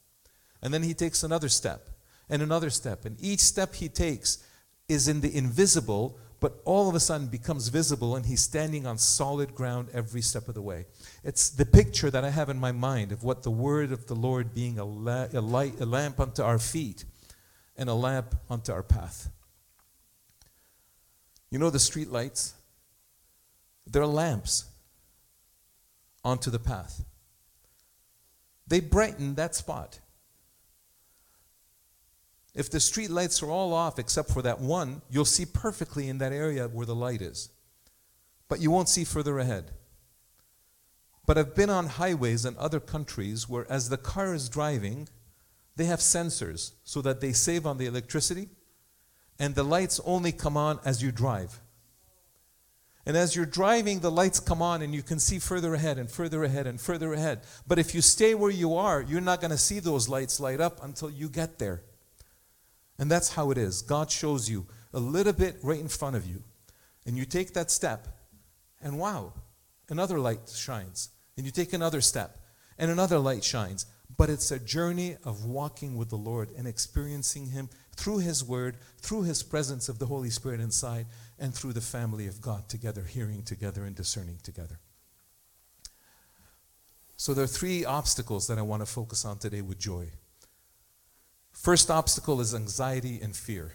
And 0.63 0.73
then 0.75 0.83
he 0.83 0.95
takes 0.95 1.23
another 1.23 1.49
step 1.49 1.89
and 2.29 2.43
another 2.43 2.71
step, 2.71 3.05
and 3.05 3.17
each 3.21 3.41
step 3.41 3.75
he 3.75 3.89
takes 3.89 4.39
is 4.89 5.09
in 5.09 5.21
the 5.21 5.37
invisible, 5.37 6.19
but 6.41 6.61
all 6.65 6.89
of 6.89 6.95
a 6.95 7.01
sudden 7.01 7.29
becomes 7.29 7.69
visible, 7.69 8.17
and 8.17 8.27
he's 8.27 8.41
standing 8.41 8.87
on 8.87 8.99
solid 8.99 9.55
ground 9.55 9.89
every 9.93 10.23
step 10.23 10.49
of 10.49 10.55
the 10.55 10.63
way. 10.63 10.87
It's 11.23 11.51
the 11.51 11.67
picture 11.67 12.11
that 12.11 12.25
I 12.25 12.31
have 12.31 12.49
in 12.49 12.59
my 12.59 12.73
mind 12.73 13.13
of 13.13 13.23
what 13.23 13.43
the 13.43 13.51
word 13.51 13.93
of 13.93 14.07
the 14.07 14.15
Lord 14.15 14.55
being 14.55 14.79
a, 14.79 14.85
la- 14.85 15.29
a 15.33 15.41
light, 15.41 15.81
a 15.81 15.87
lamp 15.87 16.19
unto 16.19 16.43
our 16.43 16.59
feet 16.59 17.05
and 17.77 17.89
a 17.89 17.95
lamp 17.95 18.35
unto 18.49 18.73
our 18.73 18.83
path. 18.83 19.31
You 21.51 21.59
know 21.59 21.71
the 21.71 21.79
street 21.79 22.11
lights? 22.11 22.55
They're 23.91 24.07
lamps 24.07 24.67
onto 26.25 26.51
the 26.51 26.59
path. 26.59 27.05
They 28.67 28.81
brighten 28.81 29.35
that 29.35 29.55
spot. 29.55 29.99
If 32.55 32.71
the 32.71 32.81
street 32.81 33.11
lights 33.11 33.43
are 33.43 33.51
all 33.51 33.73
off 33.73 33.99
except 33.99 34.31
for 34.31 34.43
that 34.43 34.61
one, 34.61 35.03
you'll 35.11 35.25
see 35.25 35.47
perfectly 35.47 36.09
in 36.09 36.19
that 36.19 36.33
area 36.33 36.69
where 36.69 36.87
the 36.87 36.95
light 36.95 37.23
is. 37.23 37.49
But 38.49 38.61
you 38.61 38.71
won't 38.71 38.89
see 38.89 39.05
further 39.05 39.39
ahead. 39.39 39.73
But 41.27 41.39
I've 41.39 41.55
been 41.55 41.71
on 41.71 41.87
highways 41.87 42.45
in 42.45 42.57
other 42.59 42.81
countries 42.81 43.49
where, 43.49 43.71
as 43.71 43.89
the 43.89 43.97
car 43.97 44.35
is 44.35 44.49
driving, 44.49 45.09
they 45.77 45.85
have 45.85 46.01
sensors 46.01 46.73
so 46.83 47.01
that 47.03 47.21
they 47.21 47.33
save 47.33 47.67
on 47.67 47.79
the 47.79 47.87
electricity, 47.87 48.49
and 49.39 49.55
the 49.55 49.63
lights 49.63 50.01
only 50.05 50.33
come 50.33 50.57
on 50.57 50.81
as 50.85 51.03
you 51.03 51.13
drive. 51.13 51.61
And 53.11 53.17
as 53.17 53.35
you're 53.35 53.45
driving, 53.45 53.99
the 53.99 54.09
lights 54.09 54.39
come 54.39 54.63
on 54.63 54.83
and 54.83 54.95
you 54.95 55.03
can 55.03 55.19
see 55.19 55.41
further 55.41 55.75
ahead 55.75 55.99
and 55.99 56.09
further 56.09 56.45
ahead 56.45 56.69
and 56.69 56.81
further 56.81 57.13
ahead. 57.13 57.41
But 57.67 57.81
if 57.81 57.93
you 57.93 58.01
stay 58.01 58.37
where 58.37 58.53
you 58.53 58.77
are, 58.77 59.03
you're 59.03 59.21
not 59.21 59.41
going 59.41 59.51
to 59.51 59.59
see 59.59 59.81
those 59.81 60.09
lights 60.09 60.39
light 60.39 60.61
up 60.61 60.81
until 60.85 61.11
you 61.11 61.29
get 61.29 61.59
there. 61.59 61.83
And 63.01 63.11
that's 63.11 63.33
how 63.33 63.51
it 63.51 63.59
is. 63.59 63.83
God 63.83 64.13
shows 64.13 64.49
you 64.49 64.65
a 64.95 65.01
little 65.01 65.33
bit 65.33 65.57
right 65.61 65.81
in 65.81 65.89
front 65.89 66.15
of 66.15 66.25
you. 66.25 66.45
And 67.05 67.19
you 67.19 67.25
take 67.25 67.53
that 67.55 67.73
step, 67.73 68.07
and 68.81 68.97
wow, 68.97 69.33
another 69.89 70.21
light 70.21 70.49
shines. 70.49 71.09
And 71.37 71.45
you 71.45 71.51
take 71.51 71.73
another 71.73 72.01
step, 72.01 72.39
and 72.79 72.93
another 72.93 73.19
light 73.19 73.43
shines 73.43 73.87
but 74.17 74.29
it's 74.29 74.51
a 74.51 74.59
journey 74.59 75.17
of 75.25 75.45
walking 75.47 75.97
with 75.97 76.11
the 76.11 76.17
Lord 76.17 76.51
and 76.57 76.67
experiencing 76.67 77.47
Him 77.47 77.69
through 77.97 78.19
His 78.19 78.45
Word, 78.45 78.77
through 78.99 79.23
His 79.23 79.43
presence 79.43 79.89
of 79.89 79.99
the 79.99 80.05
Holy 80.05 80.31
Spirit 80.31 80.61
inside, 80.61 81.07
and 81.41 81.55
through 81.55 81.73
the 81.73 81.81
family 81.81 82.27
of 82.27 82.41
God 82.41 82.69
together, 82.69 83.03
hearing 83.03 83.43
together 83.43 83.85
and 83.85 83.97
discerning 83.97 84.39
together. 84.43 84.79
So 87.17 87.35
there 87.35 87.45
are 87.45 87.49
three 87.49 87.85
obstacles 87.85 88.47
that 88.47 88.59
I 88.59 88.63
want 88.63 88.83
to 88.83 88.87
focus 88.87 89.25
on 89.25 89.39
today 89.39 89.63
with 89.63 89.79
joy. 89.79 90.11
First 91.53 91.91
obstacle 91.91 92.41
is 92.41 92.55
anxiety 92.55 93.21
and 93.21 93.35
fear. 93.35 93.73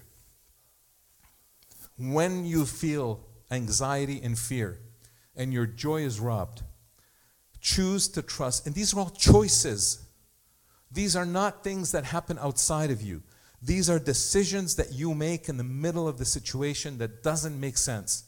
When 1.98 2.46
you 2.46 2.66
feel 2.66 3.20
anxiety 3.52 4.20
and 4.24 4.38
fear 4.38 4.80
and 5.36 5.52
your 5.52 5.66
joy 5.66 6.02
is 6.02 6.20
robbed, 6.20 6.64
choose 7.60 8.08
to 8.10 8.22
trust. 8.22 8.66
And 8.66 8.74
these 8.74 8.94
are 8.94 9.00
all 9.00 9.10
choices 9.10 10.06
these 10.96 11.16
are 11.16 11.26
not 11.26 11.64
things 11.64 11.92
that 11.92 12.06
happen 12.06 12.40
outside 12.40 12.90
of 12.90 13.02
you. 13.02 13.22
These 13.66 13.90
are 13.90 13.98
decisions 13.98 14.76
that 14.76 14.94
you 14.94 15.16
make 15.16 15.50
in 15.50 15.58
the 15.58 15.64
middle 15.64 16.08
of 16.08 16.20
the 16.20 16.26
situation 16.26 17.00
that 17.00 17.24
doesn't 17.24 17.60
make 17.60 17.78
sense. 17.78 18.26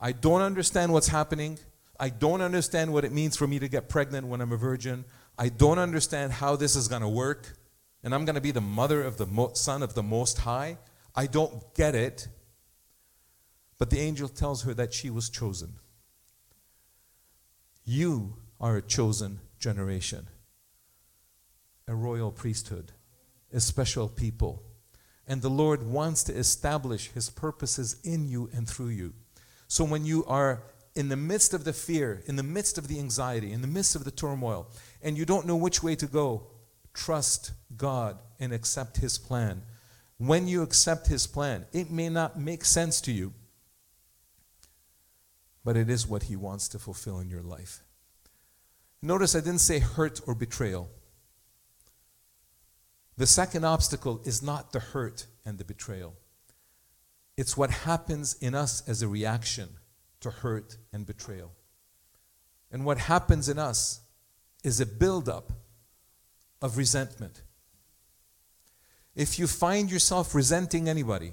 I 0.00 0.12
don't 0.12 0.40
understand 0.40 0.92
what's 0.92 1.08
happening. 1.08 1.58
I 2.00 2.08
don't 2.08 2.40
understand 2.40 2.92
what 2.92 3.04
it 3.04 3.12
means 3.12 3.36
for 3.36 3.46
me 3.46 3.58
to 3.58 3.68
get 3.68 3.90
pregnant 3.90 4.26
when 4.26 4.40
I'm 4.40 4.52
a 4.52 4.56
virgin. 4.56 5.04
I 5.38 5.50
don't 5.50 5.78
understand 5.78 6.32
how 6.32 6.56
this 6.56 6.76
is 6.76 6.88
going 6.88 7.02
to 7.02 7.08
work. 7.08 7.58
And 8.02 8.14
I'm 8.14 8.24
going 8.24 8.36
to 8.36 8.40
be 8.40 8.52
the 8.52 8.62
mother 8.62 9.02
of 9.02 9.18
the 9.18 9.26
mo- 9.26 9.52
son 9.52 9.82
of 9.82 9.94
the 9.94 10.02
Most 10.02 10.38
High. 10.38 10.78
I 11.14 11.26
don't 11.26 11.74
get 11.74 11.94
it. 11.94 12.28
But 13.76 13.90
the 13.90 14.00
angel 14.00 14.28
tells 14.28 14.62
her 14.62 14.72
that 14.74 14.94
she 14.94 15.10
was 15.10 15.28
chosen. 15.28 15.74
You 17.84 18.36
are 18.60 18.76
a 18.76 18.82
chosen 18.82 19.40
generation 19.58 20.28
a 21.88 21.94
royal 21.94 22.30
priesthood, 22.30 22.92
a 23.52 23.60
special 23.60 24.08
people. 24.08 24.62
And 25.26 25.42
the 25.42 25.50
Lord 25.50 25.82
wants 25.82 26.24
to 26.24 26.34
establish 26.34 27.10
his 27.10 27.30
purposes 27.30 27.96
in 28.02 28.28
you 28.28 28.48
and 28.52 28.68
through 28.68 28.88
you. 28.88 29.12
So 29.66 29.84
when 29.84 30.04
you 30.04 30.24
are 30.24 30.62
in 30.94 31.08
the 31.08 31.16
midst 31.16 31.52
of 31.54 31.64
the 31.64 31.72
fear, 31.72 32.22
in 32.26 32.36
the 32.36 32.42
midst 32.42 32.78
of 32.78 32.88
the 32.88 32.98
anxiety, 32.98 33.52
in 33.52 33.60
the 33.60 33.66
midst 33.68 33.94
of 33.94 34.04
the 34.04 34.10
turmoil, 34.10 34.68
and 35.02 35.16
you 35.16 35.24
don't 35.24 35.46
know 35.46 35.56
which 35.56 35.82
way 35.82 35.94
to 35.96 36.06
go, 36.06 36.46
trust 36.94 37.52
God 37.76 38.18
and 38.40 38.52
accept 38.52 38.96
his 38.96 39.18
plan. 39.18 39.62
When 40.16 40.48
you 40.48 40.62
accept 40.62 41.06
his 41.06 41.26
plan, 41.26 41.66
it 41.72 41.90
may 41.90 42.08
not 42.08 42.40
make 42.40 42.64
sense 42.64 43.00
to 43.02 43.12
you, 43.12 43.32
but 45.64 45.76
it 45.76 45.90
is 45.90 46.06
what 46.06 46.24
he 46.24 46.36
wants 46.36 46.68
to 46.68 46.78
fulfill 46.78 47.20
in 47.20 47.28
your 47.28 47.42
life. 47.42 47.82
Notice 49.00 49.36
I 49.36 49.40
didn't 49.40 49.60
say 49.60 49.78
hurt 49.78 50.20
or 50.26 50.34
betrayal. 50.34 50.90
The 53.18 53.26
second 53.26 53.64
obstacle 53.64 54.20
is 54.24 54.42
not 54.42 54.72
the 54.72 54.78
hurt 54.78 55.26
and 55.44 55.58
the 55.58 55.64
betrayal. 55.64 56.14
It's 57.36 57.56
what 57.56 57.70
happens 57.70 58.36
in 58.40 58.54
us 58.54 58.88
as 58.88 59.02
a 59.02 59.08
reaction 59.08 59.70
to 60.20 60.30
hurt 60.30 60.76
and 60.92 61.04
betrayal. 61.04 61.52
And 62.70 62.84
what 62.84 62.98
happens 62.98 63.48
in 63.48 63.58
us 63.58 64.00
is 64.62 64.80
a 64.80 64.86
buildup 64.86 65.52
of 66.62 66.76
resentment. 66.76 67.42
If 69.16 69.36
you 69.36 69.48
find 69.48 69.90
yourself 69.90 70.32
resenting 70.32 70.88
anybody, 70.88 71.32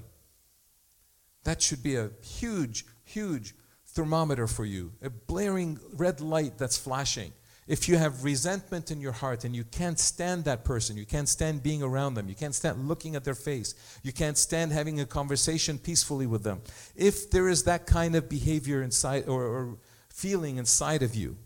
that 1.44 1.62
should 1.62 1.84
be 1.84 1.94
a 1.94 2.10
huge, 2.20 2.84
huge 3.04 3.54
thermometer 3.86 4.48
for 4.48 4.64
you, 4.64 4.92
a 5.00 5.10
blaring 5.10 5.78
red 5.92 6.20
light 6.20 6.58
that's 6.58 6.76
flashing. 6.76 7.32
If 7.66 7.88
you 7.88 7.96
have 7.96 8.22
resentment 8.22 8.92
in 8.92 9.00
your 9.00 9.12
heart 9.12 9.44
and 9.44 9.54
you 9.54 9.64
can't 9.64 9.98
stand 9.98 10.44
that 10.44 10.64
person, 10.64 10.96
you 10.96 11.04
can't 11.04 11.28
stand 11.28 11.64
being 11.64 11.82
around 11.82 12.14
them, 12.14 12.28
you 12.28 12.36
can't 12.36 12.54
stand 12.54 12.86
looking 12.86 13.16
at 13.16 13.24
their 13.24 13.34
face, 13.34 13.74
you 14.04 14.12
can't 14.12 14.38
stand 14.38 14.70
having 14.70 15.00
a 15.00 15.06
conversation 15.06 15.78
peacefully 15.78 16.26
with 16.26 16.44
them, 16.44 16.62
if 16.94 17.28
there 17.30 17.48
is 17.48 17.64
that 17.64 17.86
kind 17.86 18.14
of 18.14 18.28
behavior 18.28 18.82
inside 18.82 19.28
or, 19.28 19.42
or 19.42 19.78
feeling 20.08 20.58
inside 20.58 21.02
of 21.02 21.16
you, 21.16 21.36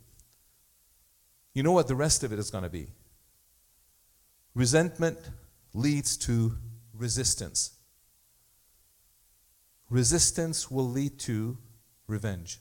you 1.54 1.62
know 1.62 1.72
what 1.72 1.88
the 1.88 1.96
rest 1.96 2.22
of 2.22 2.32
it 2.32 2.38
is 2.38 2.50
going 2.50 2.64
to 2.64 2.70
be? 2.70 2.88
Resentment 4.54 5.18
leads 5.72 6.16
to 6.18 6.56
resistance. 6.92 7.72
Resistance 9.88 10.70
will 10.70 10.88
lead 10.88 11.18
to 11.20 11.56
revenge. 12.06 12.60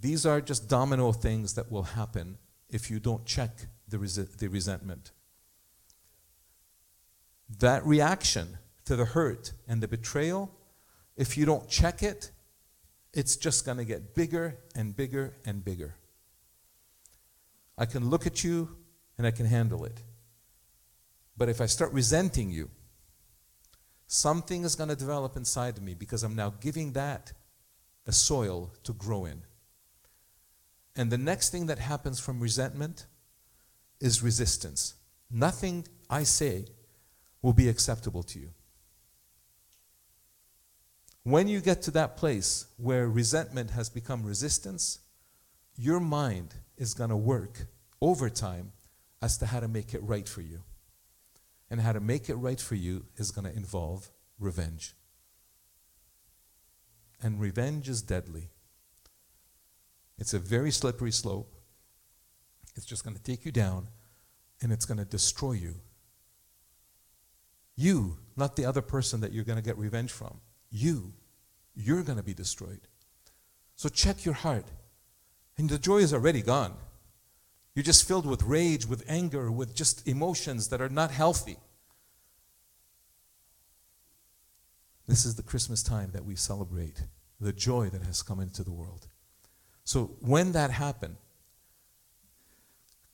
These 0.00 0.26
are 0.26 0.40
just 0.40 0.68
domino 0.68 1.12
things 1.12 1.54
that 1.54 1.70
will 1.70 1.82
happen 1.82 2.38
if 2.68 2.90
you 2.90 3.00
don't 3.00 3.24
check 3.24 3.66
the, 3.88 3.98
the 4.38 4.48
resentment. 4.48 5.10
That 7.58 7.84
reaction 7.84 8.58
to 8.84 8.96
the 8.96 9.06
hurt 9.06 9.52
and 9.66 9.82
the 9.82 9.88
betrayal, 9.88 10.50
if 11.16 11.36
you 11.36 11.46
don't 11.46 11.68
check 11.68 12.02
it, 12.02 12.30
it's 13.12 13.36
just 13.36 13.64
going 13.64 13.78
to 13.78 13.84
get 13.84 14.14
bigger 14.14 14.58
and 14.74 14.94
bigger 14.94 15.34
and 15.44 15.64
bigger. 15.64 15.94
I 17.76 17.86
can 17.86 18.10
look 18.10 18.26
at 18.26 18.44
you 18.44 18.76
and 19.16 19.26
I 19.26 19.30
can 19.30 19.46
handle 19.46 19.84
it. 19.84 20.02
But 21.36 21.48
if 21.48 21.60
I 21.60 21.66
start 21.66 21.92
resenting 21.92 22.50
you, 22.50 22.68
something 24.06 24.64
is 24.64 24.74
going 24.74 24.90
to 24.90 24.96
develop 24.96 25.36
inside 25.36 25.76
of 25.78 25.82
me 25.82 25.94
because 25.94 26.22
I'm 26.22 26.36
now 26.36 26.54
giving 26.60 26.92
that 26.92 27.32
a 28.06 28.12
soil 28.12 28.72
to 28.84 28.92
grow 28.92 29.24
in. 29.24 29.42
And 30.98 31.12
the 31.12 31.16
next 31.16 31.50
thing 31.50 31.66
that 31.66 31.78
happens 31.78 32.18
from 32.18 32.40
resentment 32.40 33.06
is 34.00 34.20
resistance. 34.20 34.94
Nothing 35.30 35.86
I 36.10 36.24
say 36.24 36.66
will 37.40 37.52
be 37.52 37.68
acceptable 37.68 38.24
to 38.24 38.40
you. 38.40 38.48
When 41.22 41.46
you 41.46 41.60
get 41.60 41.82
to 41.82 41.92
that 41.92 42.16
place 42.16 42.66
where 42.78 43.08
resentment 43.08 43.70
has 43.70 43.88
become 43.88 44.24
resistance, 44.24 44.98
your 45.76 46.00
mind 46.00 46.54
is 46.76 46.94
going 46.94 47.10
to 47.10 47.16
work 47.16 47.66
overtime 48.00 48.72
as 49.22 49.38
to 49.38 49.46
how 49.46 49.60
to 49.60 49.68
make 49.68 49.94
it 49.94 50.02
right 50.02 50.28
for 50.28 50.40
you. 50.40 50.62
And 51.70 51.80
how 51.80 51.92
to 51.92 52.00
make 52.00 52.28
it 52.28 52.34
right 52.34 52.60
for 52.60 52.74
you 52.74 53.04
is 53.16 53.30
going 53.30 53.44
to 53.44 53.56
involve 53.56 54.10
revenge. 54.40 54.94
And 57.22 57.38
revenge 57.38 57.88
is 57.88 58.02
deadly. 58.02 58.48
It's 60.18 60.34
a 60.34 60.38
very 60.38 60.70
slippery 60.70 61.12
slope. 61.12 61.54
It's 62.76 62.86
just 62.86 63.04
going 63.04 63.16
to 63.16 63.22
take 63.22 63.44
you 63.44 63.52
down 63.52 63.88
and 64.60 64.72
it's 64.72 64.84
going 64.84 64.98
to 64.98 65.04
destroy 65.04 65.52
you. 65.52 65.74
You, 67.76 68.18
not 68.36 68.56
the 68.56 68.64
other 68.64 68.82
person 68.82 69.20
that 69.20 69.32
you're 69.32 69.44
going 69.44 69.58
to 69.58 69.64
get 69.64 69.78
revenge 69.78 70.10
from. 70.10 70.40
You, 70.70 71.12
you're 71.74 72.02
going 72.02 72.18
to 72.18 72.24
be 72.24 72.34
destroyed. 72.34 72.80
So 73.76 73.88
check 73.88 74.24
your 74.24 74.34
heart. 74.34 74.66
And 75.56 75.70
the 75.70 75.78
joy 75.78 75.98
is 75.98 76.12
already 76.12 76.42
gone. 76.42 76.74
You're 77.74 77.84
just 77.84 78.06
filled 78.06 78.26
with 78.26 78.42
rage, 78.42 78.86
with 78.86 79.04
anger, 79.08 79.52
with 79.52 79.74
just 79.74 80.06
emotions 80.08 80.68
that 80.68 80.80
are 80.80 80.88
not 80.88 81.12
healthy. 81.12 81.56
This 85.06 85.24
is 85.24 85.36
the 85.36 85.42
Christmas 85.42 85.82
time 85.82 86.10
that 86.12 86.24
we 86.24 86.34
celebrate 86.34 87.02
the 87.40 87.52
joy 87.52 87.88
that 87.90 88.02
has 88.02 88.22
come 88.22 88.40
into 88.40 88.64
the 88.64 88.72
world. 88.72 89.06
So 89.88 90.10
when 90.20 90.52
that 90.52 90.70
happened, 90.70 91.16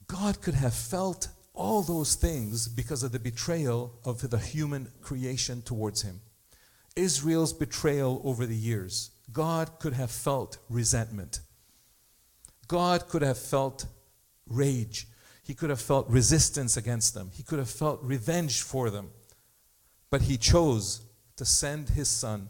God 0.09 0.41
could 0.41 0.55
have 0.55 0.75
felt 0.75 1.29
all 1.53 1.83
those 1.83 2.16
things 2.16 2.66
because 2.66 3.05
of 3.05 3.12
the 3.12 3.20
betrayal 3.20 3.93
of 4.05 4.29
the 4.29 4.39
human 4.39 4.91
creation 5.01 5.62
towards 5.62 6.03
him. 6.03 6.20
Israel's 6.97 7.53
betrayal 7.53 8.20
over 8.25 8.45
the 8.45 8.57
years, 8.57 9.12
God 9.33 9.79
could 9.79 9.93
have 9.93 10.11
felt 10.11 10.59
resentment. 10.68 11.43
God 12.66 13.09
could 13.09 13.22
have 13.22 13.39
felt 13.39 13.87
rage. 14.49 15.07
He 15.45 15.55
could 15.55 15.70
have 15.70 15.81
felt 15.81 16.11
resistance 16.11 16.77
against 16.77 17.14
them. 17.14 17.31
He 17.33 17.45
could 17.45 17.61
have 17.61 17.70
felt 17.70 18.03
revenge 18.03 18.62
for 18.62 18.91
them. 18.91 19.12
But 20.11 20.22
he 20.22 20.37
chose 20.37 21.03
to 21.37 21.45
send 21.45 21.91
his 21.91 22.09
son 22.09 22.49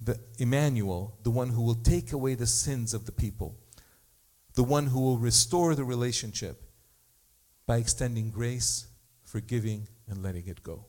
the 0.00 0.18
Emmanuel, 0.38 1.18
the 1.22 1.30
one 1.30 1.48
who 1.50 1.62
will 1.62 1.74
take 1.74 2.12
away 2.12 2.34
the 2.34 2.46
sins 2.46 2.94
of 2.94 3.06
the 3.06 3.12
people, 3.12 3.56
the 4.54 4.64
one 4.64 4.86
who 4.86 5.00
will 5.00 5.18
restore 5.18 5.74
the 5.74 5.84
relationship 5.84 6.62
by 7.66 7.78
extending 7.78 8.30
grace, 8.30 8.86
forgiving, 9.24 9.88
and 10.08 10.22
letting 10.22 10.46
it 10.46 10.62
go. 10.62 10.86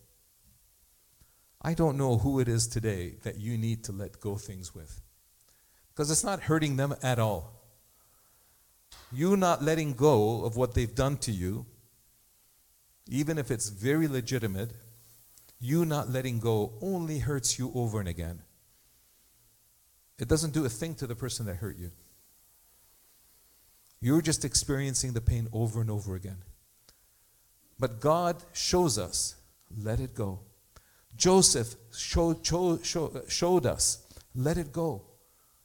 I 1.61 1.73
don't 1.73 1.97
know 1.97 2.17
who 2.17 2.39
it 2.39 2.47
is 2.47 2.67
today 2.67 3.15
that 3.23 3.37
you 3.37 3.57
need 3.57 3.83
to 3.85 3.91
let 3.91 4.21
go 4.21 4.35
things 4.35 4.73
with. 4.73 5.01
Because 5.89 6.09
it's 6.09 6.23
not 6.23 6.41
hurting 6.41 6.77
them 6.77 6.95
at 7.03 7.19
all. 7.19 7.59
You 9.11 9.35
not 9.35 9.61
letting 9.61 9.93
go 9.93 10.45
of 10.45 10.55
what 10.55 10.73
they've 10.73 10.95
done 10.95 11.17
to 11.17 11.31
you, 11.31 11.65
even 13.09 13.37
if 13.37 13.51
it's 13.51 13.69
very 13.69 14.07
legitimate, 14.07 14.71
you 15.59 15.83
not 15.83 16.09
letting 16.09 16.39
go 16.39 16.73
only 16.81 17.19
hurts 17.19 17.59
you 17.59 17.71
over 17.75 17.99
and 17.99 18.07
again. 18.07 18.43
It 20.19 20.27
doesn't 20.27 20.53
do 20.53 20.65
a 20.65 20.69
thing 20.69 20.95
to 20.95 21.07
the 21.07 21.15
person 21.15 21.45
that 21.45 21.55
hurt 21.55 21.77
you. 21.77 21.91
You're 24.01 24.21
just 24.21 24.45
experiencing 24.45 25.13
the 25.13 25.21
pain 25.21 25.47
over 25.51 25.81
and 25.81 25.89
over 25.89 26.15
again. 26.15 26.43
But 27.79 28.01
God 28.01 28.43
shows 28.51 28.97
us, 28.97 29.35
let 29.77 29.99
it 29.99 30.13
go. 30.13 30.39
Joseph 31.15 31.75
showed, 31.95 32.45
showed, 32.45 33.65
us, 33.65 34.07
let 34.35 34.57
it 34.57 34.71
go. 34.71 35.03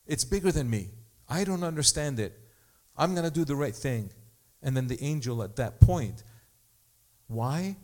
It's 0.06 0.24
bigger 0.24 0.52
than 0.52 0.70
me. 0.70 0.90
I 1.28 1.44
don't 1.44 1.64
understand 1.64 2.20
it. 2.20 2.38
I'm 2.96 3.14
going 3.14 3.24
to 3.24 3.30
do 3.30 3.44
the 3.44 3.56
right 3.56 3.74
thing. 3.74 4.10
And 4.62 4.76
then 4.76 4.86
the 4.86 5.02
angel 5.02 5.42
at 5.42 5.56
that 5.56 5.80
point, 5.80 6.22
why? 7.26 7.76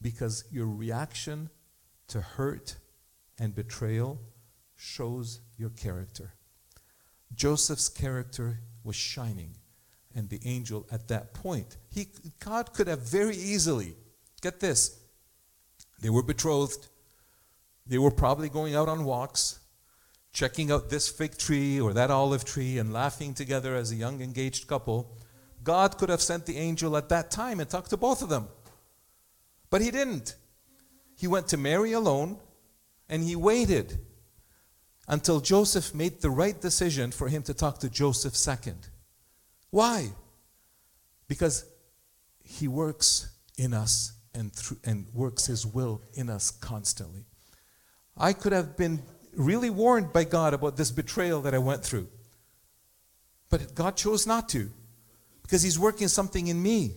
Because 0.00 0.44
your 0.50 0.66
reaction 0.66 1.50
to 2.08 2.20
hurt 2.20 2.76
and 3.38 3.54
betrayal 3.54 4.18
shows 4.76 5.40
your 5.56 5.70
character. 5.70 6.34
Joseph's 7.34 7.88
character 7.88 8.60
was 8.84 8.96
shining, 8.96 9.56
and 10.14 10.28
the 10.28 10.40
angel 10.44 10.86
at 10.90 11.08
that 11.08 11.34
point, 11.34 11.76
he, 11.90 12.08
God 12.40 12.72
could 12.72 12.86
have 12.86 13.00
very 13.00 13.36
easily, 13.36 13.94
get 14.40 14.60
this, 14.60 14.98
they 16.00 16.10
were 16.10 16.22
betrothed, 16.22 16.88
they 17.86 17.98
were 17.98 18.10
probably 18.10 18.48
going 18.48 18.74
out 18.74 18.88
on 18.88 19.04
walks, 19.04 19.60
checking 20.32 20.70
out 20.70 20.90
this 20.90 21.08
fig 21.08 21.38
tree 21.38 21.80
or 21.80 21.92
that 21.94 22.10
olive 22.10 22.44
tree 22.44 22.78
and 22.78 22.92
laughing 22.92 23.32
together 23.32 23.74
as 23.74 23.90
a 23.90 23.96
young 23.96 24.20
engaged 24.20 24.66
couple. 24.66 25.16
God 25.62 25.96
could 25.96 26.10
have 26.10 26.20
sent 26.20 26.46
the 26.46 26.58
angel 26.58 26.96
at 26.96 27.08
that 27.08 27.30
time 27.30 27.58
and 27.58 27.68
talked 27.68 27.90
to 27.90 27.96
both 27.96 28.22
of 28.22 28.28
them. 28.28 28.48
But 29.70 29.80
he 29.80 29.90
didn't. 29.90 30.36
He 31.16 31.26
went 31.26 31.48
to 31.48 31.56
Mary 31.56 31.92
alone 31.92 32.38
and 33.08 33.22
he 33.22 33.34
waited 33.34 33.98
until 35.08 35.40
Joseph 35.40 35.94
made 35.94 36.20
the 36.20 36.30
right 36.30 36.60
decision 36.60 37.12
for 37.12 37.28
him 37.28 37.42
to 37.44 37.54
talk 37.54 37.78
to 37.78 37.88
Joseph 37.88 38.36
second. 38.36 38.88
Why? 39.70 40.10
Because 41.28 41.64
he 42.42 42.68
works 42.68 43.30
in 43.56 43.72
us 43.72 44.12
and, 44.34 44.52
and 44.84 45.06
works 45.14 45.46
his 45.46 45.66
will 45.66 46.02
in 46.14 46.28
us 46.28 46.50
constantly. 46.50 47.24
I 48.16 48.32
could 48.32 48.52
have 48.52 48.76
been 48.76 49.02
really 49.34 49.70
warned 49.70 50.12
by 50.12 50.24
God 50.24 50.54
about 50.54 50.76
this 50.76 50.90
betrayal 50.90 51.42
that 51.42 51.54
I 51.54 51.58
went 51.58 51.84
through. 51.84 52.08
But 53.50 53.74
God 53.74 53.96
chose 53.96 54.26
not 54.26 54.48
to 54.50 54.70
because 55.42 55.62
he's 55.62 55.78
working 55.78 56.08
something 56.08 56.48
in 56.48 56.60
me 56.60 56.94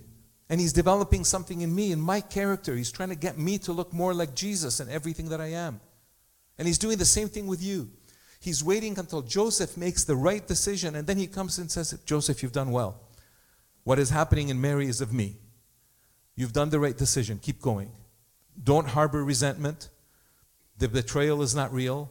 and 0.49 0.60
he's 0.60 0.74
developing 0.74 1.24
something 1.24 1.62
in 1.62 1.74
me 1.74 1.91
in 1.91 2.01
my 2.01 2.22
character. 2.22 2.76
He's 2.76 2.91
trying 2.91 3.10
to 3.10 3.16
get 3.16 3.38
me 3.38 3.60
to 3.60 3.72
look 3.72 3.93
more 3.93 4.14
like 4.14 4.34
Jesus 4.34 4.80
in 4.80 4.89
everything 4.89 5.30
that 5.30 5.39
I 5.39 5.47
am. 5.47 5.80
And 6.57 6.68
he's 6.68 6.80
doing 6.80 6.97
the 6.97 7.05
same 7.05 7.30
thing 7.30 7.45
with 7.45 7.62
you. 7.62 7.89
He's 8.39 8.63
waiting 8.63 8.97
until 8.97 9.21
Joseph 9.21 9.75
makes 9.75 10.03
the 10.03 10.15
right 10.15 10.45
decision, 10.45 10.95
and 10.95 11.05
then 11.05 11.17
he 11.17 11.27
comes 11.27 11.57
and 11.57 11.69
says, 11.69 11.97
Joseph, 12.05 12.41
you've 12.41 12.53
done 12.53 12.71
well. 12.71 13.01
What 13.83 13.99
is 13.99 14.09
happening 14.11 14.49
in 14.49 14.61
Mary 14.61 14.87
is 14.87 15.01
of 15.01 15.13
me. 15.13 15.37
You've 16.35 16.53
done 16.53 16.69
the 16.69 16.79
right 16.79 16.97
decision. 16.97 17.39
Keep 17.41 17.61
going. 17.61 17.91
Don't 18.63 18.87
harbor 18.87 19.23
resentment. 19.23 19.89
The 20.77 20.87
betrayal 20.87 21.41
is 21.41 21.53
not 21.53 21.73
real. 21.73 22.09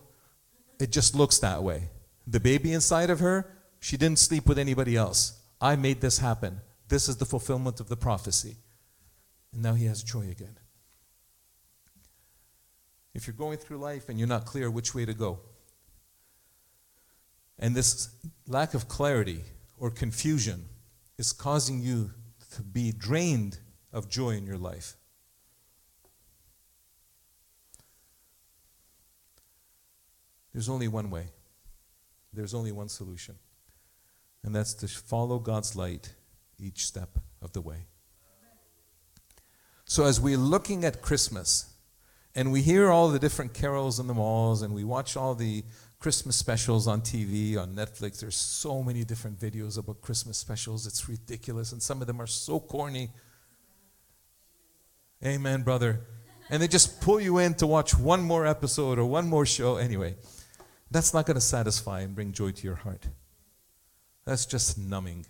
It 0.78 0.92
just 0.92 1.14
looks 1.14 1.38
that 1.38 1.62
way. 1.62 1.88
The 2.26 2.40
baby 2.40 2.72
inside 2.72 3.08
of 3.08 3.20
her, 3.20 3.50
she 3.80 3.96
didn't 3.96 4.18
sleep 4.18 4.46
with 4.46 4.58
anybody 4.58 4.96
else. 4.96 5.40
I 5.60 5.76
made 5.76 6.02
this 6.02 6.18
happen. 6.18 6.60
This 6.88 7.08
is 7.08 7.16
the 7.16 7.24
fulfillment 7.24 7.80
of 7.80 7.88
the 7.88 7.96
prophecy. 7.96 8.56
And 9.52 9.62
now 9.62 9.74
he 9.74 9.86
has 9.86 10.02
joy 10.02 10.28
again. 10.30 10.58
If 13.14 13.26
you're 13.26 13.34
going 13.34 13.58
through 13.58 13.78
life 13.78 14.08
and 14.08 14.18
you're 14.18 14.28
not 14.28 14.44
clear 14.44 14.70
which 14.70 14.94
way 14.94 15.06
to 15.06 15.14
go, 15.14 15.40
And 17.58 17.74
this 17.74 18.08
lack 18.46 18.74
of 18.74 18.88
clarity 18.88 19.42
or 19.78 19.90
confusion 19.90 20.66
is 21.18 21.32
causing 21.32 21.80
you 21.80 22.12
to 22.54 22.62
be 22.62 22.92
drained 22.92 23.58
of 23.92 24.08
joy 24.08 24.30
in 24.30 24.46
your 24.46 24.58
life. 24.58 24.94
There's 30.52 30.68
only 30.68 30.88
one 30.88 31.10
way, 31.10 31.26
there's 32.32 32.54
only 32.54 32.72
one 32.72 32.88
solution, 32.88 33.36
and 34.42 34.54
that's 34.54 34.74
to 34.74 34.88
follow 34.88 35.38
God's 35.38 35.76
light 35.76 36.14
each 36.58 36.84
step 36.86 37.10
of 37.40 37.52
the 37.52 37.60
way. 37.60 37.86
So, 39.84 40.04
as 40.04 40.20
we're 40.20 40.36
looking 40.36 40.84
at 40.84 41.00
Christmas, 41.00 41.72
and 42.34 42.52
we 42.52 42.62
hear 42.62 42.90
all 42.90 43.08
the 43.08 43.18
different 43.18 43.54
carols 43.54 43.98
in 43.98 44.06
the 44.06 44.14
malls, 44.14 44.62
and 44.62 44.74
we 44.74 44.84
watch 44.84 45.16
all 45.16 45.34
the 45.34 45.64
Christmas 45.98 46.36
specials 46.36 46.86
on 46.86 47.00
TV, 47.00 47.58
on 47.58 47.74
Netflix. 47.74 48.20
There's 48.20 48.36
so 48.36 48.82
many 48.82 49.02
different 49.04 49.40
videos 49.40 49.78
about 49.78 50.00
Christmas 50.00 50.38
specials. 50.38 50.86
It's 50.86 51.08
ridiculous, 51.08 51.72
and 51.72 51.82
some 51.82 52.00
of 52.00 52.06
them 52.06 52.20
are 52.20 52.26
so 52.26 52.60
corny. 52.60 53.10
Amen, 55.24 55.62
brother. 55.62 56.00
And 56.50 56.62
they 56.62 56.68
just 56.68 57.00
pull 57.00 57.20
you 57.20 57.38
in 57.38 57.54
to 57.54 57.66
watch 57.66 57.98
one 57.98 58.22
more 58.22 58.46
episode 58.46 58.98
or 58.98 59.04
one 59.06 59.28
more 59.28 59.44
show. 59.44 59.76
Anyway, 59.76 60.14
that's 60.90 61.12
not 61.12 61.26
going 61.26 61.34
to 61.34 61.40
satisfy 61.40 62.00
and 62.00 62.14
bring 62.14 62.32
joy 62.32 62.52
to 62.52 62.64
your 62.64 62.76
heart. 62.76 63.08
That's 64.24 64.46
just 64.46 64.78
numbing. 64.78 65.26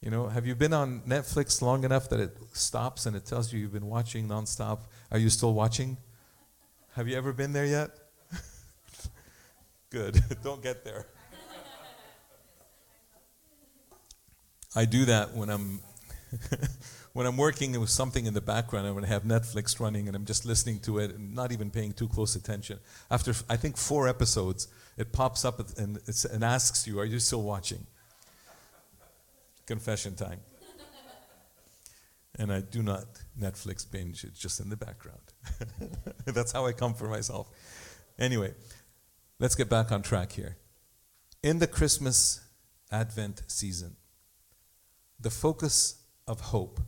You 0.00 0.10
know, 0.10 0.28
have 0.28 0.46
you 0.46 0.54
been 0.54 0.72
on 0.72 1.02
Netflix 1.02 1.62
long 1.62 1.84
enough 1.84 2.08
that 2.08 2.18
it 2.18 2.36
stops 2.52 3.06
and 3.06 3.14
it 3.14 3.24
tells 3.24 3.52
you 3.52 3.60
you've 3.60 3.72
been 3.72 3.86
watching 3.86 4.26
nonstop? 4.26 4.80
Are 5.12 5.18
you 5.18 5.30
still 5.30 5.54
watching? 5.54 5.98
Have 6.94 7.06
you 7.06 7.16
ever 7.16 7.32
been 7.32 7.52
there 7.52 7.66
yet? 7.66 7.90
Good. 9.90 10.22
Don't 10.42 10.62
get 10.62 10.84
there. 10.84 11.06
I 14.76 14.84
do 14.84 15.04
that 15.06 15.34
when 15.34 15.50
I'm 15.50 15.80
when 17.12 17.26
I'm 17.26 17.36
working 17.36 17.78
with 17.78 17.90
something 17.90 18.26
in 18.26 18.34
the 18.34 18.40
background. 18.40 18.86
I'm 18.86 18.92
going 18.92 19.04
to 19.04 19.10
have 19.10 19.24
Netflix 19.24 19.80
running, 19.80 20.06
and 20.06 20.16
I'm 20.16 20.24
just 20.24 20.46
listening 20.46 20.78
to 20.80 20.98
it 20.98 21.10
and 21.10 21.34
not 21.34 21.50
even 21.50 21.72
paying 21.72 21.92
too 21.92 22.06
close 22.06 22.36
attention. 22.36 22.78
After 23.10 23.34
I 23.48 23.56
think 23.56 23.76
four 23.76 24.06
episodes, 24.08 24.68
it 24.96 25.12
pops 25.12 25.44
up 25.44 25.58
and, 25.76 25.98
and 26.32 26.44
asks 26.44 26.86
you, 26.86 27.00
"Are 27.00 27.04
you 27.04 27.18
still 27.18 27.42
watching?" 27.42 27.84
Confession 29.66 30.14
time. 30.14 30.38
and 32.38 32.52
I 32.52 32.60
do 32.60 32.80
not 32.84 33.06
Netflix 33.36 33.90
binge; 33.90 34.22
it's 34.22 34.38
just 34.38 34.60
in 34.60 34.68
the 34.68 34.76
background. 34.76 35.18
That's 36.26 36.52
how 36.52 36.64
I 36.66 36.72
comfort 36.72 37.10
myself. 37.10 37.48
Anyway. 38.20 38.54
Let's 39.40 39.54
get 39.54 39.70
back 39.70 39.90
on 39.90 40.02
track 40.02 40.32
here. 40.32 40.58
In 41.42 41.60
the 41.60 41.66
Christmas 41.66 42.42
Advent 42.92 43.42
season, 43.46 43.96
the 45.18 45.30
focus 45.30 46.02
of 46.28 46.40
hope, 46.40 46.78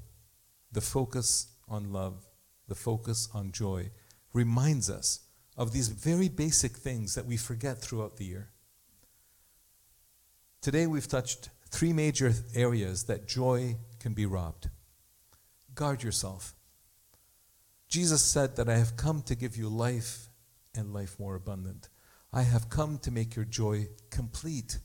the 0.71 0.83
focus 0.83 1.47
on 1.67 1.95
love, 1.95 2.27
the 2.69 2.75
focus 2.75 3.31
on 3.33 3.53
joy 3.53 3.91
reminds 4.35 4.91
us 4.91 5.21
of 5.57 5.73
these 5.73 5.89
very 5.89 6.29
basic 6.29 6.77
things 6.77 7.15
that 7.15 7.25
we 7.25 7.39
forget 7.39 7.81
throughout 7.81 8.19
the 8.19 8.27
year. 8.27 8.51
Today 10.61 10.87
we've 10.87 11.09
touched 11.09 11.49
three 11.71 11.95
major 11.95 12.35
areas 12.55 13.05
that 13.05 13.27
joy 13.27 13.77
can 13.99 14.13
be 14.13 14.27
robbed. 14.27 14.69
Guard 15.75 16.03
yourself. 16.03 16.55
Jesus 17.89 18.23
said 18.23 18.57
that 18.57 18.69
I 18.69 18.77
have 18.77 18.99
come 18.99 19.23
to 19.23 19.35
give 19.35 19.57
you 19.57 19.71
life 19.71 20.29
and 20.75 20.93
life 20.93 21.19
more 21.19 21.35
abundant. 21.35 21.89
I 22.33 22.43
have 22.43 22.71
come 22.71 22.99
to 22.99 23.11
make 23.11 23.37
your 23.37 23.45
joy 23.45 23.89
complete. 24.11 24.79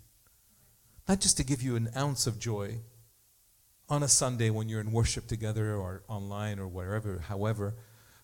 Not 1.08 1.22
just 1.22 1.38
to 1.38 1.46
give 1.46 1.62
you 1.62 1.76
an 1.78 1.90
ounce 1.96 2.28
of 2.28 2.40
joy 2.40 2.80
on 3.90 4.04
a 4.04 4.08
Sunday 4.08 4.50
when 4.50 4.68
you're 4.68 4.82
in 4.82 4.92
worship 4.92 5.28
together 5.28 5.74
or 5.76 6.04
online 6.10 6.60
or 6.60 6.68
wherever, 6.68 7.20
however. 7.20 7.76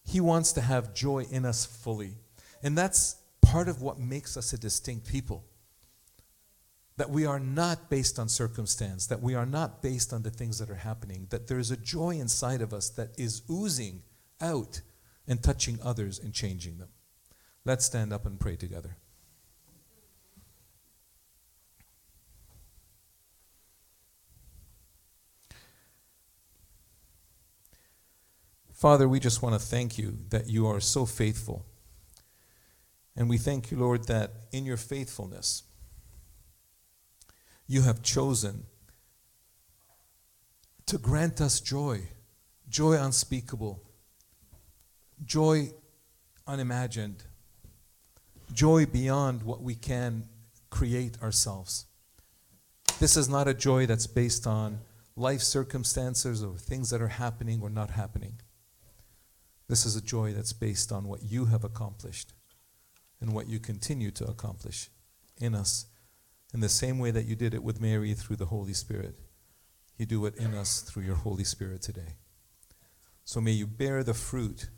He 0.03 0.19
wants 0.19 0.51
to 0.53 0.61
have 0.61 0.93
joy 0.93 1.25
in 1.31 1.45
us 1.45 1.65
fully. 1.65 2.15
And 2.61 2.77
that's 2.77 3.15
part 3.41 3.69
of 3.69 3.81
what 3.81 3.99
makes 3.99 4.35
us 4.35 4.51
a 4.51 4.57
distinct 4.57 5.07
people. 5.07 5.45
That 6.97 7.09
we 7.09 7.25
are 7.25 7.39
not 7.39 7.89
based 7.89 8.19
on 8.19 8.27
circumstance, 8.27 9.07
that 9.07 9.21
we 9.21 9.35
are 9.35 9.45
not 9.45 9.81
based 9.81 10.11
on 10.11 10.23
the 10.23 10.29
things 10.29 10.59
that 10.59 10.69
are 10.69 10.75
happening, 10.75 11.27
that 11.29 11.47
there 11.47 11.59
is 11.59 11.71
a 11.71 11.77
joy 11.77 12.11
inside 12.11 12.61
of 12.61 12.73
us 12.73 12.89
that 12.89 13.17
is 13.17 13.41
oozing 13.49 14.03
out 14.41 14.81
and 15.27 15.41
touching 15.41 15.79
others 15.81 16.19
and 16.19 16.33
changing 16.33 16.77
them. 16.77 16.89
Let's 17.65 17.85
stand 17.85 18.11
up 18.11 18.25
and 18.25 18.39
pray 18.39 18.57
together. 18.57 18.97
Father, 28.83 29.07
we 29.07 29.17
just 29.17 29.41
want 29.41 29.55
to 29.55 29.65
thank 29.65 29.97
you 29.97 30.17
that 30.29 30.49
you 30.49 30.67
are 30.67 30.81
so 30.81 31.05
faithful. 31.05 31.65
And 33.15 33.29
we 33.29 33.37
thank 33.37 33.71
you, 33.71 33.77
Lord, 33.77 34.07
that 34.07 34.31
in 34.51 34.65
your 34.65 34.75
faithfulness, 34.75 35.63
you 37.65 37.83
have 37.83 38.03
chosen 38.03 38.65
to 40.85 40.97
grant 40.97 41.39
us 41.39 41.61
joy, 41.61 42.09
joy 42.67 42.95
unspeakable, 43.01 43.81
joy 45.23 45.71
unimagined, 46.45 47.23
joy 48.51 48.85
beyond 48.85 49.43
what 49.43 49.61
we 49.61 49.75
can 49.75 50.27
create 50.69 51.17
ourselves. 51.21 51.85
This 52.99 53.15
is 53.15 53.29
not 53.29 53.47
a 53.47 53.53
joy 53.53 53.85
that's 53.85 54.07
based 54.07 54.45
on 54.45 54.79
life 55.15 55.39
circumstances 55.39 56.43
or 56.43 56.57
things 56.57 56.89
that 56.89 57.01
are 57.01 57.07
happening 57.07 57.61
or 57.61 57.69
not 57.69 57.91
happening. 57.91 58.41
This 59.73 59.87
is 59.87 59.95
a 59.95 60.03
joy 60.03 60.33
that's 60.33 60.53
based 60.53 60.91
on 60.91 61.07
what 61.07 61.23
you 61.23 61.45
have 61.45 61.63
accomplished 61.63 62.33
and 63.19 63.33
what 63.33 63.47
you 63.47 63.59
continue 63.59 64.11
to 64.11 64.23
accomplish 64.23 64.91
in 65.41 65.55
us 65.55 65.87
in 66.53 66.59
the 66.59 66.69
same 66.69 66.99
way 66.99 67.09
that 67.09 67.25
you 67.25 67.35
did 67.35 67.55
it 67.55 67.63
with 67.63 67.81
Mary 67.81 68.13
through 68.13 68.35
the 68.35 68.45
Holy 68.45 68.73
Spirit. 68.73 69.15
You 69.97 70.05
do 70.05 70.27
it 70.27 70.35
in 70.37 70.53
us 70.53 70.81
through 70.81 71.01
your 71.01 71.15
Holy 71.15 71.43
Spirit 71.43 71.81
today. 71.81 72.17
So 73.25 73.41
may 73.41 73.53
you 73.53 73.65
bear 73.65 74.03
the 74.03 74.13
fruit 74.13 74.69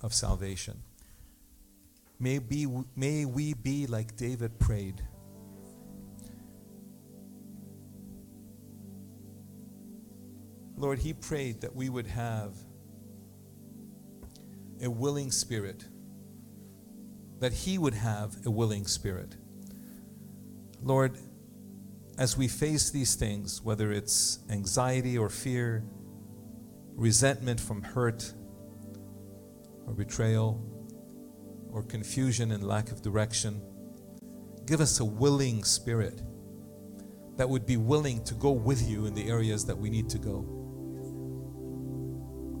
of 0.00 0.12
salvation. 0.12 0.82
May, 2.18 2.40
be, 2.40 2.66
may 2.96 3.24
we 3.24 3.54
be 3.54 3.86
like 3.86 4.16
David 4.16 4.58
prayed. 4.58 5.04
Lord, 10.76 10.98
he 10.98 11.12
prayed 11.12 11.60
that 11.60 11.76
we 11.76 11.88
would 11.88 12.08
have 12.08 12.56
a 14.82 14.90
willing 14.90 15.30
spirit, 15.30 15.84
that 17.38 17.52
He 17.52 17.78
would 17.78 17.94
have 17.94 18.36
a 18.44 18.50
willing 18.50 18.86
spirit. 18.86 19.36
Lord, 20.82 21.16
as 22.18 22.36
we 22.36 22.48
face 22.48 22.90
these 22.90 23.14
things, 23.14 23.62
whether 23.62 23.92
it's 23.92 24.40
anxiety 24.50 25.16
or 25.16 25.28
fear, 25.28 25.84
resentment 26.94 27.60
from 27.60 27.82
hurt 27.82 28.32
or 29.86 29.94
betrayal, 29.94 30.60
or 31.70 31.82
confusion 31.82 32.52
and 32.52 32.62
lack 32.62 32.92
of 32.92 33.00
direction, 33.00 33.62
give 34.66 34.80
us 34.80 35.00
a 35.00 35.04
willing 35.04 35.64
spirit 35.64 36.20
that 37.36 37.48
would 37.48 37.64
be 37.64 37.76
willing 37.76 38.22
to 38.24 38.34
go 38.34 38.50
with 38.50 38.86
you 38.88 39.06
in 39.06 39.14
the 39.14 39.28
areas 39.28 39.64
that 39.64 39.76
we 39.76 39.88
need 39.88 40.08
to 40.10 40.18
go 40.18 40.40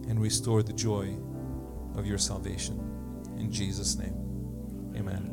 and 0.08 0.20
restore 0.20 0.62
the 0.62 0.72
joy 0.72 1.14
of 1.96 2.06
your 2.06 2.18
salvation. 2.18 2.78
In 3.38 3.50
Jesus' 3.50 3.96
name, 3.96 4.94
amen. 4.96 5.31